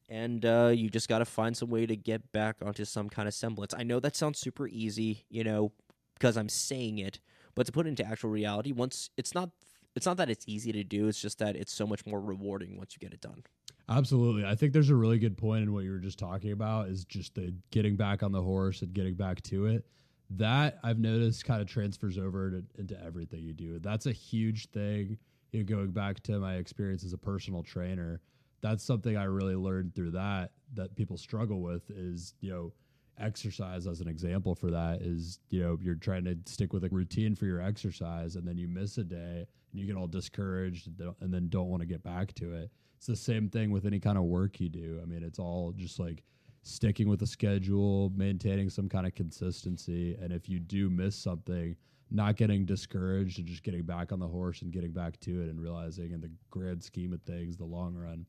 And 0.10 0.46
uh, 0.46 0.72
you 0.74 0.90
just 0.90 1.10
got 1.10 1.20
to 1.20 1.26
find 1.26 1.56
some 1.56 1.70
way 1.70 1.86
to 1.86 1.96
get 1.96 2.32
back 2.32 2.58
onto 2.66 2.86
some 2.86 3.10
kind 3.10 3.28
of 3.28 3.34
semblance. 3.34 3.74
I 3.78 3.84
know 3.84 4.00
that 4.00 4.16
sounds 4.16 4.40
super 4.40 4.68
easy, 4.68 5.26
you 5.30 5.44
know, 5.44 5.74
because 6.14 6.38
I'm 6.38 6.50
saying 6.50 7.00
it, 7.00 7.20
but 7.56 7.66
to 7.66 7.72
put 7.72 7.86
it 7.86 7.90
into 7.90 8.06
actual 8.06 8.30
reality, 8.30 8.72
once 8.72 9.10
it's 9.18 9.36
not 9.36 9.50
it's 9.96 10.06
not 10.06 10.18
that 10.18 10.30
it's 10.30 10.46
easy 10.48 10.72
to 10.72 10.84
do 10.84 11.08
it's 11.08 11.20
just 11.20 11.40
that 11.40 11.56
it's 11.56 11.74
so 11.74 11.88
much 11.88 12.06
more 12.06 12.22
rewarding 12.22 12.78
once 12.78 12.94
you 12.94 13.00
get 13.00 13.16
it 13.16 13.22
done 13.22 13.44
Absolutely. 13.90 14.46
I 14.46 14.56
think 14.56 14.74
there's 14.74 14.90
a 14.90 14.96
really 14.96 15.18
good 15.18 15.38
point 15.38 15.64
in 15.64 15.74
what 15.74 15.84
you 15.84 15.92
were 15.92 16.00
just 16.00 16.20
talking 16.20 16.52
about 16.52 16.90
is 16.90 17.06
just 17.06 17.36
the 17.36 17.54
getting 17.72 17.96
back 17.96 18.22
on 18.22 18.32
the 18.32 18.42
horse 18.42 18.82
and 18.82 18.94
getting 18.94 19.16
back 19.16 19.42
to 19.44 19.68
it. 19.68 19.86
That 20.30 20.80
I've 20.84 21.00
noticed 21.00 21.46
kind 21.46 21.62
of 21.62 21.68
transfers 21.68 22.18
over 22.18 22.52
to, 22.52 22.64
into 22.78 23.02
everything 23.02 23.44
you 23.44 23.54
do. 23.54 23.80
That's 23.80 24.06
a 24.06 24.12
huge 24.12 24.70
thing. 24.72 25.18
You 25.52 25.60
know, 25.60 25.66
going 25.66 25.92
back 25.92 26.22
to 26.24 26.40
my 26.40 26.56
experience 26.56 27.04
as 27.06 27.14
a 27.14 27.18
personal 27.18 27.64
trainer, 27.64 28.22
that's 28.62 28.84
something 28.84 29.16
I 29.16 29.24
really 29.24 29.56
learned 29.56 29.96
through 29.96 30.12
that 30.12 30.52
that 30.74 30.96
people 30.96 31.18
struggle 31.18 31.62
with 31.62 31.90
is, 31.90 32.34
you 32.42 32.52
know, 32.52 32.74
exercise 33.20 33.88
as 33.88 34.02
an 34.02 34.08
example 34.08 34.54
for 34.54 34.70
that 34.72 35.02
is, 35.02 35.40
you 35.50 35.62
know, 35.62 35.78
you're 35.82 35.96
trying 35.96 36.26
to 36.26 36.38
stick 36.46 36.74
with 36.74 36.84
a 36.84 36.90
routine 36.90 37.36
for 37.36 37.46
your 37.46 37.62
exercise 37.62 38.36
and 38.36 38.48
then 38.48 38.58
you 38.58 38.68
miss 38.68 38.98
a 38.98 39.04
day 39.04 39.48
and 39.72 39.82
you 39.82 39.88
get 39.88 39.96
all 39.96 40.08
discouraged 40.08 40.88
and 40.88 41.16
and 41.22 41.34
then 41.34 41.50
don't 41.50 41.70
want 41.70 41.82
to 41.82 41.88
get 41.88 42.04
back 42.04 42.34
to 42.36 42.54
it. 42.54 42.70
It's 42.98 43.08
the 43.08 43.16
same 43.16 43.50
thing 43.50 43.72
with 43.72 43.86
any 43.86 44.00
kind 44.00 44.18
of 44.18 44.24
work 44.26 44.60
you 44.60 44.70
do. 44.70 45.00
I 45.02 45.06
mean, 45.06 45.24
it's 45.24 45.40
all 45.40 45.72
just 45.76 46.00
like 46.00 46.24
sticking 46.68 47.08
with 47.08 47.22
a 47.22 47.28
schedule, 47.28 48.12
maintaining 48.16 48.70
some 48.70 48.90
kind 48.90 49.08
of 49.08 49.16
consistency. 49.16 50.16
And 50.22 50.32
if 50.34 50.50
you 50.50 50.60
do 50.60 50.90
miss 50.90 51.16
something, 51.16 51.76
not 52.12 52.36
getting 52.38 52.66
discouraged 52.66 53.40
and 53.40 53.48
just 53.48 53.64
getting 53.64 53.84
back 53.84 54.12
on 54.12 54.20
the 54.20 54.28
horse 54.28 54.62
and 54.62 54.72
getting 54.72 54.92
back 54.92 55.20
to 55.22 55.42
it 55.42 55.50
and 55.50 55.60
realizing 55.62 56.12
in 56.12 56.22
the 56.22 56.32
grand 56.50 56.84
scheme 56.84 57.14
of 57.14 57.22
things, 57.24 57.58
the 57.58 57.66
long 57.66 57.96
run, 57.96 58.26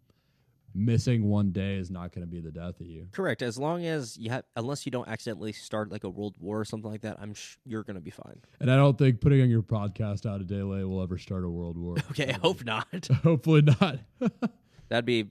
missing 0.74 1.24
one 1.24 1.50
day 1.50 1.76
is 1.76 1.90
not 1.90 2.12
going 2.12 2.22
to 2.22 2.30
be 2.30 2.40
the 2.40 2.50
death 2.52 2.78
of 2.80 2.86
you. 2.86 3.08
correct 3.12 3.40
as 3.40 3.58
long 3.58 3.84
as 3.86 4.16
you 4.18 4.28
have 4.30 4.44
unless 4.54 4.84
you 4.84 4.92
don't 4.92 5.08
accidentally 5.08 5.50
start 5.50 5.90
like 5.90 6.04
a 6.04 6.08
world 6.10 6.36
war 6.38 6.60
or 6.60 6.64
something 6.64 6.90
like 6.90 7.00
that 7.00 7.16
i'm 7.20 7.32
sh- 7.32 7.56
you're 7.64 7.82
gonna 7.82 7.98
be 8.02 8.10
fine 8.10 8.38
And 8.60 8.70
I 8.70 8.76
don't 8.76 8.96
think 8.98 9.20
putting 9.22 9.40
on 9.40 9.48
your 9.48 9.62
podcast 9.62 10.26
out 10.26 10.42
a 10.42 10.44
day 10.44 10.62
late 10.62 10.84
will 10.84 11.02
ever 11.02 11.16
start 11.16 11.42
a 11.44 11.48
world 11.48 11.78
war. 11.78 11.96
okay 12.10 12.30
i 12.30 12.34
um, 12.34 12.40
hope 12.42 12.64
not 12.66 12.86
Hopefully 13.24 13.62
not. 13.62 13.98
that'd 14.90 15.06
be 15.06 15.30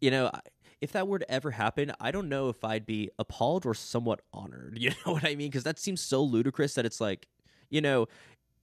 you 0.00 0.12
know 0.12 0.30
I- 0.32 0.40
if 0.80 0.92
that 0.92 1.06
were 1.06 1.18
to 1.18 1.30
ever 1.30 1.50
happen 1.52 1.92
i 2.00 2.10
don't 2.10 2.28
know 2.28 2.48
if 2.48 2.64
i'd 2.64 2.86
be 2.86 3.10
appalled 3.18 3.66
or 3.66 3.74
somewhat 3.74 4.20
honored 4.32 4.78
you 4.80 4.90
know 5.04 5.12
what 5.12 5.24
i 5.24 5.34
mean 5.34 5.48
because 5.48 5.64
that 5.64 5.78
seems 5.78 6.00
so 6.00 6.22
ludicrous 6.22 6.74
that 6.74 6.84
it's 6.86 7.00
like 7.00 7.26
you 7.68 7.80
know 7.80 8.06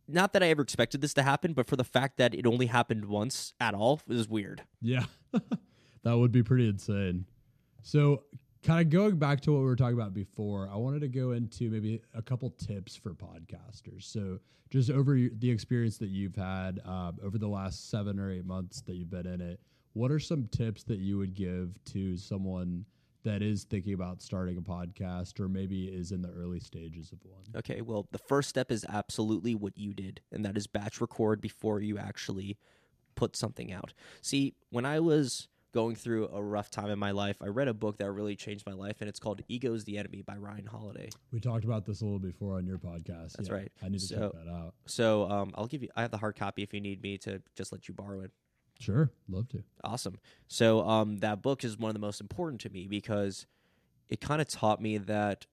not 0.07 0.33
that 0.33 0.41
i 0.41 0.47
ever 0.47 0.61
expected 0.61 1.01
this 1.01 1.13
to 1.13 1.21
happen 1.23 1.53
but 1.53 1.67
for 1.67 1.75
the 1.75 1.83
fact 1.83 2.17
that 2.17 2.33
it 2.33 2.45
only 2.47 2.65
happened 2.67 3.05
once 3.05 3.53
at 3.59 3.73
all 3.73 4.01
is 4.09 4.27
weird 4.27 4.63
Yeah, 4.81 5.05
that 6.03 6.17
would 6.17 6.31
be 6.31 6.43
pretty 6.43 6.69
insane. 6.69 7.25
So, 7.81 8.23
kind 8.63 8.81
of 8.81 8.89
going 8.89 9.17
back 9.17 9.41
to 9.41 9.51
what 9.51 9.59
we 9.59 9.65
were 9.65 9.75
talking 9.75 9.97
about 9.97 10.13
before, 10.13 10.69
I 10.71 10.75
wanted 10.77 11.01
to 11.01 11.07
go 11.07 11.31
into 11.31 11.69
maybe 11.69 12.01
a 12.13 12.21
couple 12.21 12.49
tips 12.51 12.95
for 12.95 13.11
podcasters. 13.13 14.03
So, 14.03 14.39
just 14.69 14.89
over 14.89 15.15
the 15.15 15.49
experience 15.49 15.97
that 15.97 16.09
you've 16.09 16.35
had 16.35 16.79
um, 16.85 17.17
over 17.23 17.37
the 17.37 17.47
last 17.47 17.89
seven 17.89 18.19
or 18.19 18.31
eight 18.31 18.45
months 18.45 18.81
that 18.81 18.95
you've 18.95 19.09
been 19.09 19.25
in 19.25 19.41
it, 19.41 19.59
what 19.97 20.11
are 20.11 20.19
some 20.19 20.47
tips 20.51 20.83
that 20.83 20.99
you 20.99 21.17
would 21.17 21.33
give 21.33 21.77
to 21.85 22.15
someone 22.17 22.85
that 23.23 23.41
is 23.41 23.63
thinking 23.63 23.93
about 23.93 24.21
starting 24.21 24.57
a 24.57 24.61
podcast 24.61 25.39
or 25.39 25.49
maybe 25.49 25.85
is 25.85 26.11
in 26.11 26.21
the 26.21 26.29
early 26.29 26.59
stages 26.59 27.11
of 27.11 27.19
one? 27.25 27.41
Okay, 27.57 27.81
well, 27.81 28.07
the 28.11 28.19
first 28.19 28.47
step 28.49 28.71
is 28.71 28.85
absolutely 28.87 29.55
what 29.55 29.77
you 29.77 29.93
did, 29.93 30.21
and 30.31 30.45
that 30.45 30.55
is 30.55 30.67
batch 30.67 31.01
record 31.01 31.41
before 31.41 31.81
you 31.81 31.97
actually 31.97 32.57
put 33.15 33.35
something 33.35 33.73
out. 33.73 33.93
See, 34.21 34.53
when 34.69 34.85
I 34.85 34.99
was 34.99 35.47
going 35.73 35.95
through 35.95 36.27
a 36.29 36.41
rough 36.41 36.69
time 36.71 36.89
in 36.89 36.97
my 36.99 37.11
life, 37.11 37.37
I 37.41 37.47
read 37.47 37.67
a 37.67 37.73
book 37.73 37.97
that 37.97 38.09
really 38.11 38.35
changed 38.35 38.65
my 38.65 38.73
life, 38.73 38.97
and 39.01 39.09
it's 39.09 39.19
called 39.19 39.41
Ego's 39.47 39.83
the 39.83 39.97
Enemy 39.97 40.21
by 40.21 40.37
Ryan 40.37 40.65
Holiday. 40.67 41.09
We 41.31 41.39
talked 41.39 41.65
about 41.65 41.85
this 41.85 42.01
a 42.01 42.05
little 42.05 42.19
before 42.19 42.55
on 42.57 42.65
your 42.65 42.77
podcast. 42.77 43.33
That's 43.33 43.49
Yeah, 43.49 43.55
right. 43.55 43.71
I 43.83 43.89
need 43.89 43.99
to 43.99 44.05
So- 44.05 44.29
check 44.31 44.45
that 44.45 44.49
out. 44.51 44.75
So 44.85 45.29
um, 45.29 45.51
I'll 45.55 45.67
give 45.67 45.81
you, 45.83 45.89
I 45.95 46.01
have 46.03 46.11
the 46.11 46.17
hard 46.17 46.35
copy 46.35 46.63
if 46.63 46.73
you 46.73 46.79
need 46.81 47.01
me 47.01 47.17
to 47.19 47.41
just 47.55 47.71
let 47.71 47.87
you 47.87 47.93
borrow 47.93 48.21
it. 48.21 48.31
Sure, 48.79 49.11
love 49.27 49.49
to. 49.49 49.63
Awesome. 49.83 50.19
So 50.47 50.87
um, 50.87 51.17
that 51.19 51.41
book 51.41 51.63
is 51.63 51.77
one 51.77 51.89
of 51.89 51.93
the 51.93 51.99
most 51.99 52.21
important 52.21 52.61
to 52.61 52.69
me 52.69 52.87
because 52.87 53.45
it 54.09 54.21
kind 54.21 54.41
of 54.41 54.47
taught 54.47 54.81
me 54.81 54.97
that 54.97 55.45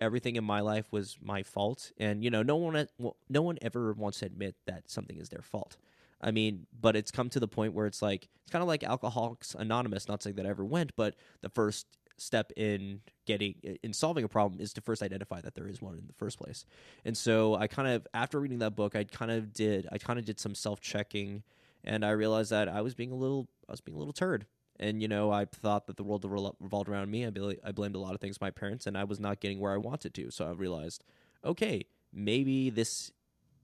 everything 0.00 0.36
in 0.36 0.44
my 0.44 0.60
life 0.60 0.86
was 0.92 1.18
my 1.20 1.42
fault, 1.42 1.92
and 1.98 2.22
you 2.22 2.30
know, 2.30 2.42
no 2.42 2.56
one, 2.56 2.86
no 3.28 3.42
one 3.42 3.58
ever 3.62 3.92
wants 3.92 4.20
to 4.20 4.26
admit 4.26 4.54
that 4.66 4.90
something 4.90 5.18
is 5.18 5.28
their 5.28 5.42
fault. 5.42 5.76
I 6.20 6.30
mean, 6.30 6.66
but 6.80 6.96
it's 6.96 7.10
come 7.10 7.28
to 7.30 7.40
the 7.40 7.48
point 7.48 7.74
where 7.74 7.86
it's 7.86 8.02
like 8.02 8.28
it's 8.42 8.50
kind 8.50 8.62
of 8.62 8.68
like 8.68 8.82
Alcoholics 8.82 9.54
Anonymous. 9.54 10.08
Not 10.08 10.22
saying 10.22 10.36
that 10.36 10.46
I 10.46 10.50
ever 10.50 10.64
went, 10.64 10.92
but 10.96 11.14
the 11.42 11.48
first 11.48 11.86
step 12.16 12.50
in 12.56 13.00
getting 13.26 13.54
in 13.82 13.92
solving 13.92 14.24
a 14.24 14.28
problem 14.28 14.60
is 14.60 14.72
to 14.72 14.80
first 14.80 15.02
identify 15.02 15.40
that 15.40 15.54
there 15.54 15.68
is 15.68 15.80
one 15.80 15.94
in 15.94 16.06
the 16.06 16.12
first 16.14 16.38
place. 16.38 16.64
And 17.04 17.16
so 17.16 17.54
I 17.54 17.68
kind 17.68 17.88
of 17.88 18.06
after 18.12 18.40
reading 18.40 18.58
that 18.58 18.74
book, 18.74 18.96
I 18.96 19.04
kind 19.04 19.30
of 19.30 19.52
did 19.52 19.86
I 19.92 19.98
kind 19.98 20.18
of 20.18 20.24
did 20.24 20.40
some 20.40 20.54
self 20.54 20.80
checking, 20.80 21.44
and 21.84 22.04
I 22.04 22.10
realized 22.10 22.50
that 22.50 22.68
I 22.68 22.80
was 22.80 22.94
being 22.94 23.12
a 23.12 23.16
little 23.16 23.48
I 23.68 23.72
was 23.72 23.80
being 23.80 23.96
a 23.96 23.98
little 23.98 24.12
turd. 24.12 24.46
And 24.80 25.02
you 25.02 25.08
know, 25.08 25.30
I 25.30 25.44
thought 25.44 25.86
that 25.88 25.96
the 25.96 26.04
world 26.04 26.24
revolved 26.60 26.88
around 26.88 27.10
me. 27.10 27.26
I, 27.26 27.30
bel- 27.30 27.54
I 27.64 27.72
blamed 27.72 27.96
a 27.96 27.98
lot 27.98 28.14
of 28.14 28.20
things 28.20 28.40
my 28.40 28.50
parents, 28.50 28.86
and 28.86 28.96
I 28.96 29.04
was 29.04 29.18
not 29.18 29.40
getting 29.40 29.58
where 29.58 29.72
I 29.72 29.76
wanted 29.76 30.14
to. 30.14 30.30
So 30.30 30.46
I 30.46 30.52
realized, 30.52 31.02
okay, 31.44 31.86
maybe 32.12 32.70
this 32.70 33.10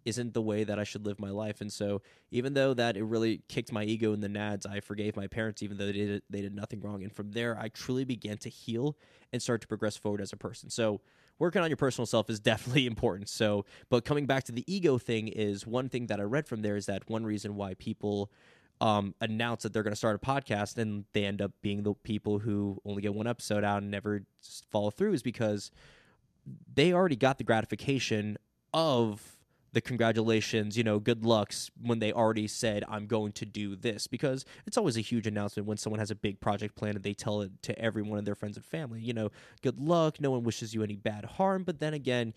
isn't 0.05 0.35
the 0.35 0.43
way 0.43 0.65
that 0.65 0.79
I 0.79 0.85
should 0.85 1.07
live 1.07 1.19
my 1.19 1.31
life. 1.31 1.61
And 1.61 1.73
so, 1.73 2.03
even 2.31 2.55
though 2.55 2.75
that 2.75 2.97
it 2.97 3.05
really 3.05 3.43
kicked 3.49 3.73
my 3.73 3.85
ego 3.85 4.12
in 4.12 4.21
the 4.21 4.29
nads, 4.29 4.69
I 4.69 4.81
forgave 4.81 5.17
my 5.17 5.27
parents, 5.27 5.62
even 5.62 5.79
though 5.79 5.87
they 5.87 5.93
did 5.93 6.23
they 6.29 6.41
did 6.41 6.55
nothing 6.55 6.81
wrong. 6.81 7.03
And 7.03 7.12
from 7.12 7.33
there, 7.33 7.59
I 7.59 7.69
truly 7.69 8.05
began 8.05 8.39
to 8.39 8.49
heal 8.49 8.97
and 9.33 9.41
start 9.41 9.61
to 9.62 9.69
progress 9.69 9.97
forward 9.97 10.21
as 10.21 10.33
a 10.33 10.37
person. 10.37 10.69
So, 10.71 11.01
working 11.39 11.62
on 11.62 11.68
your 11.68 11.76
personal 11.76 12.07
self 12.07 12.30
is 12.30 12.41
definitely 12.41 12.87
important. 12.95 13.28
So, 13.28 13.64
but 13.91 14.05
coming 14.05 14.26
back 14.26 14.45
to 14.45 14.53
the 14.53 14.64
ego 14.72 14.99
thing 14.99 15.28
is 15.28 15.66
one 15.66 15.89
thing 15.89 16.07
that 16.07 16.20
I 16.20 16.24
read 16.24 16.47
from 16.47 16.62
there 16.62 16.76
is 16.76 16.87
that 16.87 17.09
one 17.09 17.24
reason 17.24 17.57
why 17.57 17.74
people 17.74 18.30
um, 18.80 19.14
announce 19.20 19.62
that 19.62 19.72
they're 19.72 19.82
going 19.82 19.93
to 19.93 19.97
start 19.97 20.16
a 20.16 20.18
podcast 20.18 20.78
and 20.78 21.05
they 21.12 21.24
end 21.24 21.41
up 21.41 21.53
being 21.62 21.82
the 21.82 21.95
people 21.95 22.41
who 22.41 22.80
only 22.85 23.03
get 23.03 23.14
one 23.14 23.26
episode 23.26 23.64
out 23.64 23.82
and 23.82 23.91
never 23.91 24.22
follow 24.70 24.91
through 24.91 25.12
is 25.12 25.22
because 25.22 25.70
they 26.72 26.93
already 26.93 27.16
got 27.16 27.39
the 27.39 27.45
gratification 27.45 28.37
of 28.72 29.37
the 29.75 29.81
congratulations, 29.81 30.79
you 30.79 30.85
know, 30.85 30.99
good 30.99 31.25
lucks 31.25 31.70
when 31.81 31.99
they 31.99 32.12
already 32.12 32.47
said, 32.47 32.85
I'm 32.89 33.07
going 33.07 33.33
to 33.33 33.45
do 33.45 33.77
this. 33.77 34.07
Because 34.07 34.45
it's 34.66 34.79
always 34.79 34.97
a 34.97 35.01
huge 35.01 35.27
announcement 35.27 35.68
when 35.68 35.77
someone 35.77 36.01
has 36.01 36.11
a 36.11 36.14
big 36.14 36.41
project 36.41 36.77
plan 36.77 36.95
and 36.95 37.03
they 37.03 37.12
tell 37.12 37.43
it 37.43 37.51
to 37.62 37.79
every 37.79 38.03
one 38.03 38.18
of 38.18 38.25
their 38.25 38.35
friends 38.35 38.57
and 38.57 38.64
family. 38.64 39.01
You 39.01 39.12
know, 39.12 39.31
good 39.62 39.79
luck. 39.79 40.20
No 40.20 40.31
one 40.31 40.45
wishes 40.45 40.72
you 40.72 40.83
any 40.83 40.97
bad 40.97 41.25
harm. 41.25 41.64
But 41.64 41.81
then 41.81 41.93
again, 41.93 42.35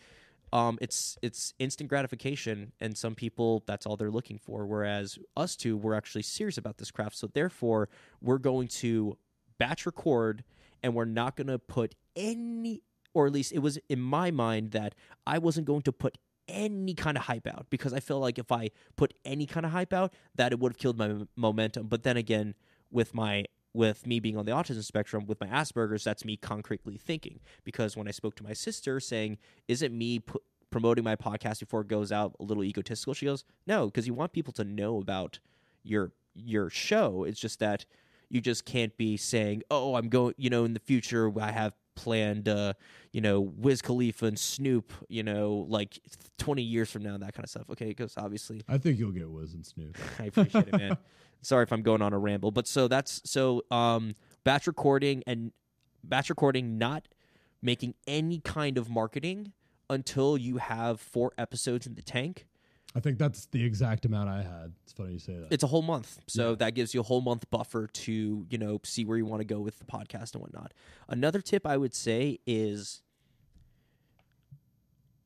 um, 0.54 0.78
it's 0.82 1.18
it's 1.22 1.54
instant 1.60 1.90
gratification, 1.90 2.72
and 2.80 2.98
some 2.98 3.16
people 3.16 3.64
that's 3.68 3.86
all 3.86 3.98
they're 3.98 4.10
looking 4.10 4.38
for. 4.38 4.66
Whereas 4.66 5.20
us 5.36 5.56
two, 5.56 5.78
we're 5.78 5.94
actually 5.94 6.24
serious 6.24 6.58
about 6.58 6.78
this 6.78 6.90
craft. 6.90 7.18
So 7.18 7.28
therefore, 7.28 7.90
we're 8.22 8.38
going 8.38 8.70
to 8.70 9.18
batch 9.58 9.86
record, 9.86 10.44
and 10.82 10.94
we're 10.96 11.06
not 11.06 11.36
going 11.36 11.48
to 11.48 11.60
put 11.60 11.96
any, 12.16 12.82
or 13.14 13.28
at 13.28 13.34
least 13.34 13.52
it 13.52 13.60
was 13.60 13.78
in 13.90 14.00
my 14.00 14.32
mind 14.32 14.72
that 14.72 14.96
I 15.26 15.38
wasn't 15.38 15.68
going 15.68 15.82
to 15.84 15.92
put 15.92 16.18
any 16.48 16.94
kind 16.94 17.18
of 17.18 17.24
hype 17.24 17.48
out 17.48 17.68
because 17.70 17.94
I 17.94 18.00
feel 18.00 18.20
like 18.20 18.40
if 18.40 18.52
I 18.52 18.72
put 18.96 19.14
any 19.26 19.46
kind 19.46 19.66
of 19.66 19.72
hype 19.72 19.94
out, 19.94 20.14
that 20.36 20.52
it 20.52 20.60
would 20.60 20.74
have 20.74 20.78
killed 20.78 20.98
my 20.98 21.26
momentum. 21.36 21.88
But 21.88 22.04
then 22.04 22.18
again, 22.18 22.56
with 22.92 23.14
my 23.14 23.46
with 23.74 24.08
me 24.08 24.20
being 24.20 24.38
on 24.38 24.46
the 24.46 24.52
autism 24.52 24.84
spectrum 24.84 25.26
with 25.28 25.40
my 25.40 25.48
Asperger's, 25.48 26.04
that's 26.04 26.26
me 26.26 26.36
concretely 26.36 26.98
thinking. 26.98 27.40
Because 27.64 27.96
when 27.96 28.08
I 28.08 28.12
spoke 28.12 28.36
to 28.38 28.44
my 28.44 28.54
sister 28.54 29.00
saying, 29.00 29.38
"Is 29.68 29.82
it 29.82 29.92
me 29.92 30.20
pu- 30.20 30.42
promoting 30.72 31.04
my 31.04 31.16
podcast 31.16 31.60
before 31.60 31.82
it 31.82 31.88
goes 31.88 32.12
out 32.12 32.36
a 32.40 32.44
little 32.44 32.64
egotistical?" 32.64 33.14
She 33.14 33.26
goes, 33.26 33.44
"No, 33.68 33.86
because 33.86 34.08
you 34.08 34.14
want 34.14 34.34
people 34.34 34.54
to 34.54 34.64
know 34.64 35.00
about 35.00 35.40
your 35.84 36.12
your 36.34 36.70
show. 36.70 37.24
It's 37.24 37.40
just 37.40 37.60
that 37.60 37.86
you 38.30 38.42
just 38.42 38.66
can't 38.66 38.96
be 38.98 39.18
saying, 39.18 39.64
"Oh, 39.70 39.96
I'm 39.96 40.10
going," 40.10 40.34
you 40.38 40.50
know, 40.50 40.66
in 40.66 40.74
the 40.74 40.80
future 40.80 41.32
I 41.40 41.52
have 41.52 41.74
planned 41.98 42.48
uh, 42.48 42.74
you 43.12 43.20
know, 43.20 43.42
Wiz 43.42 43.82
Khalifa 43.82 44.28
and 44.28 44.40
Snoop, 44.40 44.94
you 45.10 45.24
know, 45.24 45.66
like 45.68 46.00
20 46.38 46.62
years 46.62 46.90
from 46.90 47.04
now 47.04 47.18
that 47.18 47.34
kind 47.34 47.44
of 47.44 47.50
stuff. 47.50 47.70
Okay, 47.72 47.88
because 47.88 48.14
obviously 48.16 48.62
I 48.70 48.78
think 48.78 49.00
you'll 49.00 49.12
get 49.12 49.30
Wiz 49.30 49.54
and 49.54 49.66
Snoop. 49.66 49.98
I 50.20 50.26
appreciate 50.26 50.68
it, 50.68 50.78
man. 50.78 50.98
Sorry 51.42 51.64
if 51.64 51.74
I'm 51.74 51.82
going 51.82 52.02
on 52.02 52.14
a 52.14 52.20
ramble, 52.20 52.52
but 52.52 52.68
so 52.68 52.88
that's 52.88 53.22
so 53.26 53.64
um 53.72 54.16
batch 54.44 54.68
recording 54.68 55.24
and 55.28 55.52
batch 56.04 56.30
recording 56.30 56.78
not 56.78 57.08
making 57.62 57.96
any 58.06 58.40
kind 58.40 58.78
of 58.78 58.90
marketing 58.90 59.52
until 59.90 60.38
you 60.38 60.58
have 60.58 61.02
four 61.02 61.32
episodes 61.38 61.88
in 61.88 61.96
the 61.96 62.02
tank. 62.02 62.46
I 62.98 63.00
think 63.00 63.20
that's 63.20 63.46
the 63.46 63.64
exact 63.64 64.06
amount 64.06 64.28
I 64.28 64.42
had. 64.42 64.74
It's 64.84 64.92
funny 64.92 65.14
you 65.14 65.20
say 65.20 65.34
that. 65.36 65.54
It's 65.54 65.64
a 65.64 65.68
whole 65.68 65.84
month. 65.84 66.18
So 66.26 66.50
Yeah. 66.50 66.56
that 66.56 66.74
gives 66.74 66.96
you 66.96 67.00
a 67.02 67.04
whole 67.04 67.22
month 67.22 67.48
buffer 67.52 67.86
to, 67.86 68.48
you 68.50 68.58
know, 68.58 68.82
see 68.84 69.06
where 69.06 69.20
you 69.20 69.26
want 69.28 69.42
to 69.42 69.46
go 69.46 69.60
with 69.60 69.78
the 69.78 69.86
podcast 69.86 70.34
and 70.34 70.42
whatnot. 70.42 70.74
Another 71.08 71.40
tip 71.40 71.68
I 71.68 71.78
would 71.78 71.94
say 71.94 72.40
is 72.48 73.04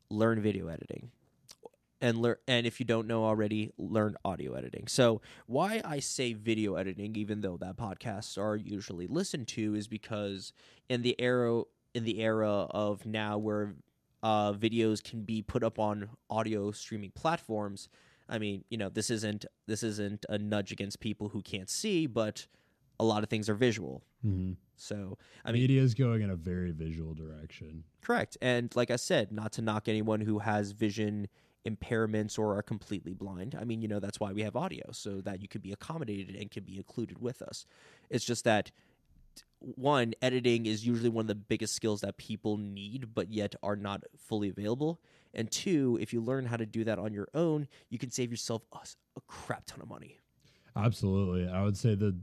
learn 0.10 0.42
video 0.42 0.68
editing. 0.68 1.12
And 2.02 2.18
learn 2.18 2.36
and 2.46 2.68
if 2.68 2.82
you 2.82 2.86
don't 2.86 3.08
know 3.08 3.24
already, 3.24 3.72
learn 3.78 4.18
audio 4.26 4.54
editing. 4.56 4.88
So 4.88 5.22
why 5.46 5.82
I 5.86 6.00
say 6.02 6.34
video 6.34 6.76
editing, 6.76 7.16
even 7.16 7.40
though 7.40 7.56
that 7.58 7.78
podcasts 7.78 8.38
are 8.38 8.58
usually 8.58 9.08
listened 9.08 9.48
to, 9.50 9.76
is 9.76 9.88
because 9.88 10.52
in 10.90 11.04
the 11.04 11.16
era 11.22 11.62
in 11.94 12.04
the 12.04 12.20
era 12.20 12.50
of 12.72 13.06
now 13.06 13.38
where 13.38 13.76
uh, 14.24 14.54
videos 14.54 15.04
can 15.04 15.24
be 15.24 15.42
put 15.42 15.64
up 15.64 15.80
on 15.80 16.10
audio 16.30 16.72
streaming 16.72 17.12
platforms, 17.12 17.90
I 18.30 18.40
mean, 18.40 18.64
you 18.70 18.78
know, 18.78 18.90
this 18.90 19.10
isn't 19.10 19.46
this 19.68 19.84
isn't 19.84 20.26
a 20.30 20.38
nudge 20.38 20.72
against 20.72 21.00
people 21.00 21.30
who 21.30 21.42
can't 21.42 21.70
see, 21.70 22.08
but 22.08 22.48
a 23.00 23.04
lot 23.04 23.24
of 23.24 23.30
things 23.30 23.50
are 23.50 23.56
visual. 23.56 24.04
mm-hmm. 24.26 24.54
So 24.76 25.18
I 25.46 25.52
mean, 25.52 25.62
Media 25.62 25.82
is 25.82 25.94
going 25.94 26.22
in 26.22 26.30
a 26.30 26.36
very 26.36 26.72
visual 26.72 27.14
direction. 27.14 27.84
correct. 28.02 28.38
And 28.42 28.76
like 28.76 28.90
I 28.90 28.96
said, 28.96 29.32
not 29.32 29.52
to 29.54 29.62
knock 29.62 29.88
anyone 29.88 30.22
who 30.22 30.40
has 30.40 30.72
vision 30.72 31.28
impairments 31.68 32.40
or 32.40 32.58
are 32.58 32.64
completely 32.64 33.14
blind. 33.14 33.56
I 33.60 33.66
mean, 33.66 33.82
you 33.82 33.88
know, 33.88 34.00
that's 34.00 34.20
why 34.20 34.32
we 34.32 34.42
have 34.42 34.56
audio 34.56 34.92
so 34.92 35.22
that 35.22 35.42
you 35.42 35.48
can 35.48 35.62
be 35.62 35.72
accommodated 35.72 36.36
and 36.36 36.50
can 36.50 36.64
be 36.64 36.78
included 36.78 37.22
with 37.22 37.42
us. 37.42 37.66
It's 38.10 38.26
just 38.26 38.44
that 38.46 38.72
one, 39.62 40.14
editing 40.22 40.66
is 40.66 40.86
usually 40.86 41.10
one 41.10 41.24
of 41.24 41.28
the 41.28 41.36
biggest 41.36 41.76
skills 41.76 42.02
that 42.02 42.18
people 42.18 42.58
need, 42.58 43.14
but 43.14 43.32
yet 43.32 43.56
are 43.62 43.76
not 43.76 44.04
fully 44.18 44.50
available. 44.50 45.00
And 45.34 45.50
two, 45.50 45.98
if 46.02 46.12
you 46.14 46.22
learn 46.22 46.46
how 46.46 46.58
to 46.58 46.66
do 46.66 46.84
that 46.84 47.00
on 47.00 47.14
your 47.14 47.28
own, 47.34 47.68
you 47.90 47.98
can 47.98 48.12
save 48.12 48.32
yourself 48.32 48.64
a 48.74 49.22
crap 49.28 49.66
ton 49.66 49.82
of 49.82 49.88
money. 49.88 50.18
Absolutely. 50.76 51.48
I 51.48 51.64
would 51.64 51.78
say 51.78 51.96
the 51.96 52.18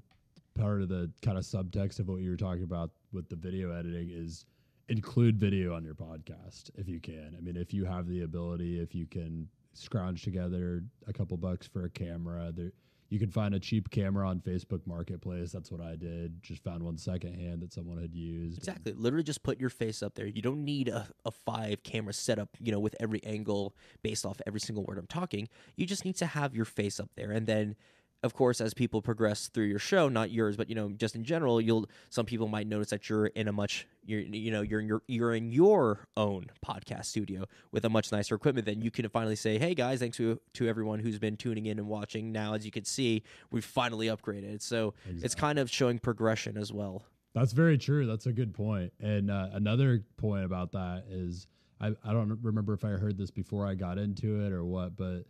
part 0.54 0.82
of 0.82 0.88
the 0.88 1.10
kind 1.22 1.38
of 1.38 1.44
subtext 1.44 2.00
of 2.00 2.08
what 2.08 2.20
you 2.20 2.30
were 2.30 2.36
talking 2.36 2.64
about 2.64 2.90
with 3.12 3.28
the 3.28 3.36
video 3.36 3.72
editing 3.72 4.10
is 4.10 4.44
include 4.88 5.38
video 5.38 5.74
on 5.74 5.84
your 5.84 5.94
podcast 5.94 6.70
if 6.74 6.88
you 6.88 7.00
can. 7.00 7.34
I 7.36 7.40
mean, 7.40 7.56
if 7.56 7.72
you 7.72 7.84
have 7.84 8.08
the 8.08 8.22
ability, 8.22 8.80
if 8.80 8.94
you 8.94 9.06
can 9.06 9.48
scrounge 9.74 10.22
together 10.22 10.82
a 11.06 11.12
couple 11.12 11.36
bucks 11.36 11.66
for 11.66 11.84
a 11.84 11.90
camera, 11.90 12.52
there 12.54 12.72
you 13.10 13.18
can 13.18 13.30
find 13.30 13.54
a 13.54 13.60
cheap 13.60 13.90
camera 13.90 14.28
on 14.28 14.40
Facebook 14.40 14.80
Marketplace. 14.86 15.50
That's 15.50 15.70
what 15.70 15.80
I 15.80 15.96
did. 15.96 16.42
Just 16.42 16.62
found 16.62 16.82
one 16.82 16.98
secondhand 16.98 17.62
that 17.62 17.72
someone 17.72 17.98
had 17.98 18.14
used. 18.14 18.58
Exactly. 18.58 18.92
Literally 18.92 19.24
just 19.24 19.42
put 19.42 19.58
your 19.58 19.70
face 19.70 20.02
up 20.02 20.14
there. 20.14 20.26
You 20.26 20.42
don't 20.42 20.64
need 20.64 20.88
a, 20.88 21.08
a 21.24 21.30
five 21.30 21.82
camera 21.82 22.12
setup, 22.12 22.50
you 22.60 22.70
know, 22.70 22.80
with 22.80 22.94
every 23.00 23.22
angle 23.24 23.74
based 24.02 24.26
off 24.26 24.40
every 24.46 24.60
single 24.60 24.84
word 24.84 24.98
I'm 24.98 25.06
talking. 25.06 25.48
You 25.76 25.86
just 25.86 26.04
need 26.04 26.16
to 26.16 26.26
have 26.26 26.54
your 26.54 26.66
face 26.66 27.00
up 27.00 27.08
there. 27.16 27.30
And 27.30 27.46
then 27.46 27.76
of 28.22 28.34
course, 28.34 28.60
as 28.60 28.74
people 28.74 29.00
progress 29.00 29.48
through 29.48 29.66
your 29.66 29.78
show, 29.78 30.08
not 30.08 30.30
yours, 30.30 30.56
but 30.56 30.68
you 30.68 30.74
know, 30.74 30.90
just 30.90 31.14
in 31.14 31.24
general, 31.24 31.60
you'll 31.60 31.88
some 32.10 32.26
people 32.26 32.48
might 32.48 32.66
notice 32.66 32.90
that 32.90 33.08
you're 33.08 33.26
in 33.26 33.48
a 33.48 33.52
much 33.52 33.86
you're 34.04 34.20
you 34.20 34.50
know 34.50 34.62
you're 34.62 34.80
in 34.80 34.88
your 34.88 35.02
you're 35.06 35.34
in 35.34 35.52
your 35.52 36.00
own 36.16 36.46
podcast 36.66 37.06
studio 37.06 37.44
with 37.70 37.84
a 37.84 37.88
much 37.88 38.10
nicer 38.10 38.34
equipment. 38.34 38.66
Then 38.66 38.82
you 38.82 38.90
can 38.90 39.08
finally 39.08 39.36
say, 39.36 39.58
"Hey 39.58 39.74
guys, 39.74 40.00
thanks 40.00 40.16
to 40.16 40.40
to 40.54 40.68
everyone 40.68 40.98
who's 40.98 41.18
been 41.18 41.36
tuning 41.36 41.66
in 41.66 41.78
and 41.78 41.86
watching." 41.86 42.32
Now, 42.32 42.54
as 42.54 42.64
you 42.64 42.70
can 42.72 42.84
see, 42.84 43.22
we've 43.50 43.64
finally 43.64 44.08
upgraded. 44.08 44.62
So 44.62 44.94
it's 45.22 45.34
kind 45.34 45.58
of 45.58 45.70
showing 45.70 45.98
progression 45.98 46.56
as 46.56 46.72
well. 46.72 47.04
That's 47.34 47.52
very 47.52 47.78
true. 47.78 48.06
That's 48.06 48.26
a 48.26 48.32
good 48.32 48.52
point. 48.52 48.92
And 49.00 49.30
uh, 49.30 49.50
another 49.52 50.02
point 50.16 50.44
about 50.44 50.72
that 50.72 51.04
is 51.08 51.46
I, 51.80 51.88
I 52.04 52.12
don't 52.12 52.38
remember 52.42 52.72
if 52.72 52.84
I 52.84 52.88
heard 52.90 53.16
this 53.16 53.30
before 53.30 53.66
I 53.66 53.74
got 53.74 53.98
into 53.98 54.44
it 54.44 54.52
or 54.52 54.64
what, 54.64 54.96
but 54.96 55.24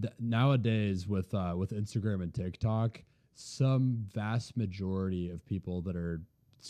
th- 0.00 0.14
nowadays 0.18 1.06
with 1.06 1.32
uh, 1.34 1.54
with 1.56 1.72
Instagram 1.72 2.22
and 2.22 2.32
TikTok, 2.32 3.02
some 3.34 4.06
vast 4.12 4.56
majority 4.56 5.30
of 5.30 5.44
people 5.46 5.82
that 5.82 5.96
are 5.96 6.20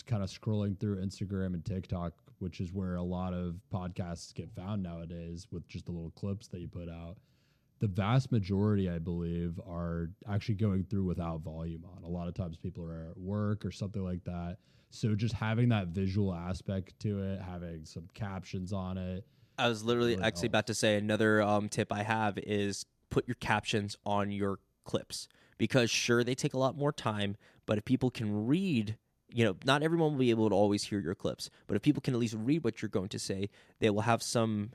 kind 0.06 0.22
of 0.22 0.30
scrolling 0.30 0.78
through 0.78 0.96
Instagram 1.04 1.52
and 1.54 1.64
TikTok, 1.64 2.14
which 2.38 2.60
is 2.60 2.72
where 2.72 2.96
a 2.96 3.02
lot 3.02 3.34
of 3.34 3.56
podcasts 3.72 4.34
get 4.34 4.50
found 4.54 4.82
nowadays 4.82 5.46
with 5.50 5.68
just 5.68 5.84
the 5.86 5.92
little 5.92 6.12
clips 6.12 6.48
that 6.48 6.60
you 6.60 6.68
put 6.68 6.88
out. 6.88 7.16
The 7.80 7.88
vast 7.88 8.30
majority, 8.32 8.88
I 8.88 8.98
believe, 8.98 9.60
are 9.68 10.08
actually 10.30 10.54
going 10.54 10.84
through 10.84 11.04
without 11.04 11.40
volume 11.40 11.84
on. 11.84 12.04
A 12.04 12.08
lot 12.08 12.28
of 12.28 12.34
times 12.34 12.56
people 12.56 12.84
are 12.84 13.08
at 13.10 13.18
work 13.18 13.64
or 13.66 13.72
something 13.72 14.02
like 14.02 14.24
that. 14.24 14.56
So 14.90 15.14
just 15.14 15.34
having 15.34 15.68
that 15.70 15.88
visual 15.88 16.32
aspect 16.32 16.98
to 17.00 17.22
it, 17.22 17.40
having 17.40 17.84
some 17.84 18.08
captions 18.14 18.72
on 18.72 18.98
it. 18.98 19.26
I 19.58 19.68
was 19.68 19.82
literally 19.82 20.12
Really 20.12 20.24
actually 20.24 20.46
about 20.48 20.68
to 20.68 20.74
say 20.74 20.96
another 20.96 21.42
um, 21.42 21.68
tip 21.68 21.92
I 21.92 22.02
have 22.02 22.38
is 22.38 22.86
put 23.12 23.28
your 23.28 23.36
captions 23.36 23.96
on 24.04 24.32
your 24.32 24.58
clips 24.84 25.28
because 25.58 25.90
sure 25.90 26.24
they 26.24 26.34
take 26.34 26.54
a 26.54 26.58
lot 26.58 26.76
more 26.76 26.92
time, 26.92 27.36
but 27.66 27.78
if 27.78 27.84
people 27.84 28.10
can 28.10 28.46
read, 28.46 28.96
you 29.28 29.44
know, 29.44 29.54
not 29.64 29.82
everyone 29.82 30.12
will 30.12 30.18
be 30.18 30.30
able 30.30 30.48
to 30.48 30.54
always 30.56 30.84
hear 30.84 30.98
your 30.98 31.14
clips, 31.14 31.50
but 31.66 31.76
if 31.76 31.82
people 31.82 32.00
can 32.00 32.14
at 32.14 32.20
least 32.20 32.34
read 32.36 32.64
what 32.64 32.82
you're 32.82 32.88
going 32.88 33.10
to 33.10 33.18
say, 33.18 33.48
they 33.78 33.90
will 33.90 34.00
have 34.00 34.22
some. 34.22 34.70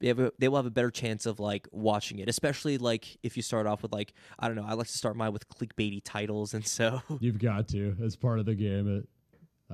They, 0.00 0.06
have 0.06 0.20
a, 0.20 0.32
they 0.38 0.46
will 0.46 0.58
have 0.58 0.66
a 0.66 0.70
better 0.70 0.92
chance 0.92 1.26
of 1.26 1.40
like 1.40 1.66
watching 1.72 2.20
it, 2.20 2.28
especially 2.28 2.78
like 2.78 3.18
if 3.24 3.36
you 3.36 3.42
start 3.42 3.66
off 3.66 3.82
with 3.82 3.92
like 3.92 4.12
I 4.38 4.46
don't 4.46 4.56
know. 4.56 4.64
I 4.64 4.74
like 4.74 4.86
to 4.86 4.96
start 4.96 5.16
mine 5.16 5.32
with 5.32 5.48
clickbaity 5.48 6.02
titles, 6.04 6.54
and 6.54 6.64
so 6.64 7.00
You've 7.20 7.40
got 7.40 7.66
to 7.68 7.96
as 8.04 8.14
part 8.14 8.38
of 8.38 8.46
the 8.46 8.54
game. 8.54 8.98
It, 8.98 9.08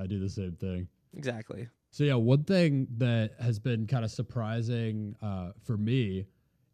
I 0.01 0.07
do 0.07 0.19
the 0.19 0.29
same 0.29 0.53
thing. 0.53 0.87
exactly. 1.15 1.67
So 1.91 2.03
yeah, 2.03 2.15
one 2.15 2.43
thing 2.43 2.87
that 2.97 3.33
has 3.39 3.59
been 3.59 3.87
kind 3.87 4.03
of 4.03 4.11
surprising 4.11 5.15
uh, 5.21 5.51
for 5.63 5.77
me 5.77 6.25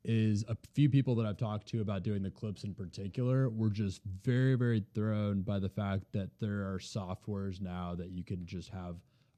is 0.03 0.43
a 0.47 0.57
few 0.73 0.89
people 0.89 1.15
that 1.15 1.25
I've 1.25 1.37
talked 1.37 1.67
to 1.69 1.81
about 1.81 2.03
doing 2.03 2.23
the 2.23 2.31
clips 2.31 2.63
in 2.63 2.73
particular 2.73 3.49
were 3.49 3.69
just 3.69 4.01
very, 4.23 4.55
very 4.55 4.83
thrown 4.93 5.41
by 5.41 5.59
the 5.59 5.69
fact 5.69 6.11
that 6.13 6.29
there 6.39 6.71
are 6.71 6.79
softwares 6.79 7.61
now 7.61 7.95
that 7.95 8.09
you 8.09 8.23
can 8.23 8.45
just 8.45 8.69
have 8.69 8.95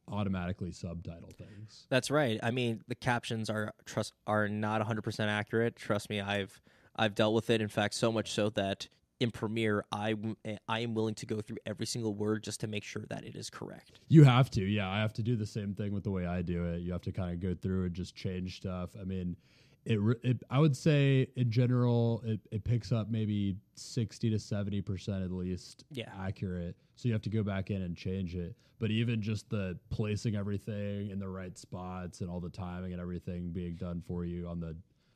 automatically 0.07 0.71
subtitle 0.71 1.31
things. 1.37 1.85
That's 1.89 2.11
right. 2.11 2.39
I 2.43 2.51
mean, 2.51 2.81
the 2.87 2.95
captions 2.95 3.49
are 3.49 3.73
trust 3.85 4.13
are 4.27 4.47
not 4.47 4.81
100% 4.81 5.27
accurate. 5.27 5.75
Trust 5.75 6.09
me, 6.09 6.21
I've 6.21 6.61
I've 6.95 7.15
dealt 7.15 7.33
with 7.33 7.49
it. 7.49 7.61
In 7.61 7.69
fact, 7.69 7.95
so 7.95 8.11
much 8.11 8.31
so 8.31 8.49
that 8.51 8.87
in 9.19 9.31
Premiere, 9.31 9.85
I 9.91 10.11
w- 10.11 10.35
I 10.67 10.79
am 10.79 10.93
willing 10.93 11.15
to 11.15 11.25
go 11.25 11.41
through 11.41 11.57
every 11.65 11.85
single 11.85 12.13
word 12.13 12.43
just 12.43 12.59
to 12.61 12.67
make 12.67 12.83
sure 12.83 13.03
that 13.09 13.23
it 13.23 13.35
is 13.35 13.49
correct. 13.49 13.99
You 14.09 14.23
have 14.23 14.49
to, 14.51 14.61
yeah. 14.61 14.89
I 14.89 14.99
have 14.99 15.13
to 15.13 15.23
do 15.23 15.35
the 15.35 15.45
same 15.45 15.73
thing 15.73 15.93
with 15.93 16.03
the 16.03 16.11
way 16.11 16.25
I 16.25 16.41
do 16.41 16.65
it. 16.65 16.81
You 16.81 16.91
have 16.91 17.01
to 17.03 17.11
kind 17.11 17.31
of 17.31 17.39
go 17.39 17.55
through 17.55 17.85
and 17.85 17.93
just 17.93 18.15
change 18.15 18.57
stuff. 18.57 18.89
I 18.99 19.05
mean, 19.05 19.37
it, 19.85 19.99
it 20.23 20.43
I 20.49 20.59
would 20.59 20.75
say 20.75 21.27
in 21.35 21.51
general, 21.51 22.21
it, 22.25 22.39
it 22.51 22.63
picks 22.63 22.91
up 22.91 23.09
maybe 23.09 23.57
60 23.75 24.29
to 24.29 24.37
70% 24.37 25.23
at 25.23 25.31
least 25.31 25.83
Yeah. 25.91 26.09
accurate. 26.19 26.75
So 26.95 27.07
you 27.07 27.13
have 27.13 27.21
to 27.23 27.29
go 27.29 27.43
back 27.43 27.69
in 27.71 27.81
and 27.81 27.95
change 27.95 28.35
it. 28.35 28.55
But 28.79 28.91
even 28.91 29.21
just 29.21 29.49
the 29.49 29.77
placing 29.89 30.35
everything 30.35 31.09
in 31.09 31.19
the 31.19 31.27
right 31.27 31.57
spots 31.57 32.21
and 32.21 32.29
all 32.29 32.39
the 32.39 32.49
timing 32.49 32.91
and 32.91 33.01
everything 33.01 33.51
being 33.51 33.75
done 33.75 34.01
for 34.05 34.25
you 34.25 34.47
on 34.47 34.59
the 34.59 34.75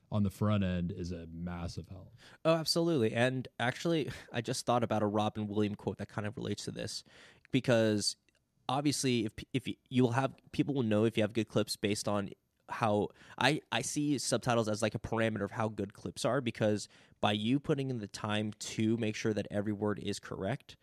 on 0.10 0.24
the 0.24 0.30
front 0.30 0.64
end 0.64 0.94
is 0.96 1.12
a 1.12 1.28
massive 1.34 1.86
help. 1.90 2.14
Oh, 2.46 2.54
absolutely. 2.54 3.12
And 3.14 3.46
actually, 3.60 4.10
I 4.34 4.40
just 4.40 4.66
thought 4.66 4.84
about 4.84 5.04
a 5.04 5.06
Robin 5.06 5.48
Williams 5.48 5.76
quote 5.78 5.98
that 5.98 6.08
kind 6.08 6.26
of 6.26 6.38
relates 6.38 6.64
to 6.66 6.72
this 6.72 7.04
because 7.52 8.16
obviously 8.70 9.26
if 9.26 9.32
if 9.54 9.68
you, 9.68 9.76
you 9.90 10.04
will 10.04 10.12
have 10.12 10.34
people 10.52 10.74
will 10.76 10.84
know 10.84 11.04
if 11.04 11.18
you 11.18 11.24
have 11.24 11.34
good 11.34 11.48
clips 11.50 11.76
based 11.76 12.08
on 12.08 12.30
how 12.70 13.10
I 13.38 13.62
I 13.72 13.82
see 13.82 14.18
subtitles 14.18 14.68
as 14.68 14.82
like 14.82 14.96
a 14.96 15.00
parameter 15.00 15.44
of 15.44 15.52
how 15.52 15.70
good 15.70 15.94
clips 15.94 16.26
are 16.26 16.42
because 16.42 16.88
by 17.22 17.32
you 17.32 17.60
putting 17.60 17.90
in 17.90 18.00
the 18.00 18.08
time 18.08 18.54
to 18.60 18.98
make 18.98 19.16
sure 19.16 19.34
that 19.34 19.48
every 19.50 19.74
word 19.74 20.00
is 20.00 20.20
correct, 20.20 20.76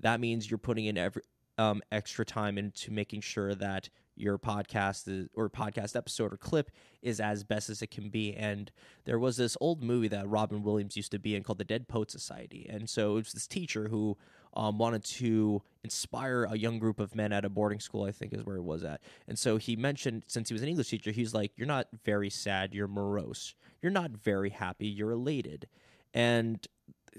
that 0.00 0.20
means 0.20 0.50
you're 0.50 0.58
putting 0.58 0.86
in 0.86 0.98
every 0.98 1.22
um, 1.58 1.82
extra 1.90 2.24
time 2.24 2.56
into 2.56 2.92
making 2.92 3.20
sure 3.20 3.54
that 3.54 3.88
your 4.14 4.38
podcast 4.38 5.08
is, 5.08 5.28
or 5.34 5.48
podcast 5.48 5.96
episode 5.96 6.32
or 6.32 6.36
clip 6.36 6.70
is 7.02 7.20
as 7.20 7.44
best 7.44 7.70
as 7.70 7.82
it 7.82 7.90
can 7.90 8.08
be. 8.08 8.34
And 8.34 8.70
there 9.04 9.18
was 9.18 9.36
this 9.36 9.56
old 9.60 9.82
movie 9.82 10.08
that 10.08 10.28
Robin 10.28 10.62
Williams 10.62 10.96
used 10.96 11.12
to 11.12 11.18
be 11.18 11.34
in 11.34 11.42
called 11.42 11.58
The 11.58 11.64
Dead 11.64 11.88
Poet 11.88 12.10
Society. 12.10 12.66
And 12.68 12.88
so 12.88 13.12
it 13.12 13.24
was 13.24 13.32
this 13.32 13.46
teacher 13.46 13.88
who 13.88 14.16
um, 14.54 14.78
wanted 14.78 15.04
to 15.04 15.62
inspire 15.84 16.44
a 16.44 16.56
young 16.56 16.78
group 16.78 17.00
of 17.00 17.14
men 17.14 17.32
at 17.32 17.44
a 17.44 17.48
boarding 17.48 17.80
school, 17.80 18.04
I 18.04 18.12
think 18.12 18.32
is 18.32 18.44
where 18.44 18.56
it 18.56 18.62
was 18.62 18.84
at. 18.84 19.00
And 19.26 19.38
so 19.38 19.56
he 19.56 19.76
mentioned, 19.76 20.24
since 20.26 20.48
he 20.48 20.54
was 20.54 20.62
an 20.62 20.68
English 20.68 20.88
teacher, 20.88 21.10
he's 21.10 21.34
like, 21.34 21.52
You're 21.56 21.66
not 21.66 21.88
very 22.04 22.30
sad, 22.30 22.74
you're 22.74 22.88
morose. 22.88 23.54
You're 23.82 23.92
not 23.92 24.10
very 24.10 24.50
happy, 24.50 24.86
you're 24.86 25.12
elated. 25.12 25.68
And 26.14 26.66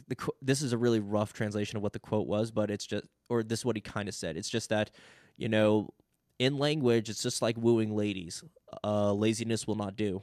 the 0.07 0.15
this 0.41 0.61
is 0.61 0.73
a 0.73 0.77
really 0.77 0.99
rough 0.99 1.33
translation 1.33 1.77
of 1.77 1.83
what 1.83 1.93
the 1.93 1.99
quote 1.99 2.27
was, 2.27 2.51
but 2.51 2.69
it's 2.71 2.85
just, 2.85 3.05
or 3.29 3.43
this 3.43 3.59
is 3.59 3.65
what 3.65 3.75
he 3.75 3.81
kind 3.81 4.07
of 4.07 4.15
said. 4.15 4.37
It's 4.37 4.49
just 4.49 4.69
that, 4.69 4.91
you 5.37 5.49
know, 5.49 5.89
in 6.37 6.57
language, 6.57 7.09
it's 7.09 7.21
just 7.21 7.41
like 7.41 7.57
wooing 7.57 7.95
ladies. 7.95 8.43
Uh, 8.83 9.13
laziness 9.13 9.67
will 9.67 9.75
not 9.75 9.95
do. 9.95 10.21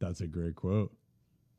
That's 0.00 0.20
a 0.20 0.26
great 0.26 0.56
quote. 0.56 0.92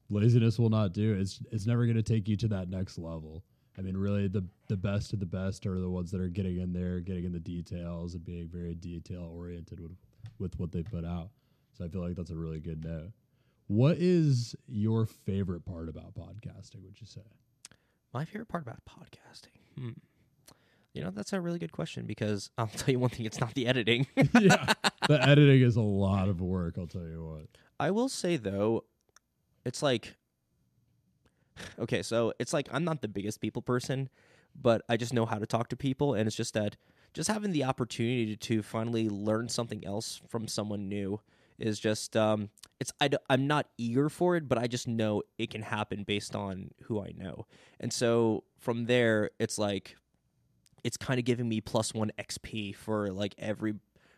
Laziness 0.09 0.59
will 0.59 0.69
not 0.69 0.93
do. 0.93 1.13
It's 1.13 1.39
it's 1.51 1.65
never 1.65 1.85
going 1.85 1.95
to 1.95 2.03
take 2.03 2.27
you 2.27 2.35
to 2.37 2.47
that 2.49 2.69
next 2.69 2.97
level. 2.97 3.43
I 3.78 3.82
mean, 3.82 3.97
really, 3.97 4.28
the 4.28 4.43
the 4.67 4.78
best 4.78 5.13
of 5.13 5.19
the 5.19 5.26
best 5.26 5.65
are 5.65 5.80
the 5.80 5.89
ones 5.89 6.11
that 6.11 6.21
are 6.21 6.30
getting 6.30 6.59
in 6.59 6.74
there, 6.74 6.99
getting 6.99 7.26
in 7.26 7.32
the 7.32 7.39
details, 7.39 8.13
and 8.13 8.24
being 8.24 8.47
very 8.47 8.76
detail 8.76 9.32
oriented 9.36 9.80
with 9.80 9.95
with 10.39 10.59
what 10.59 10.71
they 10.71 10.84
put 10.84 11.05
out. 11.05 11.30
So 11.78 11.86
I 11.86 11.88
feel 11.88 12.01
like 12.01 12.15
that's 12.15 12.30
a 12.30 12.36
really 12.36 12.59
good 12.59 12.84
note. 12.84 13.11
What 13.67 13.97
is 13.97 14.55
your 14.67 15.05
favorite 15.05 15.65
part 15.65 15.89
about 15.89 16.13
podcasting? 16.13 16.84
Would 16.84 16.99
you 16.99 17.07
say? 17.07 17.21
My 18.13 18.26
favorite 18.26 18.47
part 18.47 18.63
about 18.63 18.82
podcasting. 18.88 19.59
Hmm. 19.76 19.91
You 20.93 21.03
know, 21.03 21.09
that's 21.09 21.34
a 21.34 21.41
really 21.41 21.57
good 21.57 21.71
question 21.71 22.05
because 22.05 22.51
I'll 22.57 22.67
tell 22.78 22.91
you 22.91 22.99
one 22.99 23.09
thing: 23.09 23.26
it's 23.26 23.39
not 23.39 23.55
the 23.55 23.65
editing. 23.65 24.05
yeah, 24.15 24.74
the 25.07 25.19
editing 25.21 25.61
is 25.61 25.76
a 25.76 25.82
lot 25.82 26.30
of 26.30 26.41
work. 26.41 26.76
I'll 26.78 26.88
tell 26.88 27.07
you 27.07 27.26
what. 27.26 27.47
I 27.80 27.89
will 27.89 28.09
say 28.09 28.38
though, 28.38 28.84
it's 29.65 29.82
like 29.82 30.15
okay, 31.80 32.01
so 32.01 32.34
it's 32.39 32.54
like 32.54 32.68
I'm 32.72 32.84
not 32.84 33.01
the 33.01 33.08
biggest 33.08 33.41
people 33.41 33.62
person, 33.62 34.10
but 34.60 34.84
I 34.89 34.97
just 34.97 35.14
know 35.14 35.26
how 35.26 35.38
to 35.39 35.45
talk 35.45 35.70
to 35.70 35.76
people, 35.76 36.14
and 36.14 36.28
it's 36.28 36.36
just 36.36 36.54
that 36.54 36.78
just 37.14 37.30
having 37.30 37.51
the 37.51 37.64
opportunity 37.64 38.36
to 38.36 38.64
finally 38.64 39.08
learn 39.10 39.47
something 39.49 39.86
else 39.86 40.22
from 40.28 40.47
someone 40.47 40.89
new 40.89 41.20
is 41.60 41.80
just 41.80 42.18
um 42.18 42.49
it's 42.80 42.91
I, 42.99 43.12
i'm 43.30 43.45
not 43.45 43.68
eager 43.78 44.10
for 44.10 44.36
it, 44.36 44.47
but 44.49 44.58
I 44.58 44.68
just 44.68 44.88
know 44.88 45.22
it 45.38 45.51
can 45.51 45.62
happen 45.62 46.04
based 46.04 46.36
on 46.36 46.72
who 46.84 47.01
I 47.01 47.14
know, 47.18 47.45
and 47.80 47.93
so 47.93 48.43
from 48.58 48.86
there 48.86 49.30
it's 49.39 49.58
like 49.58 49.95
it's 50.84 50.97
kind 50.97 51.18
of 51.20 51.26
giving 51.26 51.47
me 51.47 51.62
plus 51.62 51.93
one 51.93 52.12
XP 52.20 52.76
for 52.76 53.12
like 53.12 53.36
every 53.38 53.76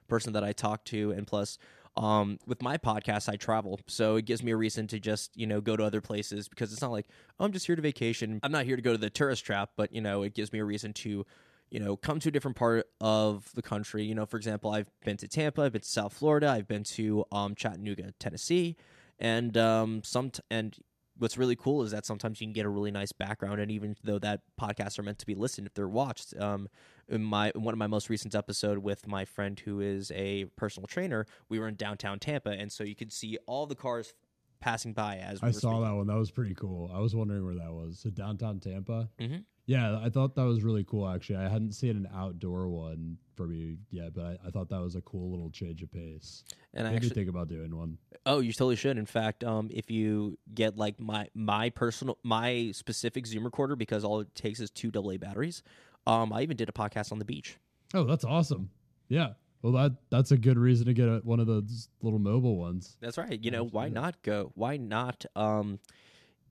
person 0.08 0.34
that 0.34 0.44
I 0.44 0.54
talk 0.54 0.84
to, 0.86 1.12
and 1.12 1.28
plus 1.28 1.58
um, 1.98 2.40
with 2.46 2.62
my 2.62 2.78
podcast, 2.78 3.30
I 3.30 3.38
travel, 3.38 3.80
so 3.88 4.18
it 4.18 4.26
gives 4.26 4.44
me 4.44 4.52
a 4.52 4.58
reason 4.58 4.88
to 4.88 5.00
just 5.00 5.36
you 5.36 5.48
know 5.48 5.62
go 5.62 5.78
to 5.78 5.84
other 5.84 6.02
places 6.02 6.48
because 6.48 6.74
it's 6.74 6.82
not 6.82 6.92
like 6.92 7.08
oh, 7.40 7.46
I'm 7.46 7.52
just 7.52 7.66
here 7.66 7.76
to 7.76 7.82
vacation. 7.82 8.40
I'm 8.44 8.52
not 8.52 8.66
here 8.66 8.76
to 8.76 8.82
go 8.82 8.92
to 8.92 8.98
the 8.98 9.10
tourist 9.10 9.46
trap, 9.46 9.72
but 9.78 9.94
you 9.94 10.02
know 10.02 10.24
it 10.24 10.34
gives 10.34 10.52
me 10.52 10.60
a 10.60 10.66
reason 10.66 10.94
to 10.94 11.26
you 11.70 11.80
know 11.80 11.96
come 11.96 12.20
to 12.20 12.30
a 12.30 12.32
different 12.32 12.58
part 12.58 12.88
of 13.00 13.50
the 13.56 13.62
country. 13.62 14.04
You 14.04 14.16
know, 14.16 14.26
for 14.26 14.38
example, 14.38 14.72
I've 14.72 14.90
been 15.04 15.18
to 15.18 15.28
Tampa, 15.28 15.62
I've 15.62 15.72
been 15.72 15.82
to 15.82 15.88
South 15.88 16.14
Florida, 16.14 16.50
I've 16.50 16.68
been 16.68 16.84
to 16.84 17.26
um, 17.32 17.56
Chattanooga, 17.56 18.14
Tennessee, 18.20 18.76
and 19.20 19.56
um, 19.58 20.04
some 20.04 20.32
t- 20.32 20.42
and 20.52 20.76
what's 21.18 21.38
really 21.38 21.56
cool 21.56 21.82
is 21.84 21.92
that 21.92 22.06
sometimes 22.06 22.42
you 22.42 22.48
can 22.48 22.54
get 22.54 22.66
a 22.66 22.70
really 22.70 22.92
nice 22.92 23.12
background 23.12 23.60
and 23.62 23.72
even 23.72 23.96
though 24.04 24.20
that 24.20 24.42
podcasts 24.60 25.00
are 25.00 25.04
meant 25.04 25.18
to 25.20 25.26
be 25.26 25.36
listened 25.36 25.66
if 25.68 25.74
they're 25.74 25.88
watched 25.88 26.34
um 26.40 26.68
in 27.08 27.24
my 27.24 27.52
in 27.56 27.64
one 27.64 27.74
of 27.74 27.78
my 27.78 27.88
most 27.88 28.10
recent 28.10 28.36
episode 28.36 28.80
with 28.80 29.08
my 29.08 29.24
friend 29.24 29.62
who 29.62 29.80
is 29.80 30.12
a 30.16 30.46
personal 30.58 30.88
trainer 30.88 31.26
we 31.48 31.58
were 31.60 31.68
in 31.68 31.76
downtown 31.76 32.20
tampa 32.20 32.50
and 32.50 32.72
so 32.72 32.84
you 32.84 32.96
could 32.96 33.14
see 33.14 33.38
all 33.48 33.66
the 33.66 33.76
cars 33.76 34.14
passing 34.60 34.94
by 34.94 35.18
as 35.18 35.42
we 35.42 35.50
I 35.50 35.52
saw 35.52 35.60
speaking. 35.60 35.82
that 35.84 35.94
one. 35.96 36.08
That 36.08 36.16
was 36.18 36.32
pretty 36.32 36.56
cool. 36.56 36.90
I 36.94 37.00
was 37.00 37.14
wondering 37.16 37.46
where 37.46 37.56
that 37.56 37.72
was. 37.72 38.00
So 38.00 38.10
downtown 38.10 38.60
Tampa. 38.60 39.10
Mhm. 39.20 39.44
Yeah, 39.68 40.00
I 40.04 40.10
thought 40.10 40.36
that 40.36 40.44
was 40.44 40.64
really 40.64 40.84
cool. 40.84 41.08
Actually, 41.10 41.38
I 41.38 41.50
hadn't 41.50 41.72
seen 41.74 41.92
an 41.98 42.08
outdoor 42.16 42.68
one 42.70 43.18
for 43.36 43.52
you 43.52 43.78
yet, 43.90 44.14
but 44.14 44.24
I, 44.24 44.48
I 44.48 44.52
thought 44.52 44.70
that 44.70 44.80
was 44.82 44.96
a 44.96 45.02
cool 45.02 45.32
little 45.32 45.50
change 45.50 45.82
of 45.82 45.92
pace. 45.92 46.44
and 46.74 46.88
i 46.88 46.92
me 46.92 46.96
actually 46.98 47.10
think 47.10 47.30
about 47.30 47.48
doing 47.50 47.76
one. 47.76 47.98
oh 48.26 48.40
you 48.40 48.54
totally 48.54 48.76
should 48.78 48.98
in 48.98 49.06
fact 49.06 49.44
um 49.44 49.70
if 49.74 49.92
you 49.92 50.38
get 50.54 50.78
like 50.78 51.00
my 51.00 51.28
my 51.34 51.70
personal 51.70 52.18
my 52.24 52.72
specific 52.74 53.26
zoom 53.28 53.44
recorder 53.44 53.76
because 53.76 54.04
all 54.06 54.20
it 54.22 54.34
takes 54.36 54.60
is 54.62 54.70
two 54.72 54.90
aa 54.96 55.18
batteries 55.18 55.64
um 56.08 56.32
i 56.32 56.42
even 56.42 56.56
did 56.56 56.70
a 56.70 56.72
podcast 56.72 57.12
on 57.12 57.20
the 57.20 57.26
beach 57.26 57.58
Oh, 57.94 58.04
that's 58.04 58.26
awesome. 58.26 58.70
Yeah. 59.10 59.34
Well, 59.62 59.72
that 59.74 59.94
that's 60.10 60.32
a 60.32 60.38
good 60.38 60.58
reason 60.58 60.86
to 60.88 60.94
get 60.94 61.08
a, 61.08 61.22
one 61.24 61.40
of 61.40 61.48
those 61.48 61.88
little 62.02 62.20
mobile 62.20 62.58
ones. 62.58 62.98
That's 63.00 63.18
right. 63.18 63.40
You 63.42 63.52
know, 63.52 63.64
why 63.64 63.90
not 63.90 64.22
go? 64.22 64.52
Why 64.56 64.76
not 64.78 65.26
um 65.36 65.80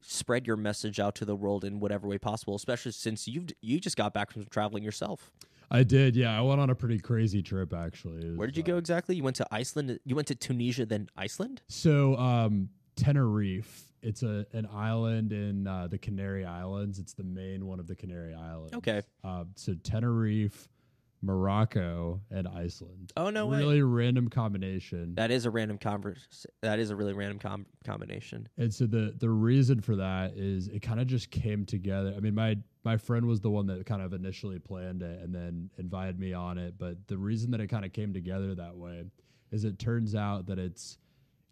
spread 0.06 0.46
your 0.46 0.56
message 0.56 1.00
out 1.00 1.14
to 1.16 1.24
the 1.24 1.36
world 1.36 1.64
in 1.64 1.80
whatever 1.80 2.06
way 2.06 2.18
possible, 2.18 2.54
especially 2.54 2.92
since 2.92 3.26
you've 3.26 3.48
you 3.60 3.80
just 3.80 3.96
got 3.96 4.12
back 4.14 4.30
from 4.30 4.44
traveling 4.46 4.84
yourself. 4.84 5.30
I 5.70 5.82
did, 5.82 6.14
yeah. 6.14 6.38
I 6.38 6.42
went 6.42 6.60
on 6.60 6.70
a 6.70 6.74
pretty 6.74 6.98
crazy 6.98 7.42
trip 7.42 7.72
actually. 7.72 8.28
Was, 8.28 8.38
Where 8.38 8.46
did 8.46 8.56
you 8.56 8.62
uh, 8.62 8.66
go 8.66 8.76
exactly? 8.76 9.16
You 9.16 9.22
went 9.22 9.36
to 9.36 9.46
Iceland. 9.50 9.98
You 10.04 10.14
went 10.14 10.28
to 10.28 10.34
Tunisia, 10.34 10.86
then 10.86 11.08
Iceland. 11.16 11.62
So, 11.68 12.16
um, 12.16 12.68
Tenerife. 12.96 13.90
It's 14.02 14.22
a 14.22 14.46
an 14.52 14.68
island 14.70 15.32
in 15.32 15.66
uh, 15.66 15.88
the 15.88 15.96
Canary 15.96 16.44
Islands. 16.44 16.98
It's 16.98 17.14
the 17.14 17.24
main 17.24 17.64
one 17.66 17.80
of 17.80 17.86
the 17.86 17.96
Canary 17.96 18.34
Islands. 18.34 18.74
Okay. 18.74 19.00
Uh, 19.24 19.44
so 19.54 19.74
Tenerife, 19.82 20.68
Morocco, 21.24 22.20
and 22.30 22.46
Iceland. 22.46 23.12
Oh 23.16 23.30
no 23.30 23.46
way. 23.46 23.58
really 23.58 23.82
random 23.82 24.28
combination. 24.28 25.14
That 25.14 25.30
is 25.30 25.46
a 25.46 25.50
random 25.50 25.78
converse. 25.78 26.46
That 26.62 26.78
is 26.78 26.90
a 26.90 26.96
really 26.96 27.12
random 27.12 27.38
com- 27.38 27.66
combination. 27.84 28.48
And 28.58 28.72
so 28.72 28.86
the 28.86 29.14
the 29.18 29.30
reason 29.30 29.80
for 29.80 29.96
that 29.96 30.34
is 30.36 30.68
it 30.68 30.82
kind 30.82 31.00
of 31.00 31.06
just 31.06 31.30
came 31.30 31.64
together. 31.64 32.14
I 32.16 32.20
mean, 32.20 32.34
my 32.34 32.56
my 32.84 32.96
friend 32.96 33.26
was 33.26 33.40
the 33.40 33.50
one 33.50 33.66
that 33.68 33.86
kind 33.86 34.02
of 34.02 34.12
initially 34.12 34.58
planned 34.58 35.02
it 35.02 35.20
and 35.20 35.34
then 35.34 35.70
invited 35.78 36.18
me 36.18 36.32
on 36.32 36.58
it. 36.58 36.74
But 36.78 37.06
the 37.06 37.16
reason 37.16 37.50
that 37.52 37.60
it 37.60 37.68
kind 37.68 37.84
of 37.84 37.92
came 37.92 38.12
together 38.12 38.54
that 38.54 38.76
way 38.76 39.04
is 39.50 39.64
it 39.64 39.78
turns 39.78 40.14
out 40.14 40.46
that 40.46 40.58
it's 40.58 40.98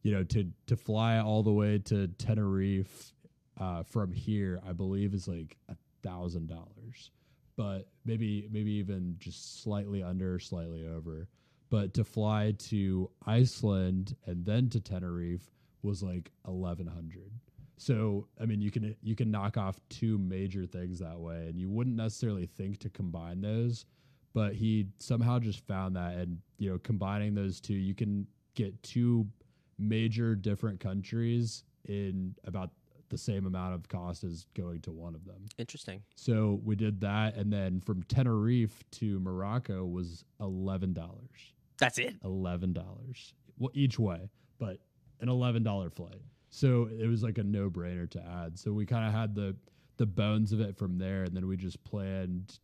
you 0.02 0.12
know 0.12 0.24
to 0.24 0.50
to 0.66 0.76
fly 0.76 1.18
all 1.18 1.42
the 1.42 1.52
way 1.52 1.78
to 1.78 2.08
Tenerife 2.18 3.12
uh, 3.60 3.82
from 3.82 4.12
here, 4.12 4.60
I 4.66 4.72
believe 4.72 5.14
is 5.14 5.28
like 5.28 5.56
a 5.68 5.76
thousand 6.02 6.48
dollars, 6.48 7.10
but 7.56 7.88
maybe 8.04 8.48
maybe 8.50 8.72
even 8.72 9.16
just 9.18 9.62
slightly 9.62 10.02
under, 10.02 10.38
slightly 10.38 10.86
over. 10.86 11.28
But 11.70 11.94
to 11.94 12.04
fly 12.04 12.54
to 12.58 13.10
Iceland 13.26 14.14
and 14.26 14.44
then 14.44 14.68
to 14.70 14.80
Tenerife 14.80 15.50
was 15.82 16.02
like 16.02 16.30
eleven 16.46 16.86
hundred. 16.86 17.32
So 17.78 18.28
I 18.40 18.46
mean, 18.46 18.60
you 18.60 18.70
can 18.70 18.94
you 19.02 19.16
can 19.16 19.30
knock 19.30 19.56
off 19.56 19.80
two 19.88 20.18
major 20.18 20.66
things 20.66 20.98
that 21.00 21.18
way, 21.18 21.46
and 21.48 21.58
you 21.58 21.68
wouldn't 21.68 21.96
necessarily 21.96 22.46
think 22.46 22.78
to 22.80 22.90
combine 22.90 23.40
those, 23.40 23.86
but 24.34 24.54
he 24.54 24.86
somehow 24.98 25.38
just 25.38 25.66
found 25.66 25.96
that, 25.96 26.14
and 26.14 26.38
you 26.58 26.70
know, 26.70 26.78
combining 26.78 27.34
those 27.34 27.60
two, 27.60 27.74
you 27.74 27.94
can 27.94 28.26
get 28.54 28.80
two 28.82 29.26
major 29.78 30.34
different 30.34 30.78
countries 30.78 31.64
in 31.86 32.34
about 32.44 32.70
the 33.12 33.18
same 33.18 33.46
amount 33.46 33.74
of 33.74 33.86
cost 33.88 34.24
as 34.24 34.46
going 34.54 34.80
to 34.80 34.90
one 34.90 35.14
of 35.14 35.24
them. 35.26 35.44
Interesting. 35.58 36.02
So 36.16 36.60
we 36.64 36.74
did 36.74 37.00
that, 37.02 37.36
and 37.36 37.52
then 37.52 37.80
from 37.80 38.02
Tenerife 38.04 38.82
to 38.92 39.20
Morocco 39.20 39.84
was 39.84 40.24
eleven 40.40 40.94
dollars. 40.94 41.52
That's 41.78 41.98
it. 41.98 42.16
Eleven 42.24 42.72
dollars 42.72 43.34
well, 43.58 43.70
each 43.74 43.98
way, 43.98 44.30
but 44.58 44.78
an 45.20 45.28
eleven 45.28 45.62
dollar 45.62 45.90
flight. 45.90 46.22
So 46.48 46.88
it 46.90 47.06
was 47.06 47.22
like 47.22 47.38
a 47.38 47.44
no 47.44 47.70
brainer 47.70 48.08
to 48.10 48.24
add. 48.24 48.58
So 48.58 48.72
we 48.72 48.86
kind 48.86 49.06
of 49.06 49.12
had 49.12 49.34
the 49.34 49.54
the 49.98 50.06
bones 50.06 50.52
of 50.52 50.60
it 50.60 50.76
from 50.76 50.96
there, 50.96 51.24
and 51.24 51.36
then 51.36 51.46
we 51.46 51.56
just 51.56 51.84
planned, 51.84 52.58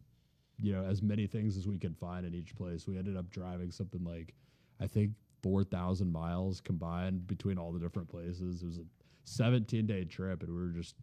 you 0.56 0.72
know, 0.72 0.82
as 0.84 1.02
many 1.02 1.26
things 1.26 1.58
as 1.58 1.68
we 1.68 1.78
could 1.78 1.96
find 1.96 2.24
in 2.24 2.34
each 2.34 2.56
place. 2.56 2.86
We 2.86 2.96
ended 2.96 3.18
up 3.18 3.28
driving 3.30 3.70
something 3.70 4.02
like, 4.02 4.34
I 4.80 4.86
think, 4.86 5.12
four 5.42 5.62
thousand 5.62 6.10
miles 6.10 6.62
combined 6.62 7.26
between 7.26 7.58
all 7.58 7.70
the 7.70 7.78
different 7.78 8.08
places. 8.08 8.62
It 8.62 8.66
was 8.66 8.78
a 8.78 8.84
seventeen 9.28 9.86
day 9.86 10.04
trip, 10.04 10.42
and 10.42 10.52
we 10.52 10.60
were 10.60 10.72
just 10.72 10.94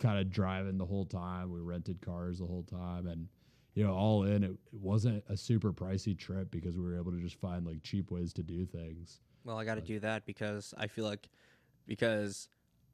kind 0.00 0.18
of 0.18 0.30
driving 0.30 0.78
the 0.78 0.86
whole 0.86 1.06
time. 1.06 1.52
We 1.52 1.60
rented 1.60 2.00
cars 2.00 2.38
the 2.38 2.46
whole 2.46 2.64
time, 2.64 3.06
and 3.06 3.28
you 3.74 3.84
know, 3.84 3.94
all 3.94 4.24
in, 4.24 4.42
it, 4.42 4.50
it 4.50 4.80
wasn't 4.80 5.22
a 5.28 5.36
super 5.36 5.72
pricey 5.72 6.18
trip 6.18 6.50
because 6.50 6.76
we 6.76 6.82
were 6.82 6.96
able 6.96 7.12
to 7.12 7.20
just 7.20 7.40
find 7.40 7.66
like 7.66 7.82
cheap 7.82 8.10
ways 8.10 8.32
to 8.34 8.42
do 8.42 8.66
things. 8.66 9.20
Well, 9.44 9.56
I 9.56 9.64
got 9.64 9.76
to 9.76 9.80
do 9.80 10.00
that 10.00 10.26
because 10.26 10.74
I 10.76 10.88
feel 10.88 11.04
like 11.04 11.28
because 11.86 12.48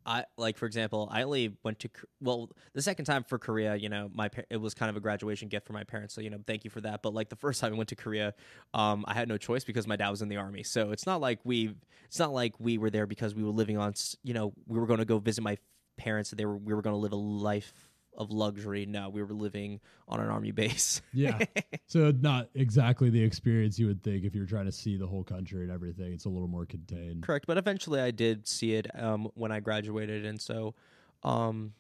I 0.07 0.25
like 0.37 0.59
for 0.59 0.67
example, 0.67 1.09
I 1.11 1.23
only 1.23 1.57
went 1.63 1.79
to 1.81 1.91
well 2.21 2.51
the 2.73 2.83
second 2.83 3.05
time 3.07 3.25
for 3.25 3.39
Korea. 3.39 3.77
You 3.77 3.89
know, 3.89 4.11
my 4.13 4.31
it 4.51 4.59
was 4.59 4.75
kind 4.75 4.91
of 4.91 4.97
a 4.97 5.01
graduation 5.01 5.49
gift 5.49 5.67
for 5.67 5.73
my 5.73 5.85
parents, 5.85 6.15
so 6.15 6.21
you 6.21 6.31
know, 6.31 6.39
thank 6.47 6.65
you 6.65 6.71
for 6.71 6.81
that. 6.83 7.03
But 7.03 7.15
like 7.15 7.29
the 7.29 7.37
first 7.37 7.61
time 7.63 7.73
I 7.75 7.77
went 7.77 7.89
to 7.91 7.97
Korea, 7.97 8.35
um, 8.75 9.05
I 9.09 9.15
had 9.15 9.29
no 9.29 9.37
choice 9.37 9.65
because 9.65 9.87
my 9.87 9.97
dad 9.97 10.11
was 10.11 10.23
in 10.23 10.29
the 10.29 10.37
army. 10.37 10.63
So 10.63 10.91
it's 10.91 11.07
not 11.07 11.21
like 11.21 11.41
we 11.45 11.75
it's 12.07 12.19
not 12.19 12.33
like 12.33 12.55
we 12.59 12.79
were 12.79 12.91
there 12.91 13.07
because 13.07 13.35
we 13.35 13.43
were 13.43 13.51
living 13.51 13.79
on 13.79 13.95
you 14.23 14.35
know 14.35 14.53
we 14.67 14.79
were 14.79 14.87
going 14.87 15.01
to 15.01 15.05
go 15.05 15.19
visit 15.19 15.43
my 15.43 15.59
parents. 15.97 16.31
They 16.31 16.45
were 16.45 16.57
we 16.57 16.75
were 16.75 16.83
going 16.83 16.95
to 16.95 17.01
live 17.01 17.13
a 17.13 17.17
life 17.17 17.73
of 18.17 18.31
luxury. 18.31 18.87
No, 18.87 19.09
we 19.09 19.23
were 19.23 19.33
living 19.35 19.81
on 20.09 20.21
an 20.21 20.29
army 20.29 20.51
base. 20.63 21.03
Yeah. 21.13 21.39
so 21.87 22.13
not 22.21 22.49
exactly 22.55 23.11
the 23.11 23.23
experience 23.23 23.79
you 23.79 23.87
would 23.87 24.03
think 24.03 24.25
if 24.25 24.35
you're 24.35 24.47
trying 24.47 24.67
to 24.67 24.73
see 24.73 24.97
the 24.97 25.07
whole 25.07 25.25
country 25.25 25.63
and 25.63 25.71
everything. 25.73 26.13
It's 26.13 26.25
a 26.25 26.29
little 26.31 26.49
more 26.49 26.67
contained. 26.67 27.23
Correct, 27.23 27.47
but 27.47 27.59
eventually 27.59 28.01
I 28.01 28.11
did 28.11 28.47
see 28.47 28.75
it 28.75 28.87
um, 29.01 29.29
when 29.35 29.53
I 29.53 29.61
graduated, 29.61 30.25
and 30.25 30.41
so, 30.41 30.75
um, 31.23 31.73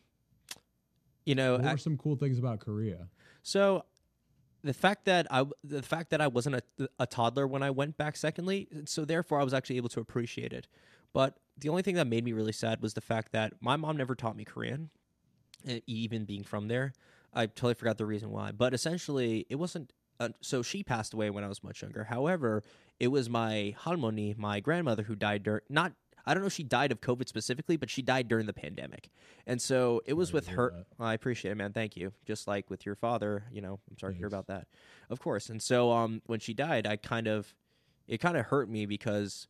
you 1.24 1.34
know, 1.34 1.52
What 1.54 1.64
ac- 1.64 1.72
were 1.72 1.78
some 1.78 1.96
cool 1.96 2.16
things 2.16 2.38
about 2.38 2.60
Korea? 2.60 3.08
so 3.42 3.84
the 4.62 4.72
fact 4.74 5.04
that 5.04 5.26
I 5.30 5.44
the 5.62 5.82
fact 5.82 6.08
that 6.10 6.20
I 6.22 6.26
wasn't 6.26 6.56
a, 6.56 6.88
a 6.98 7.06
toddler 7.06 7.46
when 7.46 7.62
I 7.62 7.70
went 7.70 7.96
back, 7.98 8.16
secondly, 8.16 8.68
so 8.86 9.04
therefore 9.04 9.38
I 9.40 9.44
was 9.44 9.52
actually 9.52 9.76
able 9.76 9.90
to 9.90 10.00
appreciate 10.00 10.52
it. 10.54 10.66
But 11.12 11.36
the 11.58 11.68
only 11.68 11.82
thing 11.82 11.94
that 11.96 12.06
made 12.06 12.24
me 12.24 12.32
really 12.32 12.52
sad 12.52 12.80
was 12.82 12.94
the 12.94 13.00
fact 13.00 13.32
that 13.32 13.52
my 13.60 13.76
mom 13.76 13.96
never 13.96 14.14
taught 14.14 14.36
me 14.36 14.44
Korean, 14.44 14.90
even 15.86 16.24
being 16.24 16.44
from 16.44 16.68
there. 16.68 16.92
I 17.32 17.46
totally 17.46 17.74
forgot 17.74 17.98
the 17.98 18.06
reason 18.06 18.30
why, 18.30 18.52
but 18.52 18.74
essentially 18.74 19.46
it 19.48 19.56
wasn't. 19.56 19.92
Uh, 20.20 20.28
so 20.40 20.62
she 20.62 20.84
passed 20.84 21.12
away 21.12 21.28
when 21.30 21.42
I 21.42 21.48
was 21.48 21.64
much 21.64 21.82
younger. 21.82 22.04
However, 22.04 22.62
it 23.00 23.08
was 23.08 23.28
my 23.28 23.74
halmoni, 23.80 24.38
my 24.38 24.60
grandmother, 24.60 25.02
who 25.02 25.16
died 25.16 25.42
during 25.42 25.62
not. 25.68 25.92
I 26.26 26.32
don't 26.32 26.42
know 26.42 26.46
if 26.46 26.54
she 26.54 26.62
died 26.62 26.90
of 26.90 27.02
COVID 27.02 27.28
specifically, 27.28 27.76
but 27.76 27.90
she 27.90 28.00
died 28.00 28.28
during 28.28 28.46
the 28.46 28.52
pandemic, 28.54 29.10
and 29.46 29.60
so 29.60 30.00
it 30.06 30.14
was 30.14 30.32
with 30.32 30.48
her. 30.48 30.72
that. 30.98 31.04
I 31.04 31.12
appreciate 31.12 31.52
it, 31.52 31.56
man. 31.56 31.72
Thank 31.72 31.96
you. 31.96 32.12
Just 32.24 32.46
like 32.46 32.70
with 32.70 32.86
your 32.86 32.94
father, 32.94 33.44
you 33.52 33.60
know, 33.60 33.80
I'm 33.90 33.98
sorry 33.98 34.14
to 34.14 34.18
hear 34.18 34.28
about 34.28 34.46
that. 34.46 34.66
Of 35.10 35.20
course. 35.20 35.50
And 35.50 35.60
so, 35.60 35.92
um, 35.92 36.22
when 36.26 36.40
she 36.40 36.54
died, 36.54 36.86
I 36.86 36.96
kind 36.96 37.26
of, 37.26 37.54
it 38.08 38.18
kind 38.18 38.36
of 38.38 38.46
hurt 38.46 38.70
me 38.70 38.86
because, 38.86 39.48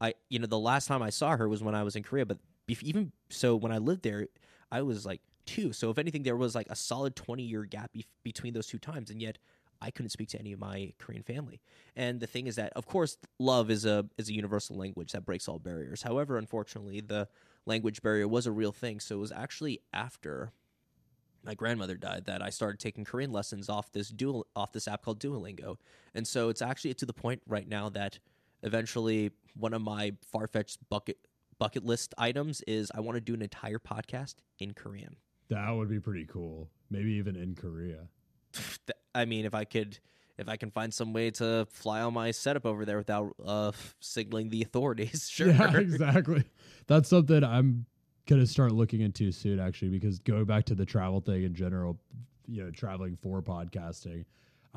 I, 0.00 0.14
you 0.28 0.38
know, 0.38 0.46
the 0.46 0.58
last 0.58 0.88
time 0.88 1.02
I 1.02 1.10
saw 1.10 1.36
her 1.36 1.48
was 1.48 1.62
when 1.62 1.74
I 1.74 1.84
was 1.84 1.96
in 1.96 2.02
Korea. 2.02 2.26
But 2.26 2.38
even 2.82 3.12
so, 3.30 3.56
when 3.56 3.72
I 3.72 3.78
lived 3.78 4.02
there, 4.02 4.26
I 4.70 4.82
was 4.82 5.06
like 5.06 5.20
two. 5.46 5.72
So 5.72 5.90
if 5.90 5.98
anything, 5.98 6.22
there 6.22 6.36
was 6.36 6.54
like 6.54 6.68
a 6.70 6.76
solid 6.76 7.16
20 7.16 7.42
year 7.42 7.64
gap 7.64 7.90
bef 7.94 8.06
between 8.22 8.54
those 8.54 8.66
two 8.66 8.78
times, 8.78 9.10
and 9.10 9.20
yet. 9.20 9.38
I 9.80 9.92
couldn't 9.92 10.10
speak 10.10 10.28
to 10.30 10.38
any 10.40 10.52
of 10.52 10.58
my 10.58 10.92
Korean 10.98 11.22
family. 11.22 11.60
And 11.94 12.18
the 12.18 12.26
thing 12.26 12.48
is 12.48 12.56
that 12.56 12.72
of 12.74 12.86
course 12.86 13.16
love 13.38 13.70
is 13.70 13.84
a 13.84 14.06
is 14.18 14.28
a 14.28 14.34
universal 14.34 14.76
language 14.76 15.12
that 15.12 15.24
breaks 15.24 15.46
all 15.46 15.60
barriers. 15.60 16.02
However, 16.02 16.36
unfortunately, 16.36 17.00
the 17.00 17.28
language 17.64 18.02
barrier 18.02 18.26
was 18.26 18.46
a 18.46 18.50
real 18.50 18.72
thing. 18.72 18.98
So 18.98 19.14
it 19.16 19.20
was 19.20 19.30
actually 19.30 19.80
after 19.92 20.52
my 21.44 21.54
grandmother 21.54 21.96
died 21.96 22.24
that 22.26 22.42
I 22.42 22.50
started 22.50 22.80
taking 22.80 23.04
Korean 23.04 23.32
lessons 23.32 23.68
off 23.68 23.92
this 23.92 24.08
dual 24.08 24.46
off 24.56 24.72
this 24.72 24.88
app 24.88 25.02
called 25.02 25.20
Duolingo. 25.20 25.76
And 26.14 26.26
so 26.26 26.48
it's 26.48 26.62
actually 26.62 26.94
to 26.94 27.06
the 27.06 27.12
point 27.12 27.42
right 27.46 27.68
now 27.68 27.88
that 27.90 28.18
eventually 28.62 29.30
one 29.54 29.72
of 29.72 29.82
my 29.82 30.12
far 30.26 30.46
fetched 30.46 30.78
bucket 30.88 31.18
bucket 31.58 31.84
list 31.84 32.14
items 32.18 32.62
is 32.66 32.90
I 32.94 33.00
want 33.00 33.16
to 33.16 33.20
do 33.20 33.34
an 33.34 33.42
entire 33.42 33.78
podcast 33.78 34.36
in 34.58 34.74
Korean. 34.74 35.16
That 35.48 35.70
would 35.70 35.88
be 35.88 36.00
pretty 36.00 36.26
cool. 36.26 36.68
Maybe 36.90 37.12
even 37.12 37.36
in 37.36 37.54
Korea. 37.54 38.08
I 39.14 39.24
mean, 39.24 39.44
if 39.44 39.54
I 39.54 39.64
could, 39.64 39.98
if 40.36 40.48
I 40.48 40.56
can 40.56 40.70
find 40.70 40.92
some 40.92 41.12
way 41.12 41.30
to 41.32 41.66
fly 41.70 42.00
on 42.00 42.14
my 42.14 42.30
setup 42.30 42.66
over 42.66 42.84
there 42.84 42.98
without 42.98 43.34
uh, 43.44 43.72
signaling 44.00 44.50
the 44.50 44.62
authorities, 44.62 45.28
sure. 45.32 45.48
Yeah, 45.48 45.76
exactly. 45.76 46.44
That's 46.86 47.08
something 47.08 47.42
I'm 47.42 47.86
gonna 48.26 48.46
start 48.46 48.72
looking 48.72 49.00
into 49.00 49.32
soon, 49.32 49.58
actually, 49.58 49.90
because 49.90 50.18
going 50.18 50.44
back 50.44 50.64
to 50.66 50.74
the 50.74 50.86
travel 50.86 51.20
thing 51.20 51.44
in 51.44 51.54
general, 51.54 51.98
you 52.46 52.62
know, 52.62 52.70
traveling 52.70 53.16
for 53.20 53.42
podcasting, 53.42 54.24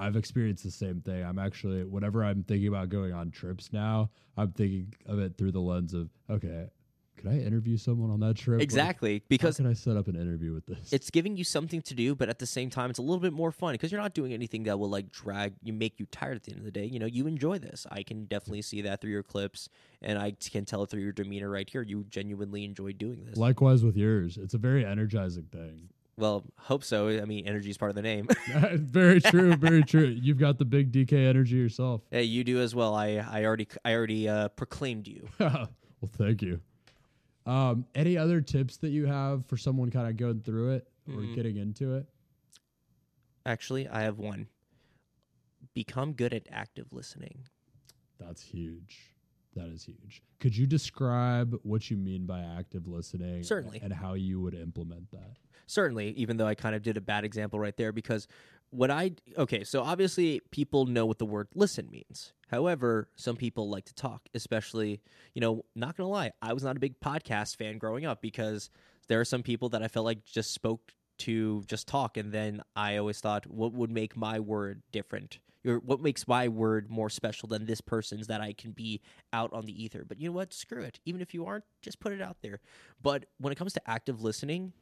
I've 0.01 0.15
experienced 0.15 0.63
the 0.63 0.71
same 0.71 0.99
thing. 1.01 1.23
I'm 1.23 1.37
actually, 1.37 1.83
whenever 1.83 2.23
I'm 2.23 2.43
thinking 2.43 2.67
about 2.67 2.89
going 2.89 3.13
on 3.13 3.29
trips 3.29 3.71
now, 3.71 4.09
I'm 4.35 4.51
thinking 4.51 4.93
of 5.05 5.19
it 5.19 5.37
through 5.37 5.51
the 5.51 5.61
lens 5.61 5.93
of, 5.93 6.09
okay, 6.27 6.69
could 7.17 7.29
I 7.29 7.37
interview 7.37 7.77
someone 7.77 8.09
on 8.09 8.19
that 8.21 8.35
trip? 8.35 8.57
Like, 8.57 8.63
Exactly, 8.63 9.19
how 9.19 9.25
because 9.29 9.57
can 9.57 9.67
I 9.67 9.73
set 9.73 9.97
up 9.97 10.07
an 10.07 10.15
interview 10.15 10.53
with 10.53 10.65
this? 10.65 10.91
it's 10.91 11.11
giving 11.11 11.37
you 11.37 11.43
something 11.43 11.83
to 11.83 11.93
do, 11.93 12.15
but 12.15 12.29
at 12.29 12.39
the 12.39 12.47
same 12.47 12.71
time, 12.71 12.89
it's 12.89 12.97
a 12.97 13.03
little 13.03 13.19
bit 13.19 13.31
more 13.31 13.51
fun 13.51 13.73
because 13.73 13.91
you're 13.91 14.01
not 14.01 14.15
doing 14.15 14.33
anything 14.33 14.63
that 14.63 14.79
will 14.79 14.89
like 14.89 15.11
drag 15.11 15.53
you, 15.61 15.71
make 15.71 15.99
you 15.99 16.07
tired 16.07 16.35
at 16.35 16.43
the 16.43 16.51
end 16.51 16.59
of 16.61 16.65
the 16.65 16.71
day. 16.71 16.85
You 16.85 16.97
know, 16.97 17.05
you 17.05 17.27
enjoy 17.27 17.59
this. 17.59 17.85
I 17.91 18.01
can 18.01 18.25
definitely 18.25 18.63
see 18.63 18.81
that 18.81 19.01
through 19.01 19.11
your 19.11 19.21
clips, 19.21 19.69
and 20.01 20.17
I 20.17 20.33
can 20.51 20.65
tell 20.65 20.87
through 20.87 21.01
your 21.01 21.11
demeanor 21.11 21.49
right 21.49 21.69
here. 21.69 21.83
You 21.83 22.05
genuinely 22.09 22.63
enjoy 22.63 22.93
doing 22.93 23.23
this. 23.25 23.37
Likewise 23.37 23.83
with 23.83 23.95
yours. 23.95 24.39
It's 24.41 24.55
a 24.55 24.57
very 24.59 24.83
energizing 24.83 25.45
thing. 25.51 25.89
Well, 26.17 26.43
hope 26.57 26.83
so. 26.83 27.09
I 27.09 27.25
mean, 27.25 27.47
energy 27.47 27.69
is 27.69 27.77
part 27.77 27.89
of 27.89 27.95
the 27.95 28.01
name. 28.01 28.27
very 28.75 29.19
true, 29.21 29.55
very 29.55 29.83
true. 29.93 30.05
You've 30.21 30.37
got 30.37 30.57
the 30.59 30.65
big 30.65 30.91
DK 30.91 31.13
energy 31.27 31.55
yourself. 31.55 32.01
hey, 32.11 32.23
you 32.23 32.43
do 32.43 32.59
as 32.59 32.75
well. 32.75 32.93
I 32.95 33.15
I 33.29 33.45
already 33.45 33.67
I 33.85 33.93
already 33.93 34.27
uh, 34.29 34.49
proclaimed 34.49 35.07
you. 35.07 35.27
well, 35.39 35.67
thank 36.17 36.41
you. 36.41 36.59
Um, 37.45 37.85
any 37.95 38.17
other 38.17 38.39
tips 38.41 38.77
that 38.77 38.89
you 38.89 39.07
have 39.07 39.45
for 39.47 39.57
someone 39.57 39.89
kind 39.89 40.07
of 40.07 40.15
going 40.17 40.41
through 40.41 40.71
it 40.75 40.87
or 41.07 41.21
Mm. 41.23 41.33
getting 41.35 41.57
into 41.57 41.95
it? 41.95 42.05
Actually, 43.45 43.87
I 43.87 44.03
have 44.03 44.19
one. 44.19 44.47
Become 45.73 46.13
good 46.13 46.33
at 46.33 46.43
active 46.51 46.91
listening. 46.93 47.45
That's 48.19 48.41
huge. 48.43 49.15
That 49.55 49.67
is 49.69 49.83
huge. 49.83 50.21
Could 50.39 50.55
you 50.55 50.67
describe 50.67 51.55
what 51.63 51.89
you 51.89 51.97
mean 51.97 52.25
by 52.25 52.41
active 52.41 52.87
listening? 52.87 53.43
Certainly. 53.43 53.79
And 53.81 53.91
how 53.91 54.13
you 54.13 54.39
would 54.41 54.53
implement 54.53 55.09
that? 55.11 55.37
Certainly 55.67 56.09
even 56.11 56.37
though 56.37 56.47
i 56.47 56.55
kind 56.55 56.75
of 56.75 56.81
did 56.81 56.97
a 56.97 57.01
bad 57.01 57.23
example 57.23 57.59
right 57.59 57.77
there 57.77 57.91
because 57.91 58.27
what 58.69 58.89
i 58.89 59.11
okay 59.37 59.63
so 59.63 59.81
obviously 59.81 60.41
people 60.51 60.85
know 60.85 61.05
what 61.05 61.19
the 61.19 61.25
word 61.25 61.47
listen 61.53 61.89
means. 61.91 62.33
However 62.49 63.09
some 63.15 63.35
people 63.35 63.69
like 63.69 63.85
to 63.85 63.93
talk 63.93 64.27
especially 64.33 65.01
you 65.33 65.41
know 65.41 65.63
not 65.75 65.95
gonna 65.95 66.09
lie 66.09 66.31
i 66.41 66.53
was 66.53 66.63
not 66.63 66.77
a 66.77 66.79
big 66.79 66.99
podcast 66.99 67.55
fan 67.55 67.77
growing 67.77 68.05
up 68.05 68.21
because 68.21 68.69
there 69.07 69.19
are 69.19 69.25
some 69.25 69.43
people 69.43 69.69
that 69.69 69.83
i 69.83 69.87
felt 69.87 70.05
like 70.05 70.25
just 70.25 70.53
spoke 70.53 70.93
to 71.19 71.63
just 71.67 71.87
talk 71.87 72.17
and 72.17 72.31
then 72.31 72.61
i 72.75 72.97
always 72.97 73.19
thought 73.19 73.45
what 73.47 73.73
would 73.73 73.91
make 73.91 74.15
my 74.17 74.39
word 74.39 74.81
different? 74.91 75.39
Or 75.63 75.75
what 75.75 76.01
makes 76.01 76.27
my 76.27 76.47
word 76.47 76.89
more 76.89 77.09
special 77.09 77.47
than 77.47 77.65
this 77.65 77.81
person's 77.81 78.27
that 78.27 78.41
i 78.41 78.53
can 78.53 78.71
be 78.71 79.01
out 79.31 79.53
on 79.53 79.65
the 79.65 79.83
ether? 79.83 80.03
But 80.07 80.19
you 80.19 80.29
know 80.29 80.33
what? 80.33 80.53
Screw 80.53 80.81
it. 80.81 80.99
Even 81.05 81.21
if 81.21 81.33
you 81.35 81.45
aren't 81.45 81.65
just 81.83 81.99
put 81.99 82.13
it 82.13 82.21
out 82.21 82.37
there. 82.41 82.59
But 83.01 83.25
when 83.37 83.53
it 83.53 83.57
comes 83.57 83.73
to 83.73 83.89
active 83.89 84.23
listening 84.23 84.73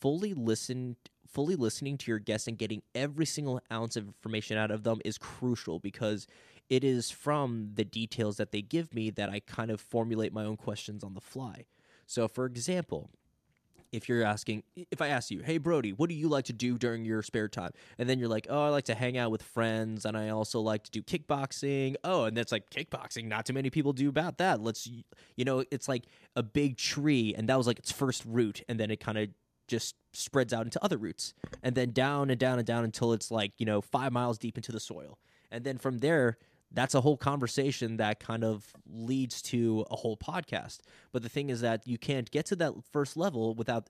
fully 0.00 0.34
listen 0.34 0.96
fully 1.30 1.54
listening 1.54 1.96
to 1.96 2.10
your 2.10 2.18
guests 2.18 2.48
and 2.48 2.58
getting 2.58 2.82
every 2.92 3.26
single 3.26 3.60
ounce 3.70 3.96
of 3.96 4.06
information 4.06 4.58
out 4.58 4.72
of 4.72 4.82
them 4.82 5.00
is 5.04 5.16
crucial 5.16 5.78
because 5.78 6.26
it 6.68 6.82
is 6.82 7.10
from 7.10 7.70
the 7.74 7.84
details 7.84 8.36
that 8.36 8.50
they 8.50 8.62
give 8.62 8.92
me 8.94 9.10
that 9.10 9.30
I 9.30 9.40
kind 9.40 9.70
of 9.70 9.80
formulate 9.80 10.32
my 10.32 10.44
own 10.44 10.56
questions 10.56 11.04
on 11.04 11.14
the 11.14 11.20
fly. 11.20 11.66
So 12.06 12.26
for 12.26 12.46
example, 12.46 13.10
if 13.92 14.08
you're 14.08 14.24
asking 14.24 14.62
if 14.90 15.02
I 15.02 15.08
ask 15.08 15.30
you, 15.30 15.40
"Hey 15.40 15.58
Brody, 15.58 15.92
what 15.92 16.08
do 16.08 16.14
you 16.14 16.28
like 16.28 16.44
to 16.46 16.52
do 16.52 16.78
during 16.78 17.04
your 17.04 17.22
spare 17.22 17.48
time?" 17.48 17.72
and 17.98 18.08
then 18.08 18.18
you're 18.18 18.28
like, 18.28 18.46
"Oh, 18.48 18.66
I 18.66 18.68
like 18.68 18.84
to 18.84 18.94
hang 18.94 19.18
out 19.18 19.30
with 19.30 19.42
friends 19.42 20.04
and 20.04 20.16
I 20.16 20.28
also 20.28 20.60
like 20.60 20.84
to 20.84 20.90
do 20.90 21.02
kickboxing." 21.02 21.96
Oh, 22.04 22.24
and 22.24 22.36
that's 22.36 22.52
like 22.52 22.70
kickboxing, 22.70 23.26
not 23.26 23.46
too 23.46 23.52
many 23.52 23.70
people 23.70 23.92
do 23.92 24.08
about 24.08 24.38
that. 24.38 24.60
Let's 24.60 24.88
you 25.36 25.44
know, 25.44 25.64
it's 25.70 25.88
like 25.88 26.04
a 26.36 26.42
big 26.42 26.76
tree 26.76 27.34
and 27.36 27.48
that 27.48 27.58
was 27.58 27.66
like 27.66 27.78
its 27.78 27.90
first 27.90 28.24
root 28.24 28.62
and 28.68 28.78
then 28.78 28.90
it 28.90 29.00
kind 29.00 29.18
of 29.18 29.28
just 29.70 29.94
spreads 30.12 30.52
out 30.52 30.66
into 30.66 30.82
other 30.84 30.98
roots 30.98 31.32
and 31.62 31.76
then 31.76 31.92
down 31.92 32.30
and 32.30 32.38
down 32.40 32.58
and 32.58 32.66
down 32.66 32.84
until 32.84 33.12
it's 33.12 33.30
like 33.30 33.52
you 33.58 33.64
know 33.64 33.80
five 33.80 34.12
miles 34.12 34.36
deep 34.36 34.58
into 34.58 34.72
the 34.72 34.80
soil. 34.80 35.18
And 35.50 35.64
then 35.64 35.78
from 35.78 35.98
there 35.98 36.36
that's 36.72 36.94
a 36.94 37.00
whole 37.00 37.16
conversation 37.16 37.96
that 37.96 38.20
kind 38.20 38.44
of 38.44 38.72
leads 38.88 39.42
to 39.42 39.84
a 39.90 39.96
whole 39.96 40.16
podcast. 40.16 40.80
But 41.12 41.22
the 41.22 41.28
thing 41.28 41.50
is 41.50 41.62
that 41.62 41.86
you 41.86 41.98
can't 41.98 42.30
get 42.30 42.46
to 42.46 42.56
that 42.56 42.74
first 42.92 43.16
level 43.16 43.54
without 43.54 43.88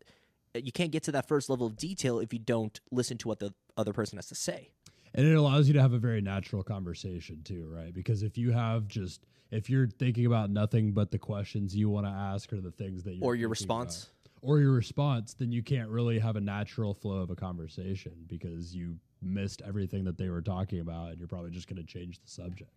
you 0.54 0.72
can't 0.72 0.90
get 0.90 1.04
to 1.04 1.12
that 1.12 1.28
first 1.28 1.48
level 1.48 1.66
of 1.66 1.76
detail 1.76 2.18
if 2.18 2.32
you 2.32 2.38
don't 2.38 2.80
listen 2.90 3.16
to 3.18 3.28
what 3.28 3.38
the 3.38 3.54
other 3.76 3.92
person 3.92 4.18
has 4.18 4.26
to 4.28 4.34
say. 4.34 4.70
And 5.14 5.26
it 5.26 5.34
allows 5.34 5.68
you 5.68 5.74
to 5.74 5.80
have 5.80 5.92
a 5.92 5.98
very 5.98 6.20
natural 6.20 6.62
conversation 6.62 7.42
too 7.42 7.70
right? 7.72 7.94
Because 7.94 8.22
if 8.22 8.36
you 8.36 8.52
have 8.52 8.88
just 8.88 9.24
if 9.50 9.68
you're 9.68 9.88
thinking 9.88 10.26
about 10.26 10.50
nothing 10.50 10.92
but 10.92 11.10
the 11.10 11.18
questions 11.18 11.74
you 11.74 11.88
want 11.88 12.06
to 12.06 12.12
ask 12.12 12.52
or 12.52 12.60
the 12.60 12.70
things 12.70 13.02
that 13.04 13.14
you're 13.14 13.24
or 13.24 13.34
your 13.34 13.48
response 13.48 14.04
about, 14.04 14.19
or 14.42 14.60
your 14.60 14.72
response, 14.72 15.34
then 15.34 15.52
you 15.52 15.62
can't 15.62 15.88
really 15.88 16.18
have 16.18 16.36
a 16.36 16.40
natural 16.40 16.94
flow 16.94 17.18
of 17.18 17.30
a 17.30 17.36
conversation 17.36 18.12
because 18.26 18.74
you 18.74 18.96
missed 19.22 19.62
everything 19.66 20.04
that 20.04 20.16
they 20.16 20.28
were 20.28 20.40
talking 20.40 20.80
about 20.80 21.10
and 21.10 21.18
you're 21.18 21.28
probably 21.28 21.50
just 21.50 21.68
going 21.68 21.76
to 21.76 21.86
change 21.86 22.20
the 22.20 22.30
subject. 22.30 22.70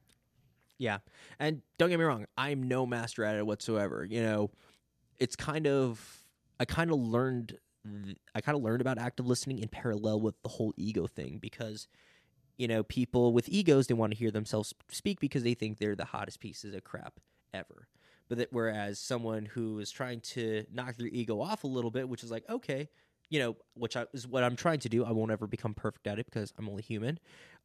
Yeah. 0.78 0.98
And 1.40 1.62
don't 1.78 1.90
get 1.90 2.00
me 2.00 2.06
wrong, 2.06 2.26
I'm 2.38 2.64
no 2.64 2.86
master 2.86 3.24
at 3.24 3.36
it 3.36 3.46
whatsoever. 3.46 4.04
You 4.04 4.22
know, 4.22 4.52
it's 5.20 5.36
kind 5.36 5.68
of 5.68 6.24
I 6.60 6.66
kind 6.66 6.92
of 6.92 7.00
learned 7.00 7.58
I 8.34 8.42
kind 8.42 8.58
of 8.58 8.64
learned 8.64 8.82
about 8.82 8.98
active 8.98 9.28
listening 9.28 9.60
in 9.60 9.68
parallel 9.70 10.20
with 10.20 10.42
the 10.42 10.50
whole 10.50 10.74
ego 10.78 11.08
thing 11.08 11.38
because 11.42 11.88
you 12.58 12.68
know, 12.68 12.84
people 12.84 13.34
with 13.34 13.50
egos 13.50 13.88
they 13.88 13.94
want 13.94 14.12
to 14.12 14.18
hear 14.18 14.32
themselves 14.32 14.74
speak 14.90 15.20
because 15.20 15.44
they 15.44 15.54
think 15.54 15.78
they're 15.78 15.96
the 15.96 16.06
hottest 16.06 16.40
pieces 16.40 16.76
of 16.76 16.84
crap 16.84 17.20
ever. 17.54 17.88
But 18.30 18.38
that 18.38 18.54
whereas 18.54 19.00
someone 19.00 19.46
who 19.46 19.80
is 19.80 19.92
trying 19.92 20.22
to 20.22 20.66
knock 20.72 20.96
their 20.98 21.08
ego 21.08 21.42
off 21.42 21.64
a 21.64 21.68
little 21.68 21.92
bit, 21.92 22.08
which 22.08 22.24
is 22.24 22.32
like, 22.32 22.44
okay, 22.50 22.90
you 23.30 23.40
know, 23.40 23.56
which 23.74 23.98
I, 23.98 24.06
is 24.14 24.28
what 24.28 24.44
I'm 24.44 24.56
trying 24.56 24.80
to 24.80 24.90
do. 24.90 25.04
I 25.04 25.12
won't 25.12 25.32
ever 25.32 25.48
become 25.48 25.74
perfect 25.74 26.08
at 26.08 26.20
it 26.20 26.26
because 26.26 26.54
I'm 26.58 26.70
only 26.70 26.84
human. 26.84 27.20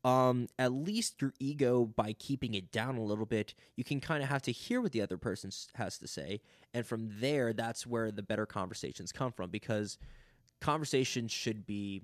Um, 0.04 0.46
at 0.58 0.72
least 0.72 1.20
your 1.20 1.34
ego, 1.40 1.84
by 1.84 2.12
keeping 2.12 2.54
it 2.54 2.70
down 2.70 2.96
a 2.96 3.02
little 3.02 3.26
bit, 3.26 3.54
you 3.76 3.84
can 3.84 4.00
kind 4.00 4.22
of 4.22 4.28
have 4.28 4.42
to 4.42 4.52
hear 4.52 4.80
what 4.80 4.92
the 4.92 5.02
other 5.02 5.16
person 5.16 5.50
has 5.74 5.98
to 5.98 6.08
say, 6.08 6.40
and 6.72 6.86
from 6.86 7.10
there, 7.20 7.52
that's 7.52 7.86
where 7.86 8.10
the 8.10 8.22
better 8.22 8.46
conversations 8.46 9.12
come 9.12 9.32
from. 9.32 9.50
Because 9.50 9.98
conversations 10.60 11.32
should 11.32 11.66
be 11.66 12.02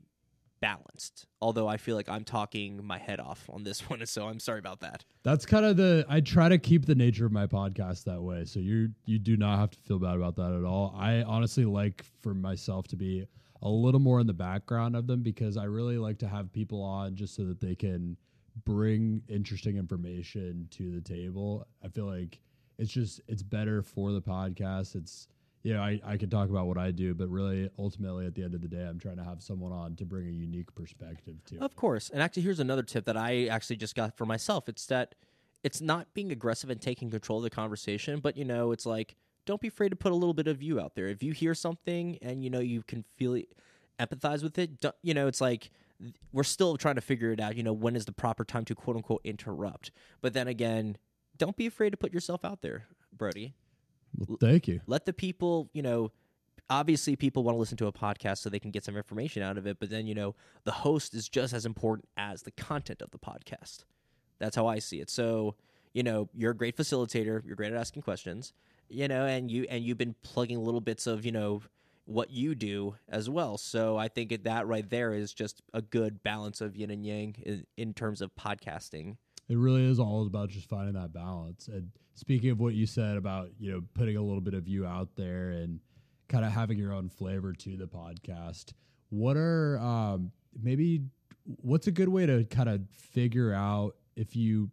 balanced. 0.61 1.27
Although 1.41 1.69
I 1.69 1.77
feel 1.77 1.97
like 1.97 2.09
I'm 2.09 2.25
talking 2.25 2.85
my 2.85 2.99
head 2.99 3.21
off 3.21 3.49
on 3.53 3.65
this 3.65 3.81
one, 3.91 4.05
so 4.07 4.29
I'm 4.29 4.41
sorry 4.41 4.59
about 4.59 4.81
that. 4.81 5.05
That's 5.23 5.47
kind 5.47 5.65
of 5.65 5.77
the 5.77 6.07
I 6.09 6.21
try 6.21 6.49
to 6.49 6.59
keep 6.59 6.87
the 6.87 6.95
nature 6.95 7.27
of 7.27 7.33
my 7.33 7.47
podcast 7.47 8.05
that 8.05 8.23
way. 8.23 8.45
So 8.45 8.61
you 8.61 8.91
you 9.05 9.19
do 9.19 9.37
not 9.37 9.59
have 9.59 9.71
to 9.71 9.79
feel 9.81 9.99
bad 9.99 10.17
about 10.17 10.37
that 10.37 10.53
at 10.53 10.65
all. 10.65 10.95
I 10.99 11.23
honestly 11.23 11.65
like 11.65 12.05
for 12.23 12.35
myself 12.35 12.89
to 12.89 12.97
be 12.97 13.27
a 13.63 13.69
little 13.69 14.01
more 14.01 14.21
in 14.21 14.27
the 14.27 14.35
background 14.35 14.95
of 14.95 15.07
them 15.07 15.23
because 15.23 15.57
I 15.57 15.65
really 15.65 15.97
like 15.97 16.19
to 16.19 16.29
have 16.29 16.53
people 16.53 16.83
on 16.83 17.17
just 17.17 17.35
so 17.35 17.45
that 17.45 17.61
they 17.61 17.75
can 17.75 18.17
bring 18.65 19.23
interesting 19.29 19.79
information 19.79 20.69
to 20.73 20.93
the 20.93 21.01
table. 21.01 21.67
I 21.83 21.89
feel 21.89 22.07
like 22.07 22.39
it's 22.79 22.93
just 22.93 23.21
it's 23.29 23.43
better 23.43 23.83
for 23.83 24.13
the 24.13 24.21
podcast. 24.21 24.95
It's 24.95 25.29
you 25.65 25.73
know, 25.73 25.81
I, 25.81 25.99
I 26.05 26.17
can 26.19 26.29
talk 26.29 26.51
about 26.51 26.67
what 26.67 26.77
I 26.77 26.91
do, 26.91 27.15
but 27.15 27.29
really, 27.29 27.71
ultimately, 27.79 28.27
at 28.27 28.35
the 28.35 28.45
end 28.45 28.55
of 28.55 28.61
the 28.61 28.69
day, 28.69 28.87
I'm 28.87 28.99
trying 28.99 29.17
to 29.17 29.25
have 29.25 29.43
someone 29.43 29.73
on 29.73 29.97
to 29.97 30.05
bring 30.05 30.29
a 30.29 30.31
unique 30.31 30.73
perspective 30.75 31.43
to. 31.47 31.59
Of 31.59 31.75
course, 31.75 32.11
and 32.11 32.23
actually, 32.23 32.43
here's 32.43 32.61
another 32.61 32.83
tip 32.83 33.07
that 33.07 33.17
I 33.17 33.47
actually 33.47 33.77
just 33.77 33.95
got 33.95 34.17
for 34.17 34.27
myself. 34.27 34.69
It's 34.69 34.85
that 34.87 35.15
it's 35.63 35.81
not 35.81 36.13
being 36.13 36.31
aggressive 36.31 36.69
and 36.69 36.81
taking 36.81 37.11
control 37.11 37.39
of 37.39 37.45
the 37.45 37.51
conversation, 37.51 38.21
but 38.21 38.37
you 38.37 38.45
know, 38.45 38.73
it's 38.73 38.85
like 38.85 39.17
don't 39.47 39.61
be 39.61 39.69
afraid 39.69 39.89
to 39.89 39.97
put 39.97 40.13
a 40.13 40.15
little 40.15 40.35
bit 40.35 40.47
of 40.47 40.63
you 40.63 40.79
out 40.79 40.95
there. 40.95 41.09
If 41.09 41.23
you 41.23 41.33
hear 41.33 41.55
something 41.55 42.19
and 42.21 42.45
you 42.45 42.51
know 42.51 42.61
you 42.61 42.83
can 42.83 43.03
feel 43.17 43.33
it, 43.33 43.49
empathize 43.99 44.43
with 44.43 44.59
it, 44.59 44.85
you 45.03 45.15
know, 45.15 45.27
it's 45.27 45.41
like 45.41 45.71
we're 46.31 46.43
still 46.43 46.77
trying 46.77 46.97
to 46.97 47.01
figure 47.01 47.33
it 47.33 47.41
out. 47.41 47.57
You 47.57 47.63
know, 47.63 47.73
when 47.73 47.97
is 47.97 48.05
the 48.05 48.13
proper 48.13 48.45
time 48.45 48.67
to 48.67 48.75
quote 48.75 48.97
unquote 48.97 49.23
interrupt? 49.25 49.93
But 50.21 50.35
then 50.35 50.47
again, 50.47 50.99
don't 51.39 51.57
be 51.57 51.67
afraid 51.67 51.91
to 51.91 51.97
put 51.97 52.13
yourself 52.13 52.45
out 52.45 52.61
there, 52.61 52.85
Brody. 53.17 53.55
Well, 54.17 54.39
thank 54.41 54.69
you. 54.69 54.81
Let 54.87 55.05
the 55.05 55.13
people, 55.13 55.71
you 55.73 55.83
know, 55.83 56.13
obviously 56.71 57.17
people 57.17 57.43
want 57.43 57.55
to 57.55 57.59
listen 57.59 57.77
to 57.79 57.87
a 57.87 57.93
podcast 57.93 58.39
so 58.39 58.51
they 58.51 58.59
can 58.59 58.71
get 58.71 58.85
some 58.85 58.97
information 58.97 59.43
out 59.43 59.59
of 59.59 59.67
it, 59.67 59.79
but 59.79 59.91
then, 59.91 60.07
you 60.07 60.15
know, 60.15 60.35
the 60.65 60.73
host 60.73 61.15
is 61.15 61.29
just 61.29 61.53
as 61.53 61.67
important 61.67 62.09
as 62.17 62.43
the 62.43 62.51
content 62.53 63.03
of 63.03 63.11
the 63.11 63.19
podcast. 63.19 63.85
That's 64.39 64.57
how 64.57 64.67
I 64.67 64.79
see 64.79 65.01
it. 65.01 65.11
So, 65.11 65.57
you 65.93 66.03
know, 66.03 66.29
you're 66.35 66.53
a 66.53 66.57
great 66.57 66.77
facilitator, 66.77 67.45
you're 67.45 67.57
great 67.57 67.73
at 67.73 67.79
asking 67.79 68.03
questions, 68.03 68.53
you 68.89 69.09
know, 69.09 69.27
and 69.27 69.51
you 69.51 69.67
and 69.69 69.85
you've 69.85 69.99
been 69.99 70.15
plugging 70.23 70.63
little 70.63 70.81
bits 70.81 71.07
of, 71.07 71.25
you 71.25 71.33
know, 71.33 71.63
what 72.07 72.31
you 72.31 72.55
do 72.55 72.97
as 73.09 73.31
well. 73.31 73.57
So 73.57 73.97
I 73.97 74.09
think 74.09 74.45
that 74.45 74.67
right 74.67 74.89
there 74.89 75.15
is 75.15 75.33
just 75.33 75.63
a 75.73 75.81
good 75.81 76.23
balance 76.23 76.61
of 76.61 76.77
yin 76.77 76.91
and 76.91 77.05
yang 77.05 77.37
in, 77.43 77.67
in 77.77 77.95
terms 77.95 78.21
of 78.21 78.35
podcasting 78.35 79.17
it 79.49 79.57
really 79.57 79.85
is 79.85 79.99
all 79.99 80.27
about 80.27 80.49
just 80.49 80.69
finding 80.69 80.95
that 80.95 81.13
balance. 81.13 81.69
And 81.69 81.91
speaking 82.15 82.51
of 82.51 82.61
what 82.61 82.75
you 82.75 82.87
said 82.87 83.17
about, 83.17 83.51
you 83.59 83.71
know, 83.71 83.83
putting 83.95 84.17
a 84.17 84.23
little 84.23 84.41
bit 84.41 84.55
of 84.55 84.67
you 84.67 84.87
out 84.87 85.11
there 85.17 85.51
and 85.51 85.81
kind 86.29 86.45
of 86.45 86.53
having 86.53 86.79
your 86.79 86.93
own 86.93 87.09
flavor 87.09 87.53
to 87.53 87.77
the 87.77 87.87
podcast, 87.87 88.73
what 89.11 89.37
are 89.37 89.79
um, 89.79 90.33
maybe 90.61 91.03
what's 91.45 91.87
a 91.87 91.93
good 91.93 92.09
way 92.09 92.27
to 92.27 92.45
kind 92.45 92.69
of 92.69 92.81
figure 92.91 93.53
out 93.53 93.97
if 94.17 94.35
you 94.35 94.71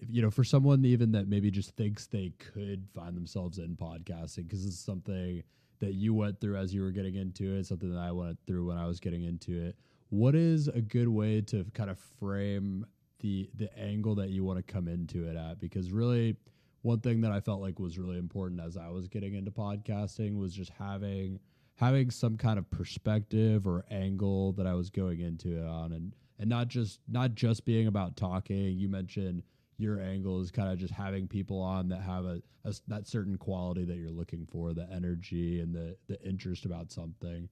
if, 0.00 0.08
you 0.10 0.22
know 0.22 0.30
for 0.30 0.44
someone 0.44 0.84
even 0.84 1.12
that 1.12 1.28
maybe 1.28 1.50
just 1.50 1.76
thinks 1.76 2.06
they 2.06 2.32
could 2.38 2.86
find 2.94 3.16
themselves 3.16 3.58
in 3.58 3.76
podcasting 3.76 4.44
because 4.48 4.64
it's 4.66 4.78
something 4.78 5.42
that 5.80 5.94
you 5.94 6.12
went 6.12 6.40
through 6.40 6.56
as 6.56 6.74
you 6.74 6.82
were 6.82 6.90
getting 6.90 7.14
into 7.14 7.54
it 7.54 7.66
something 7.66 7.92
that 7.92 8.00
i 8.00 8.10
went 8.10 8.38
through 8.46 8.66
when 8.66 8.76
i 8.76 8.86
was 8.86 8.98
getting 8.98 9.24
into 9.24 9.60
it 9.60 9.76
what 10.10 10.34
is 10.34 10.68
a 10.68 10.80
good 10.80 11.08
way 11.08 11.40
to 11.40 11.64
kind 11.74 11.90
of 11.90 11.98
frame 12.18 12.84
the 13.20 13.50
the 13.54 13.76
angle 13.78 14.14
that 14.16 14.30
you 14.30 14.44
want 14.44 14.64
to 14.64 14.72
come 14.72 14.88
into 14.88 15.28
it 15.28 15.36
at 15.36 15.60
because 15.60 15.90
really 15.90 16.36
one 16.82 17.00
thing 17.00 17.20
that 17.22 17.32
I 17.32 17.40
felt 17.40 17.60
like 17.60 17.78
was 17.78 17.98
really 17.98 18.18
important 18.18 18.60
as 18.60 18.76
I 18.76 18.88
was 18.88 19.08
getting 19.08 19.34
into 19.34 19.50
podcasting 19.50 20.38
was 20.38 20.54
just 20.54 20.70
having 20.78 21.40
having 21.74 22.10
some 22.10 22.36
kind 22.36 22.58
of 22.58 22.70
perspective 22.70 23.66
or 23.66 23.84
angle 23.90 24.52
that 24.52 24.66
I 24.66 24.74
was 24.74 24.90
going 24.90 25.20
into 25.20 25.58
it 25.58 25.66
on 25.66 25.92
and 25.92 26.14
and 26.38 26.48
not 26.48 26.68
just 26.68 27.00
not 27.08 27.34
just 27.34 27.64
being 27.64 27.86
about 27.86 28.16
talking. 28.16 28.78
You 28.78 28.88
mentioned 28.88 29.42
your 29.76 30.00
angle 30.00 30.40
is 30.40 30.50
kind 30.50 30.72
of 30.72 30.78
just 30.78 30.92
having 30.92 31.28
people 31.28 31.60
on 31.60 31.88
that 31.88 32.02
have 32.02 32.24
a, 32.24 32.42
a 32.64 32.74
that 32.88 33.06
certain 33.06 33.36
quality 33.36 33.84
that 33.84 33.96
you're 33.96 34.10
looking 34.10 34.46
for 34.50 34.72
the 34.72 34.88
energy 34.92 35.60
and 35.60 35.74
the 35.74 35.96
the 36.08 36.20
interest 36.26 36.64
about 36.64 36.90
something 36.90 37.48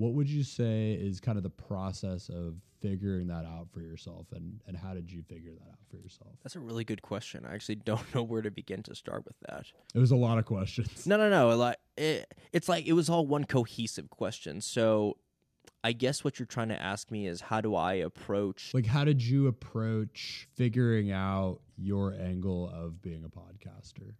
what 0.00 0.14
would 0.14 0.30
you 0.30 0.42
say 0.42 0.92
is 0.92 1.20
kind 1.20 1.36
of 1.36 1.44
the 1.44 1.50
process 1.50 2.30
of 2.30 2.54
figuring 2.80 3.26
that 3.26 3.44
out 3.44 3.68
for 3.70 3.82
yourself 3.82 4.26
and, 4.32 4.58
and 4.66 4.74
how 4.74 4.94
did 4.94 5.12
you 5.12 5.22
figure 5.22 5.52
that 5.52 5.68
out 5.68 5.78
for 5.90 5.98
yourself? 5.98 6.30
That's 6.42 6.56
a 6.56 6.60
really 6.60 6.84
good 6.84 7.02
question. 7.02 7.44
I 7.44 7.52
actually 7.52 7.74
don't 7.74 8.02
know 8.14 8.22
where 8.22 8.40
to 8.40 8.50
begin 8.50 8.82
to 8.84 8.94
start 8.94 9.26
with 9.26 9.36
that. 9.46 9.66
It 9.94 9.98
was 9.98 10.10
a 10.10 10.16
lot 10.16 10.38
of 10.38 10.46
questions. 10.46 11.06
No, 11.06 11.18
no, 11.18 11.28
no. 11.28 11.54
Like 11.54 11.76
it, 11.98 12.32
it's 12.50 12.66
like 12.66 12.86
it 12.86 12.94
was 12.94 13.10
all 13.10 13.26
one 13.26 13.44
cohesive 13.44 14.08
question. 14.08 14.62
So 14.62 15.18
I 15.84 15.92
guess 15.92 16.24
what 16.24 16.38
you're 16.38 16.46
trying 16.46 16.70
to 16.70 16.80
ask 16.80 17.10
me 17.10 17.26
is 17.26 17.42
how 17.42 17.60
do 17.60 17.74
I 17.74 17.92
approach 17.94 18.72
like 18.72 18.86
how 18.86 19.04
did 19.04 19.22
you 19.22 19.48
approach 19.48 20.48
figuring 20.54 21.12
out 21.12 21.60
your 21.76 22.14
angle 22.14 22.70
of 22.70 23.02
being 23.02 23.22
a 23.22 23.28
podcaster? 23.28 24.14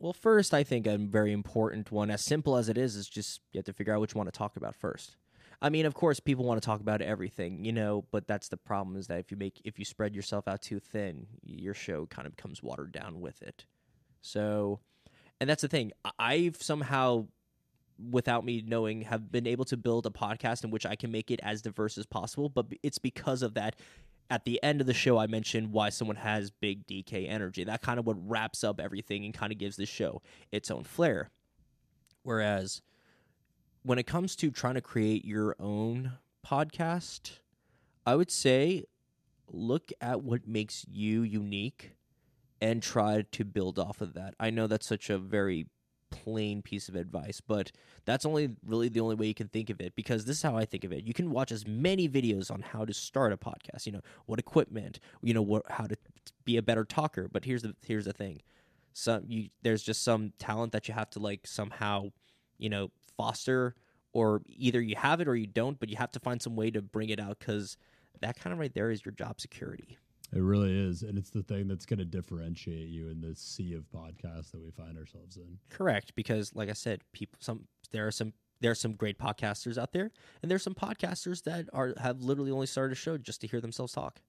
Well, 0.00 0.12
first, 0.12 0.54
I 0.54 0.62
think 0.62 0.86
a 0.86 0.96
very 0.96 1.32
important 1.32 1.90
one, 1.90 2.10
as 2.10 2.22
simple 2.22 2.56
as 2.56 2.68
it 2.68 2.78
is, 2.78 2.94
is 2.94 3.08
just 3.08 3.40
you 3.52 3.58
have 3.58 3.64
to 3.64 3.72
figure 3.72 3.92
out 3.92 4.14
you 4.14 4.18
want 4.18 4.32
to 4.32 4.38
talk 4.38 4.56
about 4.56 4.76
first. 4.76 5.16
I 5.60 5.70
mean, 5.70 5.86
of 5.86 5.94
course, 5.94 6.20
people 6.20 6.44
want 6.44 6.62
to 6.62 6.64
talk 6.64 6.80
about 6.80 7.02
everything, 7.02 7.64
you 7.64 7.72
know, 7.72 8.04
but 8.12 8.28
that's 8.28 8.48
the 8.48 8.56
problem 8.56 8.96
is 8.96 9.08
that 9.08 9.18
if 9.18 9.32
you 9.32 9.36
make 9.36 9.60
if 9.64 9.76
you 9.76 9.84
spread 9.84 10.14
yourself 10.14 10.46
out 10.46 10.62
too 10.62 10.78
thin, 10.78 11.26
your 11.42 11.74
show 11.74 12.06
kind 12.06 12.26
of 12.26 12.36
becomes 12.36 12.62
watered 12.62 12.92
down 12.92 13.20
with 13.20 13.42
it. 13.42 13.64
So, 14.20 14.78
and 15.40 15.50
that's 15.50 15.62
the 15.62 15.68
thing. 15.68 15.90
I've 16.16 16.62
somehow, 16.62 17.26
without 18.10 18.44
me 18.44 18.62
knowing, 18.64 19.02
have 19.02 19.32
been 19.32 19.48
able 19.48 19.64
to 19.64 19.76
build 19.76 20.06
a 20.06 20.10
podcast 20.10 20.62
in 20.62 20.70
which 20.70 20.86
I 20.86 20.94
can 20.94 21.10
make 21.10 21.32
it 21.32 21.40
as 21.42 21.60
diverse 21.60 21.98
as 21.98 22.06
possible. 22.06 22.48
But 22.48 22.66
it's 22.84 22.98
because 22.98 23.42
of 23.42 23.54
that. 23.54 23.74
At 24.30 24.44
the 24.44 24.62
end 24.62 24.80
of 24.80 24.86
the 24.86 24.94
show, 24.94 25.16
I 25.18 25.26
mentioned 25.26 25.72
why 25.72 25.88
someone 25.88 26.16
has 26.16 26.50
big 26.50 26.86
DK 26.86 27.28
energy. 27.28 27.64
That 27.64 27.80
kind 27.80 27.98
of 27.98 28.06
what 28.06 28.16
wraps 28.28 28.62
up 28.62 28.78
everything 28.78 29.24
and 29.24 29.32
kind 29.32 29.52
of 29.52 29.58
gives 29.58 29.76
the 29.76 29.86
show 29.86 30.20
its 30.52 30.70
own 30.70 30.84
flair. 30.84 31.30
Whereas 32.22 32.82
when 33.82 33.98
it 33.98 34.06
comes 34.06 34.36
to 34.36 34.50
trying 34.50 34.74
to 34.74 34.82
create 34.82 35.24
your 35.24 35.56
own 35.58 36.12
podcast, 36.46 37.38
I 38.04 38.16
would 38.16 38.30
say 38.30 38.84
look 39.50 39.92
at 40.00 40.22
what 40.22 40.46
makes 40.46 40.84
you 40.90 41.22
unique 41.22 41.92
and 42.60 42.82
try 42.82 43.24
to 43.32 43.44
build 43.44 43.78
off 43.78 44.00
of 44.02 44.14
that. 44.14 44.34
I 44.38 44.50
know 44.50 44.66
that's 44.66 44.86
such 44.86 45.08
a 45.08 45.18
very 45.18 45.66
plain 46.10 46.62
piece 46.62 46.88
of 46.88 46.96
advice, 46.96 47.40
but 47.40 47.72
that's 48.04 48.24
only 48.24 48.50
really 48.66 48.88
the 48.88 49.00
only 49.00 49.14
way 49.14 49.26
you 49.26 49.34
can 49.34 49.48
think 49.48 49.70
of 49.70 49.80
it 49.80 49.94
because 49.96 50.24
this 50.24 50.36
is 50.38 50.42
how 50.42 50.56
I 50.56 50.64
think 50.64 50.84
of 50.84 50.92
it. 50.92 51.04
You 51.04 51.14
can 51.14 51.30
watch 51.30 51.52
as 51.52 51.66
many 51.66 52.08
videos 52.08 52.50
on 52.50 52.62
how 52.62 52.84
to 52.84 52.92
start 52.92 53.32
a 53.32 53.36
podcast, 53.36 53.86
you 53.86 53.92
know, 53.92 54.00
what 54.26 54.38
equipment, 54.38 55.00
you 55.22 55.34
know, 55.34 55.42
what 55.42 55.62
how 55.70 55.86
to 55.86 55.96
be 56.44 56.56
a 56.56 56.62
better 56.62 56.84
talker, 56.84 57.28
but 57.30 57.44
here's 57.44 57.62
the 57.62 57.74
here's 57.86 58.04
the 58.04 58.12
thing. 58.12 58.40
Some 58.92 59.24
you 59.28 59.48
there's 59.62 59.82
just 59.82 60.02
some 60.02 60.32
talent 60.38 60.72
that 60.72 60.88
you 60.88 60.94
have 60.94 61.10
to 61.10 61.18
like 61.18 61.46
somehow, 61.46 62.10
you 62.58 62.68
know, 62.68 62.90
foster 63.16 63.74
or 64.12 64.42
either 64.46 64.80
you 64.80 64.96
have 64.96 65.20
it 65.20 65.28
or 65.28 65.36
you 65.36 65.46
don't, 65.46 65.78
but 65.78 65.88
you 65.88 65.96
have 65.96 66.12
to 66.12 66.20
find 66.20 66.40
some 66.40 66.56
way 66.56 66.70
to 66.70 66.82
bring 66.82 67.08
it 67.10 67.20
out 67.20 67.38
cuz 67.40 67.76
that 68.20 68.38
kind 68.38 68.52
of 68.52 68.58
right 68.58 68.74
there 68.74 68.90
is 68.90 69.04
your 69.04 69.12
job 69.12 69.40
security. 69.40 69.98
It 70.32 70.42
really 70.42 70.78
is, 70.78 71.02
and 71.02 71.16
it's 71.16 71.30
the 71.30 71.42
thing 71.42 71.68
that's 71.68 71.86
going 71.86 72.00
to 72.00 72.04
differentiate 72.04 72.88
you 72.88 73.08
in 73.08 73.20
this 73.20 73.38
sea 73.38 73.72
of 73.72 73.84
podcasts 73.90 74.50
that 74.50 74.60
we 74.60 74.70
find 74.70 74.98
ourselves 74.98 75.38
in. 75.38 75.58
Correct, 75.70 76.14
because 76.14 76.54
like 76.54 76.68
I 76.68 76.74
said, 76.74 77.00
people 77.12 77.38
some 77.40 77.66
there 77.92 78.06
are 78.06 78.10
some 78.10 78.34
there 78.60 78.70
are 78.70 78.76
some 78.76 78.92
great 78.92 79.18
podcasters 79.18 79.78
out 79.78 79.92
there, 79.92 80.10
and 80.42 80.50
there's 80.50 80.62
some 80.62 80.74
podcasters 80.74 81.44
that 81.44 81.68
are 81.72 81.94
have 81.98 82.20
literally 82.20 82.50
only 82.50 82.66
started 82.66 82.92
a 82.92 82.96
show 82.96 83.16
just 83.16 83.40
to 83.40 83.46
hear 83.46 83.60
themselves 83.60 83.92
talk. 83.92 84.20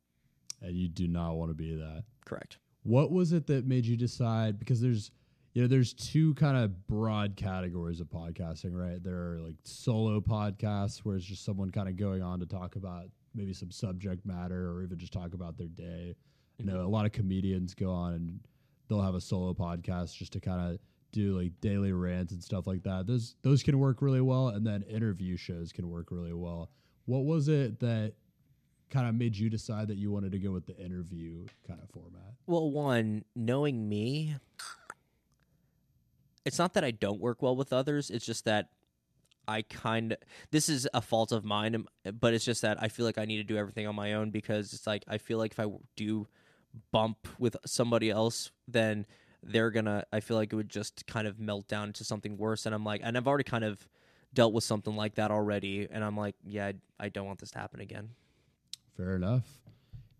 And 0.61 0.75
you 0.75 0.87
do 0.87 1.07
not 1.07 1.33
want 1.33 1.51
to 1.51 1.55
be 1.55 1.75
that. 1.75 2.03
Correct. 2.25 2.57
What 2.83 3.11
was 3.11 3.33
it 3.33 3.47
that 3.47 3.65
made 3.65 3.85
you 3.85 3.97
decide? 3.97 4.59
Because 4.59 4.81
there's, 4.81 5.11
you 5.53 5.61
know, 5.61 5.67
there's 5.67 5.93
two 5.93 6.33
kind 6.35 6.57
of 6.57 6.87
broad 6.87 7.35
categories 7.35 7.99
of 7.99 8.07
podcasting, 8.07 8.71
right? 8.71 9.01
There 9.03 9.33
are 9.33 9.39
like 9.39 9.55
solo 9.63 10.21
podcasts 10.21 10.99
where 10.99 11.15
it's 11.15 11.25
just 11.25 11.43
someone 11.43 11.71
kind 11.71 11.89
of 11.89 11.97
going 11.97 12.21
on 12.21 12.39
to 12.39 12.45
talk 12.45 12.75
about 12.75 13.05
maybe 13.33 13.53
some 13.53 13.71
subject 13.71 14.25
matter 14.25 14.71
or 14.71 14.83
even 14.83 14.97
just 14.97 15.13
talk 15.13 15.33
about 15.33 15.57
their 15.57 15.67
day. 15.67 16.15
You 16.57 16.65
know, 16.65 16.73
mm-hmm. 16.73 16.85
a 16.85 16.89
lot 16.89 17.05
of 17.05 17.11
comedians 17.11 17.73
go 17.73 17.91
on 17.91 18.13
and 18.13 18.39
they'll 18.87 19.01
have 19.01 19.15
a 19.15 19.21
solo 19.21 19.53
podcast 19.53 20.15
just 20.15 20.33
to 20.33 20.39
kind 20.39 20.73
of 20.73 20.79
do 21.11 21.39
like 21.39 21.51
daily 21.61 21.91
rants 21.91 22.33
and 22.33 22.43
stuff 22.43 22.67
like 22.67 22.83
that. 22.83 23.07
Those 23.07 23.35
those 23.41 23.63
can 23.63 23.79
work 23.79 24.01
really 24.01 24.21
well, 24.21 24.49
and 24.49 24.65
then 24.65 24.83
interview 24.83 25.37
shows 25.37 25.71
can 25.71 25.89
work 25.89 26.07
really 26.11 26.33
well. 26.33 26.69
What 27.05 27.25
was 27.25 27.47
it 27.47 27.79
that 27.79 28.13
kind 28.89 29.07
of 29.07 29.15
made 29.15 29.35
you 29.35 29.49
decide 29.49 29.87
that 29.87 29.97
you 29.97 30.11
wanted 30.11 30.31
to 30.31 30.39
go 30.39 30.51
with 30.51 30.65
the 30.65 30.77
interview 30.77 31.45
kind 31.67 31.79
of 31.81 31.89
format? 31.89 32.33
Well, 32.47 32.71
one, 32.71 33.23
knowing 33.35 33.87
me, 33.87 34.35
it's 36.45 36.57
not 36.57 36.73
that 36.73 36.83
I 36.83 36.91
don't 36.91 37.19
work 37.19 37.41
well 37.41 37.55
with 37.55 37.71
others. 37.73 38.09
It's 38.09 38.25
just 38.25 38.45
that 38.45 38.69
I 39.49 39.63
kind 39.63 40.11
of 40.11 40.19
this 40.51 40.69
is 40.69 40.87
a 40.93 41.01
fault 41.01 41.31
of 41.31 41.43
mine, 41.43 41.75
um, 41.75 41.87
but 42.19 42.33
it's 42.33 42.45
just 42.45 42.61
that 42.61 42.81
I 42.81 42.87
feel 42.87 43.05
like 43.05 43.17
I 43.17 43.25
need 43.25 43.37
to 43.37 43.43
do 43.43 43.57
everything 43.57 43.87
on 43.87 43.95
my 43.95 44.13
own 44.13 44.29
because 44.29 44.73
it's 44.73 44.85
like 44.85 45.03
I 45.07 45.17
feel 45.17 45.39
like 45.39 45.53
if 45.53 45.59
I 45.59 45.65
do 45.95 46.27
bump 46.91 47.27
with 47.39 47.57
somebody 47.65 48.11
else, 48.11 48.51
then 48.67 49.07
they're 49.41 49.71
gonna. 49.71 50.03
I 50.13 50.19
feel 50.19 50.37
like 50.37 50.53
it 50.53 50.55
would 50.55 50.69
just 50.69 51.07
kind 51.07 51.27
of 51.27 51.39
melt 51.39 51.67
down 51.67 51.93
to 51.93 52.03
something 52.03 52.37
worse, 52.37 52.65
and 52.65 52.75
I'm 52.75 52.83
like, 52.83 53.01
and 53.03 53.17
I've 53.17 53.27
already 53.27 53.43
kind 53.43 53.63
of 53.63 53.87
dealt 54.33 54.53
with 54.53 54.63
something 54.63 54.95
like 54.95 55.15
that 55.15 55.31
already, 55.31 55.87
and 55.89 56.03
I'm 56.03 56.15
like, 56.15 56.35
yeah, 56.45 56.67
I, 56.67 57.05
I 57.05 57.09
don't 57.09 57.25
want 57.25 57.39
this 57.39 57.51
to 57.51 57.59
happen 57.59 57.79
again. 57.79 58.09
Fair 58.95 59.15
enough. 59.15 59.47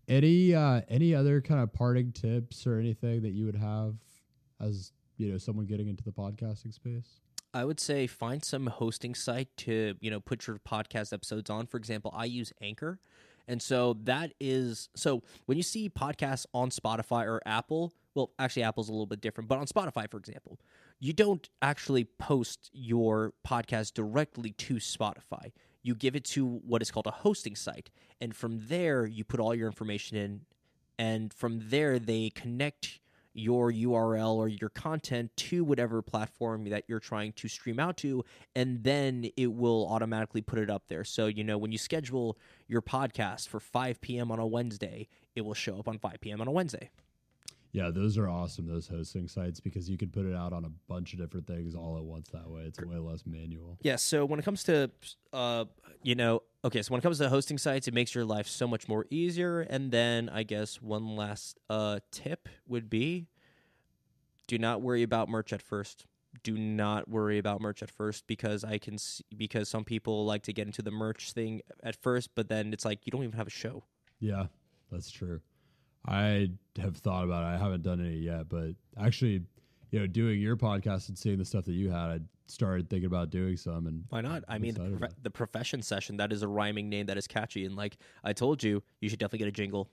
Any 0.08 0.54
uh, 0.54 0.80
any 0.88 1.14
other 1.14 1.40
kind 1.40 1.60
of 1.60 1.72
parting 1.72 2.10
tips 2.12 2.66
or 2.66 2.78
anything 2.78 3.22
that 3.22 3.30
you 3.30 3.46
would 3.46 3.56
have 3.56 3.94
as 4.60 4.92
you 5.18 5.30
know 5.30 5.38
someone 5.38 5.66
getting 5.66 5.88
into 5.88 6.02
the 6.02 6.10
podcasting 6.10 6.74
space? 6.74 7.20
I 7.52 7.64
would 7.64 7.80
say 7.80 8.06
find 8.06 8.44
some 8.44 8.66
hosting 8.66 9.14
site 9.14 9.48
to, 9.58 9.94
you 10.00 10.10
know, 10.10 10.20
put 10.20 10.46
your 10.46 10.58
podcast 10.58 11.12
episodes 11.12 11.50
on. 11.50 11.66
For 11.66 11.76
example, 11.76 12.12
I 12.16 12.26
use 12.26 12.52
Anchor. 12.60 13.00
And 13.48 13.60
so 13.60 13.96
that 14.04 14.32
is 14.38 14.88
so 14.94 15.22
when 15.46 15.56
you 15.56 15.62
see 15.62 15.90
podcasts 15.90 16.46
on 16.54 16.70
Spotify 16.70 17.26
or 17.26 17.40
Apple, 17.44 17.92
well, 18.14 18.30
actually 18.38 18.62
Apple's 18.62 18.88
a 18.88 18.92
little 18.92 19.06
bit 19.06 19.20
different, 19.20 19.48
but 19.48 19.58
on 19.58 19.66
Spotify, 19.66 20.08
for 20.08 20.18
example, 20.18 20.58
you 21.00 21.12
don't 21.12 21.48
actually 21.60 22.04
post 22.04 22.70
your 22.72 23.32
podcast 23.46 23.94
directly 23.94 24.52
to 24.52 24.74
Spotify. 24.74 25.50
You 25.82 25.94
give 25.94 26.14
it 26.14 26.24
to 26.26 26.46
what 26.46 26.82
is 26.82 26.90
called 26.90 27.06
a 27.06 27.12
hosting 27.12 27.56
site, 27.56 27.90
and 28.20 28.36
from 28.36 28.60
there 28.68 29.04
you 29.06 29.24
put 29.24 29.40
all 29.40 29.54
your 29.54 29.66
information 29.66 30.16
in 30.16 30.42
and 31.00 31.32
from 31.32 31.62
there 31.70 31.98
they 31.98 32.28
connect 32.28 33.00
your 33.32 33.72
URL 33.72 34.34
or 34.34 34.48
your 34.48 34.70
content 34.70 35.30
to 35.36 35.64
whatever 35.64 36.02
platform 36.02 36.68
that 36.70 36.84
you're 36.88 37.00
trying 37.00 37.32
to 37.34 37.48
stream 37.48 37.78
out 37.78 37.96
to, 37.98 38.24
and 38.54 38.82
then 38.82 39.30
it 39.36 39.52
will 39.52 39.86
automatically 39.88 40.40
put 40.40 40.58
it 40.58 40.70
up 40.70 40.84
there. 40.88 41.04
So, 41.04 41.26
you 41.26 41.44
know, 41.44 41.58
when 41.58 41.72
you 41.72 41.78
schedule 41.78 42.38
your 42.66 42.82
podcast 42.82 43.48
for 43.48 43.60
5 43.60 44.00
p.m. 44.00 44.30
on 44.30 44.38
a 44.38 44.46
Wednesday, 44.46 45.08
it 45.34 45.42
will 45.42 45.54
show 45.54 45.78
up 45.78 45.88
on 45.88 45.98
5 45.98 46.20
p.m. 46.20 46.40
on 46.40 46.48
a 46.48 46.52
Wednesday. 46.52 46.90
Yeah, 47.72 47.90
those 47.90 48.18
are 48.18 48.28
awesome. 48.28 48.66
Those 48.66 48.88
hosting 48.88 49.28
sites 49.28 49.60
because 49.60 49.88
you 49.88 49.96
can 49.96 50.08
put 50.08 50.26
it 50.26 50.34
out 50.34 50.52
on 50.52 50.64
a 50.64 50.70
bunch 50.88 51.12
of 51.12 51.20
different 51.20 51.46
things 51.46 51.74
all 51.74 51.96
at 51.96 52.04
once. 52.04 52.28
That 52.30 52.48
way, 52.50 52.62
it's 52.62 52.80
way 52.80 52.96
less 52.96 53.24
manual. 53.26 53.78
Yeah. 53.82 53.96
So 53.96 54.24
when 54.24 54.40
it 54.40 54.44
comes 54.44 54.64
to, 54.64 54.90
uh, 55.32 55.66
you 56.02 56.16
know, 56.16 56.42
okay, 56.64 56.82
so 56.82 56.90
when 56.92 56.98
it 56.98 57.02
comes 57.02 57.18
to 57.18 57.28
hosting 57.28 57.58
sites, 57.58 57.86
it 57.86 57.94
makes 57.94 58.14
your 58.14 58.24
life 58.24 58.48
so 58.48 58.66
much 58.66 58.88
more 58.88 59.06
easier. 59.10 59.60
And 59.60 59.92
then 59.92 60.28
I 60.28 60.42
guess 60.42 60.82
one 60.82 61.14
last 61.14 61.58
uh, 61.68 62.00
tip 62.10 62.48
would 62.66 62.90
be 62.90 63.28
do 64.48 64.58
not 64.58 64.82
worry 64.82 65.04
about 65.04 65.28
merch 65.28 65.52
at 65.52 65.62
first. 65.62 66.06
Do 66.42 66.58
not 66.58 67.08
worry 67.08 67.38
about 67.38 67.60
merch 67.60 67.84
at 67.84 67.90
first 67.90 68.26
because 68.26 68.64
I 68.64 68.78
can 68.78 68.98
see, 68.98 69.22
because 69.36 69.68
some 69.68 69.84
people 69.84 70.24
like 70.24 70.42
to 70.44 70.52
get 70.52 70.66
into 70.66 70.82
the 70.82 70.90
merch 70.90 71.32
thing 71.32 71.60
at 71.84 71.94
first, 71.94 72.30
but 72.34 72.48
then 72.48 72.72
it's 72.72 72.84
like 72.84 73.06
you 73.06 73.12
don't 73.12 73.22
even 73.22 73.36
have 73.36 73.46
a 73.46 73.50
show. 73.50 73.84
Yeah, 74.18 74.46
that's 74.90 75.10
true. 75.10 75.40
I 76.06 76.50
have 76.80 76.96
thought 76.96 77.24
about 77.24 77.42
it. 77.42 77.54
I 77.54 77.58
haven't 77.58 77.82
done 77.82 78.00
any 78.00 78.16
yet, 78.18 78.48
but 78.48 78.70
actually, 78.98 79.42
you 79.90 79.98
know, 80.00 80.06
doing 80.06 80.40
your 80.40 80.56
podcast 80.56 81.08
and 81.08 81.18
seeing 81.18 81.38
the 81.38 81.44
stuff 81.44 81.64
that 81.66 81.72
you 81.74 81.90
had, 81.90 82.10
I 82.10 82.20
started 82.46 82.88
thinking 82.88 83.06
about 83.06 83.30
doing 83.30 83.56
some. 83.56 83.86
And 83.86 84.04
Why 84.08 84.20
not? 84.20 84.42
I 84.48 84.58
mean, 84.58 84.74
the, 84.74 84.96
prof- 84.96 85.22
the 85.22 85.30
profession 85.30 85.82
session 85.82 86.16
that 86.18 86.32
is 86.32 86.42
a 86.42 86.48
rhyming 86.48 86.88
name 86.88 87.06
that 87.06 87.18
is 87.18 87.26
catchy, 87.26 87.64
and 87.64 87.76
like 87.76 87.98
I 88.24 88.32
told 88.32 88.62
you, 88.62 88.82
you 89.00 89.08
should 89.08 89.18
definitely 89.18 89.40
get 89.40 89.48
a 89.48 89.52
jingle. 89.52 89.90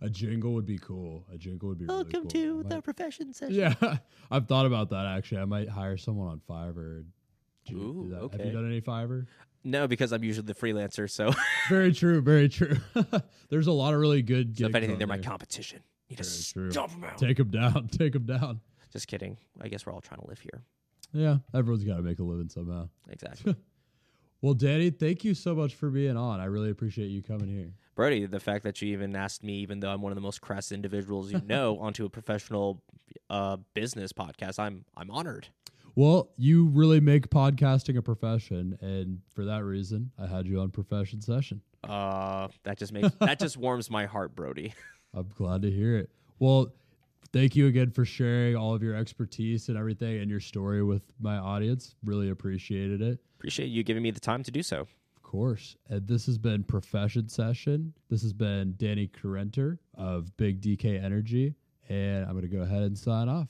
a 0.00 0.08
jingle 0.08 0.52
would 0.54 0.66
be 0.66 0.78
cool. 0.78 1.24
A 1.32 1.36
jingle 1.38 1.68
would 1.70 1.78
be 1.78 1.86
really 1.86 1.96
Welcome 1.96 2.22
cool. 2.22 2.30
to 2.30 2.62
I 2.66 2.68
the 2.76 2.82
profession 2.82 3.32
session. 3.32 3.54
Yeah, 3.56 3.74
I've 4.30 4.46
thought 4.46 4.66
about 4.66 4.90
that 4.90 5.06
actually. 5.06 5.40
I 5.40 5.44
might 5.46 5.68
hire 5.68 5.96
someone 5.96 6.28
on 6.28 6.40
Fiverr. 6.48 7.04
Ooh, 7.72 8.08
that- 8.10 8.38
Have 8.38 8.46
you 8.46 8.52
done 8.52 8.66
any 8.66 8.80
Fiverr? 8.80 9.26
No, 9.64 9.88
because 9.88 10.12
I'm 10.12 10.22
usually 10.22 10.46
the 10.46 10.54
freelancer. 10.54 11.10
So, 11.10 11.32
very 11.68 11.92
true. 11.92 12.20
Very 12.20 12.48
true. 12.48 12.76
There's 13.48 13.66
a 13.66 13.72
lot 13.72 13.94
of 13.94 14.00
really 14.00 14.22
good. 14.22 14.56
so 14.58 14.66
if 14.66 14.74
anything, 14.74 14.98
they're 14.98 15.06
my 15.06 15.18
competition. 15.18 15.80
You 16.08 16.16
just 16.16 16.52
true. 16.52 16.70
them 16.70 17.04
out. 17.04 17.16
Take 17.18 17.38
them 17.38 17.50
down. 17.50 17.88
Take 17.92 18.12
them 18.12 18.26
down. 18.26 18.60
Just 18.92 19.08
kidding. 19.08 19.38
I 19.60 19.68
guess 19.68 19.86
we're 19.86 19.92
all 19.92 20.02
trying 20.02 20.20
to 20.20 20.26
live 20.26 20.38
here. 20.38 20.62
Yeah, 21.12 21.38
everyone's 21.54 21.84
got 21.84 21.96
to 21.96 22.02
make 22.02 22.18
a 22.18 22.22
living 22.22 22.48
somehow. 22.48 22.88
Exactly. 23.08 23.56
Well, 24.42 24.52
Danny, 24.54 24.90
thank 24.90 25.24
you 25.24 25.32
so 25.32 25.54
much 25.54 25.74
for 25.74 25.88
being 25.88 26.18
on. 26.18 26.40
I 26.40 26.44
really 26.44 26.68
appreciate 26.68 27.06
you 27.06 27.22
coming 27.22 27.48
here. 27.48 27.72
Brody, 27.94 28.26
the 28.26 28.40
fact 28.40 28.64
that 28.64 28.82
you 28.82 28.92
even 28.92 29.16
asked 29.16 29.42
me, 29.42 29.54
even 29.54 29.80
though 29.80 29.90
I'm 29.90 30.02
one 30.02 30.12
of 30.12 30.16
the 30.16 30.22
most 30.22 30.42
crass 30.42 30.70
individuals 30.72 31.32
you 31.32 31.40
know, 31.46 31.78
onto 31.78 32.04
a 32.04 32.10
professional 32.10 32.82
uh, 33.30 33.56
business 33.72 34.12
podcast, 34.12 34.58
I'm 34.58 34.84
I'm 34.96 35.10
honored. 35.10 35.48
Well, 35.96 36.30
you 36.36 36.66
really 36.66 37.00
make 37.00 37.30
podcasting 37.30 37.96
a 37.96 38.02
profession, 38.02 38.76
and 38.80 39.20
for 39.32 39.44
that 39.44 39.62
reason, 39.62 40.10
I 40.18 40.26
had 40.26 40.46
you 40.46 40.60
on 40.60 40.70
Profession 40.70 41.20
Session. 41.20 41.60
Uh, 41.84 42.48
that 42.64 42.78
just 42.78 42.92
makes 42.92 43.10
that 43.20 43.38
just 43.38 43.56
warms 43.58 43.90
my 43.90 44.06
heart, 44.06 44.34
Brody. 44.34 44.74
I'm 45.14 45.28
glad 45.36 45.62
to 45.62 45.70
hear 45.70 45.96
it. 45.96 46.10
Well, 46.40 46.72
thank 47.32 47.54
you 47.54 47.68
again 47.68 47.90
for 47.90 48.04
sharing 48.04 48.56
all 48.56 48.74
of 48.74 48.82
your 48.82 48.96
expertise 48.96 49.68
and 49.68 49.78
everything 49.78 50.20
and 50.20 50.28
your 50.28 50.40
story 50.40 50.82
with 50.82 51.02
my 51.20 51.36
audience. 51.36 51.94
Really 52.04 52.30
appreciated 52.30 53.00
it. 53.00 53.20
Appreciate 53.38 53.66
you 53.66 53.84
giving 53.84 54.02
me 54.02 54.10
the 54.10 54.20
time 54.20 54.42
to 54.42 54.50
do 54.50 54.62
so. 54.64 54.80
Of 54.80 55.22
course. 55.22 55.76
And 55.88 56.08
this 56.08 56.26
has 56.26 56.38
been 56.38 56.64
Profession 56.64 57.28
Session. 57.28 57.92
This 58.10 58.22
has 58.22 58.32
been 58.32 58.74
Danny 58.78 59.08
Korentur 59.08 59.78
of 59.96 60.36
Big 60.36 60.60
DK 60.60 61.02
Energy. 61.02 61.54
And 61.88 62.24
I'm 62.24 62.32
going 62.32 62.42
to 62.42 62.48
go 62.48 62.62
ahead 62.62 62.82
and 62.82 62.98
sign 62.98 63.28
off. 63.28 63.48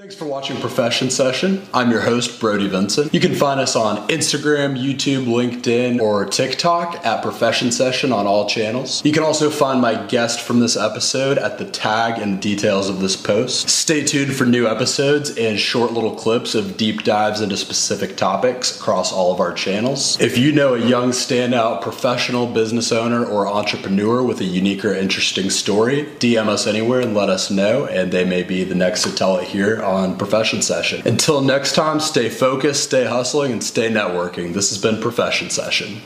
Thanks 0.00 0.14
for 0.14 0.24
watching 0.24 0.56
Profession 0.56 1.10
Session. 1.10 1.60
I'm 1.74 1.90
your 1.90 2.00
host, 2.00 2.40
Brody 2.40 2.68
Vinson. 2.68 3.10
You 3.12 3.20
can 3.20 3.34
find 3.34 3.60
us 3.60 3.76
on 3.76 4.08
Instagram, 4.08 4.82
YouTube, 4.82 5.26
LinkedIn, 5.26 6.00
or 6.00 6.24
TikTok 6.24 7.04
at 7.04 7.22
Profession 7.22 7.70
Session 7.70 8.10
on 8.10 8.26
all 8.26 8.48
channels. 8.48 9.04
You 9.04 9.12
can 9.12 9.22
also 9.22 9.50
find 9.50 9.78
my 9.78 10.06
guest 10.06 10.40
from 10.40 10.58
this 10.58 10.74
episode 10.74 11.36
at 11.36 11.58
the 11.58 11.66
tag 11.66 12.18
and 12.18 12.40
details 12.40 12.88
of 12.88 13.00
this 13.00 13.14
post. 13.14 13.68
Stay 13.68 14.02
tuned 14.02 14.34
for 14.34 14.46
new 14.46 14.66
episodes 14.66 15.36
and 15.36 15.60
short 15.60 15.92
little 15.92 16.14
clips 16.14 16.54
of 16.54 16.78
deep 16.78 17.02
dives 17.02 17.42
into 17.42 17.58
specific 17.58 18.16
topics 18.16 18.74
across 18.74 19.12
all 19.12 19.34
of 19.34 19.38
our 19.38 19.52
channels. 19.52 20.18
If 20.18 20.38
you 20.38 20.50
know 20.50 20.76
a 20.76 20.80
young 20.80 21.10
standout 21.10 21.82
professional 21.82 22.46
business 22.46 22.90
owner 22.90 23.22
or 23.22 23.46
entrepreneur 23.46 24.22
with 24.22 24.40
a 24.40 24.44
unique 24.44 24.82
or 24.82 24.94
interesting 24.94 25.50
story, 25.50 26.04
DM 26.20 26.48
us 26.48 26.66
anywhere 26.66 27.00
and 27.00 27.12
let 27.12 27.28
us 27.28 27.50
know, 27.50 27.84
and 27.84 28.10
they 28.10 28.24
may 28.24 28.42
be 28.42 28.64
the 28.64 28.74
next 28.74 29.02
to 29.02 29.14
tell 29.14 29.36
it 29.36 29.46
here 29.46 29.89
on 29.90 30.16
Profession 30.16 30.62
Session. 30.62 31.06
Until 31.06 31.40
next 31.40 31.74
time, 31.74 32.00
stay 32.00 32.28
focused, 32.28 32.84
stay 32.84 33.04
hustling, 33.04 33.52
and 33.52 33.62
stay 33.62 33.90
networking. 33.90 34.54
This 34.54 34.70
has 34.70 34.80
been 34.80 35.00
Profession 35.00 35.50
Session. 35.50 36.02